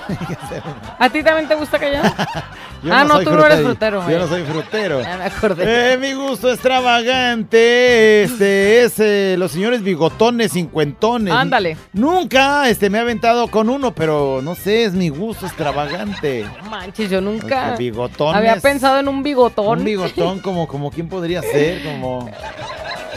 ¿A 0.99 1.09
ti 1.09 1.21
también 1.21 1.49
te 1.49 1.55
gusta 1.55 1.77
Yo 2.83 2.91
ah, 2.91 3.03
no, 3.03 3.19
tú 3.19 3.29
no 3.29 3.45
eres 3.45 3.61
frutero. 3.61 4.09
Yo 4.09 4.17
no 4.17 4.27
soy 4.27 4.41
frutero. 4.41 5.01
Ya 5.01 5.17
me 5.17 5.25
acordé. 5.25 5.93
Eh, 5.93 5.97
mi 5.97 6.13
gusto 6.13 6.51
extravagante 6.51 8.23
este 8.23 8.83
es 8.83 8.99
eh, 8.99 9.35
los 9.37 9.51
señores 9.51 9.83
bigotones, 9.83 10.53
cincuentones. 10.53 11.31
Ándale. 11.31 11.77
Nunca 11.93 12.67
este, 12.69 12.89
me 12.89 12.97
he 12.97 13.01
aventado 13.01 13.49
con 13.49 13.69
uno, 13.69 13.93
pero 13.93 14.41
no 14.41 14.55
sé, 14.55 14.85
es 14.85 14.93
mi 14.93 15.09
gusto 15.09 15.45
extravagante. 15.45 16.43
No 16.63 16.71
manches, 16.71 17.11
yo 17.11 17.21
nunca 17.21 17.75
bigotones. 17.77 18.35
había 18.35 18.55
pensado 18.55 18.99
en 18.99 19.07
un 19.07 19.21
bigotón. 19.21 19.79
Un 19.79 19.85
bigotón 19.85 20.39
como, 20.39 20.67
como 20.67 20.89
quién 20.89 21.07
podría 21.07 21.43
ser, 21.43 21.83
como 21.83 22.31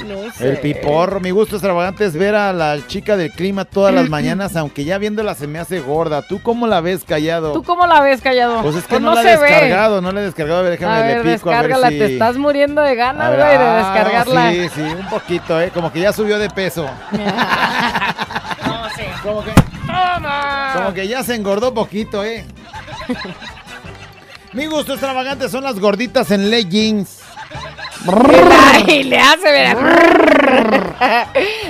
no 0.06 0.32
sé. 0.32 0.50
el 0.50 0.58
piporro. 0.58 1.20
Mi 1.20 1.30
gusto 1.30 1.56
extravagante 1.56 2.04
es 2.04 2.14
ver 2.14 2.34
a 2.34 2.52
la 2.52 2.78
chica 2.86 3.16
del 3.16 3.30
clima 3.30 3.64
todas 3.64 3.94
las 3.94 4.08
mañanas, 4.10 4.56
aunque 4.56 4.84
ya 4.84 4.98
viéndola 4.98 5.34
se 5.34 5.46
me 5.46 5.58
hace 5.58 5.80
gorda. 5.80 6.22
¿Tú 6.22 6.42
cómo 6.42 6.66
la 6.66 6.80
ves 6.80 7.04
callado? 7.04 7.52
¿Tú 7.52 7.62
cómo 7.62 7.86
la 7.86 8.00
ves, 8.00 8.20
callado? 8.20 8.62
Pues 8.62 8.76
es 8.76 8.84
que 8.84 9.00
no, 9.00 9.14
no 9.14 9.14
la 9.14 9.22
he 9.22 9.36
ve. 9.36 9.42
descargado, 9.42 10.00
no 10.00 10.12
la 10.12 10.20
he 10.20 10.24
descargado. 10.24 10.60
A 10.60 10.62
ver, 10.62 10.72
déjame 10.72 10.94
A 10.94 11.02
ver, 11.02 11.24
le 11.24 11.36
pico 11.36 11.50
a 11.50 11.52
ver 11.52 11.62
descárgala, 11.62 11.88
si... 11.90 11.98
te 11.98 12.12
estás 12.12 12.36
muriendo 12.36 12.82
de 12.82 12.90
A 12.90 12.94
ganas, 12.94 13.28
güey, 13.28 13.58
de 13.58 13.64
ah, 13.64 13.76
descargarla. 13.76 14.50
Sí, 14.50 14.68
sí, 14.74 14.82
un 14.82 15.08
poquito, 15.08 15.60
¿eh? 15.60 15.70
Como 15.72 15.92
que 15.92 16.00
ya 16.00 16.12
subió 16.12 16.38
de 16.38 16.50
peso. 16.50 16.88
No 18.64 18.90
sé. 18.90 19.08
Como 19.22 19.42
que, 19.42 19.52
¡Toma! 19.86 20.72
como 20.74 20.94
que 20.94 21.08
ya 21.08 21.22
se 21.22 21.34
engordó 21.34 21.72
poquito, 21.74 22.22
¿eh? 22.24 22.44
Mi 24.52 24.66
gusto 24.66 24.92
extravagante 24.92 25.48
son 25.48 25.64
las 25.64 25.80
gorditas 25.80 26.30
en 26.30 26.50
leggings. 26.50 27.20
Y 28.86 29.02
le 29.04 29.18
hace, 29.18 29.52
mira. 29.52 31.28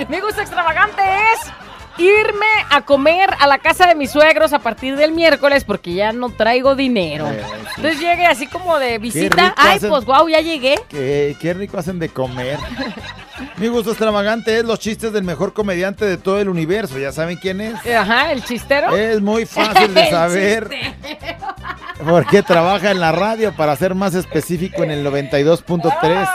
Mi 0.09 0.19
gusto 0.19 0.41
extravagante 0.41 1.01
es 1.33 1.51
irme 1.97 2.45
a 2.71 2.81
comer 2.81 3.29
a 3.39 3.47
la 3.47 3.57
casa 3.59 3.87
de 3.87 3.95
mis 3.95 4.11
suegros 4.11 4.51
a 4.51 4.59
partir 4.59 4.97
del 4.97 5.13
miércoles 5.13 5.63
porque 5.63 5.93
ya 5.93 6.11
no 6.11 6.29
traigo 6.29 6.75
dinero. 6.75 7.25
Entonces 7.77 7.99
llegue 8.01 8.25
así 8.25 8.47
como 8.47 8.77
de 8.79 8.97
visita. 8.97 9.53
Ay, 9.55 9.77
hacen- 9.77 9.89
pues 9.89 10.03
wow, 10.05 10.27
ya 10.27 10.41
llegué. 10.41 10.75
Qué, 10.89 11.37
qué 11.39 11.53
rico 11.53 11.77
hacen 11.77 11.97
de 11.99 12.09
comer. 12.09 12.59
Mi 13.57 13.67
gusto 13.67 13.91
extravagante 13.91 14.57
es 14.59 14.65
los 14.65 14.79
chistes 14.79 15.13
del 15.13 15.23
mejor 15.23 15.53
comediante 15.53 16.03
de 16.05 16.17
todo 16.17 16.39
el 16.39 16.49
universo. 16.49 16.97
¿Ya 16.99 17.11
saben 17.13 17.37
quién 17.37 17.61
es? 17.61 17.75
Ajá, 17.95 18.31
el 18.33 18.43
chistero. 18.43 18.95
Es 18.95 19.21
muy 19.21 19.45
fácil 19.45 19.93
de 19.93 20.05
saber. 20.09 20.69
Porque 22.03 22.43
trabaja 22.43 22.91
en 22.91 22.99
la 22.99 23.11
radio 23.11 23.53
para 23.55 23.75
ser 23.75 23.95
más 23.95 24.13
específico 24.15 24.83
en 24.83 24.91
el 24.91 25.05
92.3 25.05 26.27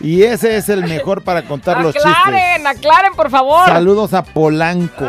y 0.00 0.22
ese 0.24 0.56
es 0.56 0.68
el 0.68 0.84
mejor 0.84 1.22
para 1.22 1.42
contar 1.42 1.80
los 1.80 1.94
chistes. 1.94 2.12
Aclaren, 2.24 2.66
aclaren, 2.66 3.14
por 3.14 3.30
favor. 3.30 3.66
Saludos 3.66 4.12
a 4.14 4.22
Polanco. 4.22 5.04
Es 5.04 5.08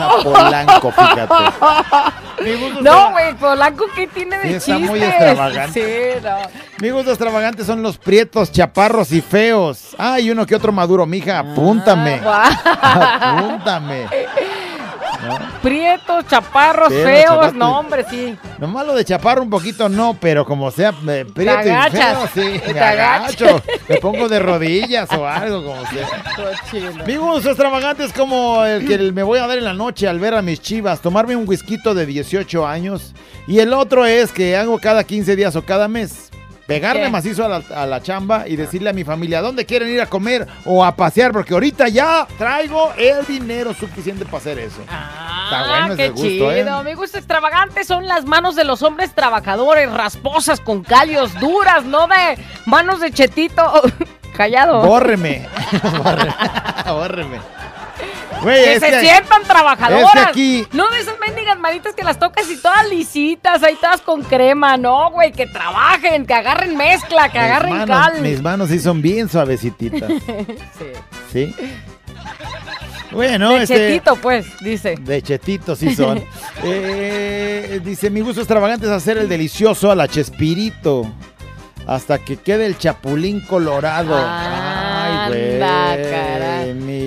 a 0.00 0.16
Polanco, 0.22 0.90
fíjate. 0.92 1.34
No, 2.82 3.10
güey, 3.12 3.34
Polanco, 3.34 3.84
¿qué 3.94 4.06
tiene 4.06 4.38
de 4.38 4.60
Sí, 4.60 4.72
chistes? 4.72 4.74
está 4.80 4.90
muy 4.90 5.02
extravagante. 5.02 6.14
Sí, 6.18 6.20
no. 6.24 6.36
Mi 6.80 6.90
gusto 6.90 7.10
extravagante 7.10 7.64
son 7.64 7.82
los 7.82 7.98
prietos, 7.98 8.50
chaparros 8.50 9.12
y 9.12 9.20
feos. 9.20 9.94
Ah, 9.98 10.18
y 10.20 10.30
uno 10.30 10.46
que 10.46 10.54
otro 10.56 10.72
maduro, 10.72 11.04
mija, 11.06 11.38
apúntame. 11.38 12.20
Ah, 12.24 13.36
Apúntame. 13.38 14.06
Prietos, 15.62 16.26
chaparros, 16.26 16.88
Pero, 16.88 17.04
feos, 17.04 17.54
no, 17.54 17.78
hombre, 17.78 18.04
sí. 18.08 18.36
Nomás 18.58 18.86
lo 18.86 18.94
de 18.94 19.04
chaparro 19.04 19.42
un 19.42 19.50
poquito 19.50 19.88
no, 19.88 20.16
pero 20.20 20.44
como 20.44 20.70
sea 20.70 20.94
eh, 21.08 21.26
prieto 21.32 21.66
y 21.66 21.70
agachas, 21.70 22.30
feo, 22.30 22.44
sí, 22.52 22.58
te 22.60 22.74
me 22.74 22.80
agacho. 22.80 23.62
Me 23.88 23.96
pongo 23.96 24.28
de 24.28 24.38
rodillas 24.38 25.10
o 25.12 25.26
algo, 25.26 25.62
como 25.62 25.86
sea. 25.86 27.04
Mi 27.06 27.16
gusto 27.16 27.50
extravagante 27.50 28.04
es 28.04 28.12
como 28.12 28.64
el 28.64 28.86
que 28.86 29.12
me 29.12 29.22
voy 29.22 29.38
a 29.38 29.46
dar 29.46 29.58
en 29.58 29.64
la 29.64 29.74
noche 29.74 30.08
al 30.08 30.18
ver 30.18 30.34
a 30.34 30.40
mis 30.40 30.60
chivas, 30.60 31.00
tomarme 31.00 31.36
un 31.36 31.46
whisky 31.46 31.76
de 31.94 32.06
18 32.06 32.66
años. 32.66 33.12
Y 33.46 33.58
el 33.58 33.74
otro 33.74 34.06
es 34.06 34.32
que 34.32 34.56
hago 34.56 34.78
cada 34.78 35.04
15 35.04 35.36
días 35.36 35.56
o 35.56 35.62
cada 35.62 35.88
mes. 35.88 36.30
Pegarle 36.66 37.02
¿Qué? 37.04 37.10
macizo 37.10 37.44
a 37.44 37.48
la, 37.48 37.62
a 37.82 37.86
la 37.86 38.02
chamba 38.02 38.48
y 38.48 38.56
decirle 38.56 38.88
a 38.88 38.92
mi 38.94 39.04
familia 39.04 39.42
dónde 39.42 39.66
quieren 39.66 39.88
ir 39.90 40.00
a 40.00 40.06
comer 40.06 40.46
o 40.64 40.82
a 40.84 40.96
pasear, 40.96 41.30
porque 41.32 41.52
ahorita 41.52 41.88
ya 41.88 42.26
traigo 42.38 42.92
el 42.96 43.24
dinero 43.26 43.74
suficiente 43.74 44.24
para 44.24 44.38
hacer 44.38 44.58
eso. 44.58 44.80
Está 44.80 45.66
bueno 45.68 45.84
Ah, 45.84 45.86
ese 45.88 45.96
qué 45.96 46.08
gusto, 46.08 46.22
chido. 46.26 46.50
¿eh? 46.80 46.84
Mi 46.84 46.94
gusto 46.94 47.18
extravagante 47.18 47.84
son 47.84 48.06
las 48.08 48.24
manos 48.24 48.56
de 48.56 48.64
los 48.64 48.82
hombres 48.82 49.14
trabajadores, 49.14 49.92
rasposas, 49.92 50.60
con 50.60 50.82
callos, 50.82 51.38
duras, 51.38 51.84
no 51.84 52.06
de 52.06 52.38
manos 52.66 53.00
de 53.00 53.12
chetito. 53.12 53.62
Callado. 54.36 54.80
Bórreme. 54.82 55.46
Bórreme. 56.02 56.34
Bórreme. 56.86 57.40
Güey, 58.44 58.64
que 58.64 58.80
se 58.80 59.00
sientan 59.00 59.42
trabajadoras. 59.42 60.26
aquí- 60.28 60.66
No 60.72 60.88
de 60.90 61.00
esas 61.00 61.18
mendigas 61.18 61.58
manitas 61.58 61.94
que 61.94 62.04
las 62.04 62.18
tocas 62.18 62.48
y 62.50 62.56
todas 62.56 62.88
lisitas, 62.88 63.62
ahí 63.62 63.76
todas 63.80 64.00
con 64.00 64.22
crema. 64.22 64.76
No, 64.76 65.10
güey, 65.10 65.32
que 65.32 65.46
trabajen, 65.46 66.26
que 66.26 66.34
agarren 66.34 66.76
mezcla, 66.76 67.28
que 67.30 67.38
mis 67.38 67.46
agarren 67.46 67.72
manos, 67.78 67.88
cal. 68.10 68.20
mis 68.22 68.40
manos 68.42 68.68
sí 68.68 68.78
son 68.78 69.02
bien 69.02 69.28
suavecititas. 69.28 70.10
Sí. 71.32 71.50
¿Sí? 71.50 71.54
Bueno, 73.12 73.50
de 73.50 73.62
este. 73.62 73.76
chetito, 73.76 74.16
pues, 74.16 74.46
dice. 74.60 74.96
De 75.00 75.22
chetito 75.22 75.76
sí 75.76 75.94
son. 75.94 76.22
Eh, 76.64 77.80
dice, 77.84 78.08
mi 78.10 78.20
gusto 78.20 78.40
extravagante 78.40 78.86
es 78.86 78.92
hacer 78.92 79.18
el 79.18 79.28
delicioso 79.28 79.90
a 79.90 79.94
la 79.94 80.08
Chespirito. 80.08 81.12
Hasta 81.86 82.18
que 82.18 82.36
quede 82.38 82.64
el 82.66 82.78
chapulín 82.78 83.40
colorado. 83.42 84.14
Ay, 84.18 85.28
güey. 85.28 85.58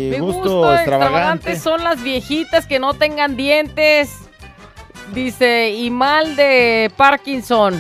Mi, 0.10 0.16
Mi 0.16 0.20
gusto, 0.20 0.42
gusto 0.42 0.74
extravagante. 0.74 1.52
extravagante 1.54 1.60
son 1.60 1.84
las 1.84 2.04
viejitas 2.04 2.66
que 2.66 2.80
no 2.80 2.94
tengan 2.94 3.36
dientes. 3.36 4.27
Dice, 5.14 5.70
y 5.72 5.90
mal 5.90 6.36
de 6.36 6.92
Parkinson. 6.96 7.74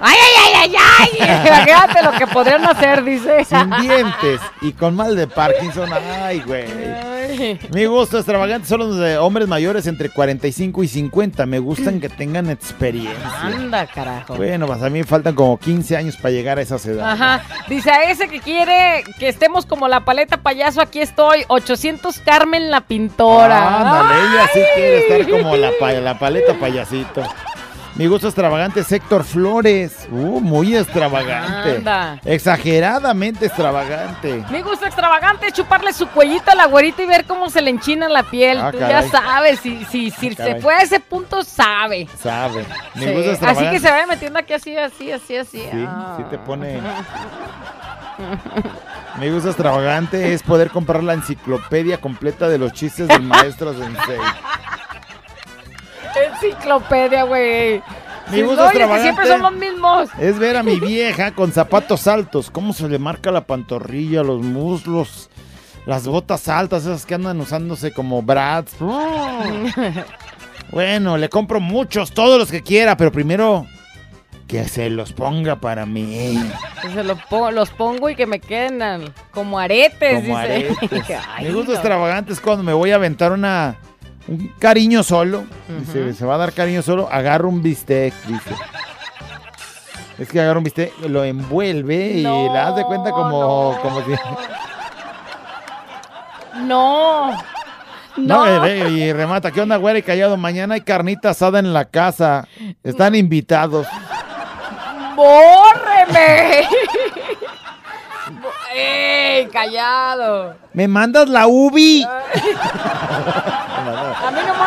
¡Ay, 0.00 0.16
ay, 0.16 0.54
ay, 0.54 0.76
ay, 0.76 1.18
ay! 1.20 1.46
Imagínate 1.46 2.02
lo 2.02 2.12
que 2.12 2.26
podrían 2.26 2.64
hacer, 2.64 3.04
dice. 3.04 3.44
Sin 3.44 3.70
dientes 3.80 4.40
y 4.60 4.72
con 4.72 4.94
mal 4.94 5.16
de 5.16 5.26
Parkinson. 5.26 5.90
Ay, 5.92 6.40
güey. 6.40 6.64
Ay. 6.64 7.58
Mi 7.72 7.84
gusto 7.84 8.18
extravagante 8.18 8.68
son 8.68 8.80
los 8.80 8.96
de 8.96 9.18
hombres 9.18 9.48
mayores 9.48 9.86
entre 9.86 10.08
45 10.08 10.82
y 10.82 10.88
50. 10.88 11.46
Me 11.46 11.58
gustan 11.58 12.00
que 12.00 12.08
tengan 12.08 12.48
experiencia. 12.48 13.40
Anda, 13.42 13.86
carajo. 13.86 14.36
Bueno, 14.36 14.66
pues 14.66 14.82
a 14.82 14.88
mí 14.88 15.02
faltan 15.02 15.34
como 15.34 15.58
15 15.58 15.96
años 15.96 16.16
para 16.16 16.30
llegar 16.30 16.58
a 16.58 16.62
esa 16.62 16.76
edad. 16.76 17.10
Ajá. 17.10 17.42
Dice, 17.68 17.90
a 17.90 18.10
ese 18.10 18.28
que 18.28 18.40
quiere 18.40 19.04
que 19.18 19.28
estemos 19.28 19.66
como 19.66 19.88
la 19.88 20.04
paleta 20.04 20.38
payaso, 20.38 20.80
aquí 20.80 21.00
estoy. 21.00 21.44
800 21.48 22.18
Carmen 22.20 22.70
la 22.70 22.82
pintora. 22.82 23.78
Ándale, 23.78 24.14
ella 24.20 24.48
sí 24.52 24.60
quiere 24.74 24.98
estar 24.98 25.28
como 25.30 25.56
la, 25.56 25.70
la 26.00 26.18
paleta 26.18 26.54
payasito. 26.68 27.22
Mi 27.94 28.06
gusto 28.06 28.28
extravagante 28.28 28.80
es 28.80 28.92
Héctor 28.92 29.24
Flores. 29.24 30.06
Uh, 30.10 30.40
muy 30.40 30.76
extravagante. 30.76 31.78
Anda. 31.78 32.20
Exageradamente 32.24 33.46
extravagante. 33.46 34.44
Mi 34.50 34.62
gusto 34.62 34.86
extravagante 34.86 35.48
es 35.48 35.52
chuparle 35.54 35.92
su 35.92 36.06
cuellito 36.08 36.48
a 36.52 36.54
la 36.54 36.66
güerita 36.66 37.02
y 37.02 37.06
ver 37.06 37.24
cómo 37.24 37.50
se 37.50 37.60
le 37.60 37.70
enchina 37.70 38.08
la 38.08 38.22
piel. 38.22 38.58
Ah, 38.58 38.70
Tú 38.70 38.78
caray. 38.78 39.02
ya 39.02 39.10
sabes, 39.10 39.58
si, 39.60 39.84
si, 39.86 40.10
si 40.12 40.30
se 40.30 40.36
caray. 40.36 40.60
fue 40.60 40.74
a 40.74 40.82
ese 40.82 41.00
punto, 41.00 41.42
sabe. 41.42 42.06
Sabe. 42.22 42.64
Mi 42.94 43.06
Sí. 43.06 43.12
gusto 43.14 43.46
Así 43.46 43.68
que 43.68 43.80
se 43.80 43.90
vaya 43.90 44.06
metiendo 44.06 44.38
aquí 44.38 44.52
así, 44.52 44.76
así, 44.76 45.10
así, 45.10 45.36
así. 45.36 45.58
Sí, 45.72 45.84
Ah. 45.88 46.14
sí 46.18 46.24
te 46.30 46.38
pone. 46.38 46.80
Mi 49.18 49.28
gusto 49.30 49.48
extravagante 49.48 50.32
es 50.34 50.42
poder 50.44 50.70
comprar 50.70 51.02
la 51.02 51.14
enciclopedia 51.14 52.00
completa 52.00 52.48
de 52.48 52.58
los 52.58 52.72
chistes 52.72 53.08
del 53.08 53.22
maestro 53.22 53.72
Sensei. 53.72 54.18
Enciclopedia, 56.26 57.22
güey. 57.24 57.82
Mi 58.30 58.42
gusto 58.42 58.66
es 58.66 58.72
que 58.72 58.78
extravagante 58.78 59.02
siempre 59.02 59.26
son 59.26 59.42
los 59.42 59.52
mismos. 59.52 60.08
Es 60.20 60.38
ver 60.38 60.56
a 60.56 60.62
mi 60.62 60.78
vieja 60.78 61.32
con 61.32 61.50
zapatos 61.52 62.06
altos, 62.06 62.50
cómo 62.50 62.72
se 62.74 62.88
le 62.88 62.98
marca 62.98 63.30
la 63.30 63.46
pantorrilla, 63.46 64.22
los 64.22 64.42
muslos, 64.42 65.30
las 65.86 66.06
botas 66.06 66.46
altas, 66.48 66.82
esas 66.82 67.06
que 67.06 67.14
andan 67.14 67.40
usándose 67.40 67.92
como 67.92 68.20
brads. 68.22 68.74
Bueno, 70.70 71.16
le 71.16 71.28
compro 71.30 71.60
muchos, 71.60 72.12
todos 72.12 72.38
los 72.38 72.50
que 72.50 72.62
quiera, 72.62 72.96
pero 72.96 73.10
primero 73.10 73.66
que 74.46 74.64
se 74.68 74.90
los 74.90 75.12
ponga 75.14 75.56
para 75.56 75.86
mí. 75.86 76.38
Que 76.82 76.90
se 76.90 77.02
los 77.04 77.70
pongo 77.70 78.10
y 78.10 78.14
que 78.16 78.26
me 78.26 78.40
queden 78.40 78.82
al- 78.82 79.12
como 79.30 79.58
aretes, 79.58 80.14
Como 80.22 80.38
dice. 80.38 80.74
aretes. 80.80 81.16
Ay, 81.34 81.46
Mi 81.46 81.52
gusto 81.52 81.70
no. 81.72 81.78
extravagante 81.78 82.32
es 82.34 82.40
cuando 82.40 82.62
me 82.62 82.72
voy 82.74 82.90
a 82.90 82.96
aventar 82.96 83.32
una 83.32 83.76
un 84.28 84.52
cariño 84.58 85.02
solo. 85.02 85.44
Dice, 85.80 86.12
se 86.14 86.24
va 86.26 86.34
a 86.36 86.38
dar 86.38 86.52
cariño 86.52 86.82
solo, 86.82 87.08
agarra 87.10 87.46
un 87.48 87.62
bistec, 87.62 88.14
dice. 88.26 88.54
Es 90.18 90.28
que 90.28 90.40
agarra 90.40 90.58
un 90.58 90.64
bistec, 90.64 90.92
lo 91.08 91.24
envuelve 91.24 91.96
y 92.08 92.22
le 92.22 92.48
das 92.52 92.76
de 92.76 92.84
cuenta 92.84 93.10
como, 93.10 93.78
como 93.80 94.00
si... 94.04 94.10
No. 96.64 97.30
No, 98.16 98.44
No. 98.46 98.66
eh, 98.66 98.88
y 98.90 99.12
remata, 99.12 99.50
¿qué 99.52 99.60
onda, 99.60 99.76
güera 99.76 99.98
y 100.00 100.02
callado? 100.02 100.36
Mañana 100.36 100.74
hay 100.74 100.80
carnita 100.80 101.30
asada 101.30 101.60
en 101.60 101.72
la 101.72 101.84
casa. 101.84 102.48
Están 102.82 103.14
invitados. 103.14 103.86
¡Bórreme! 105.14 106.66
¡Ey, 108.74 109.46
callado! 109.48 110.54
¿Me 110.72 110.86
mandas 110.88 111.28
la 111.28 111.46
ubi? 111.46 112.04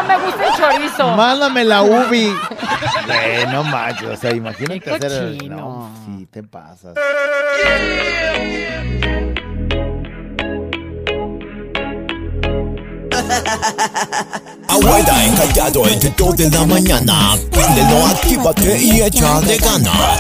Nomás 0.02 0.08
me 0.08 0.26
gusta 0.26 0.48
el 0.48 0.54
chorizo. 0.56 1.16
Mándame 1.16 1.64
la 1.64 1.84
ubi. 1.84 2.34
Güey, 3.06 3.48
no 3.52 3.64
manches, 3.64 4.10
o 4.10 4.16
sea, 4.16 4.34
imagínate 4.34 4.80
Qué 4.80 4.92
hacer 4.92 5.12
el... 5.12 5.38
cochino. 5.38 5.56
No, 5.58 5.92
sí, 6.06 6.26
te 6.28 6.44
pasas. 6.44 6.96
Abuela 14.68 15.26
encallado 15.26 15.88
entre 15.88 16.14
2 16.18 16.38
de 16.38 16.50
la 16.50 16.66
mañana. 16.66 17.38
Préndelo, 17.52 18.06
actívate 18.08 18.78
y 18.78 19.02
echa 19.02 19.42
de 19.42 19.58
ganas. 19.58 20.20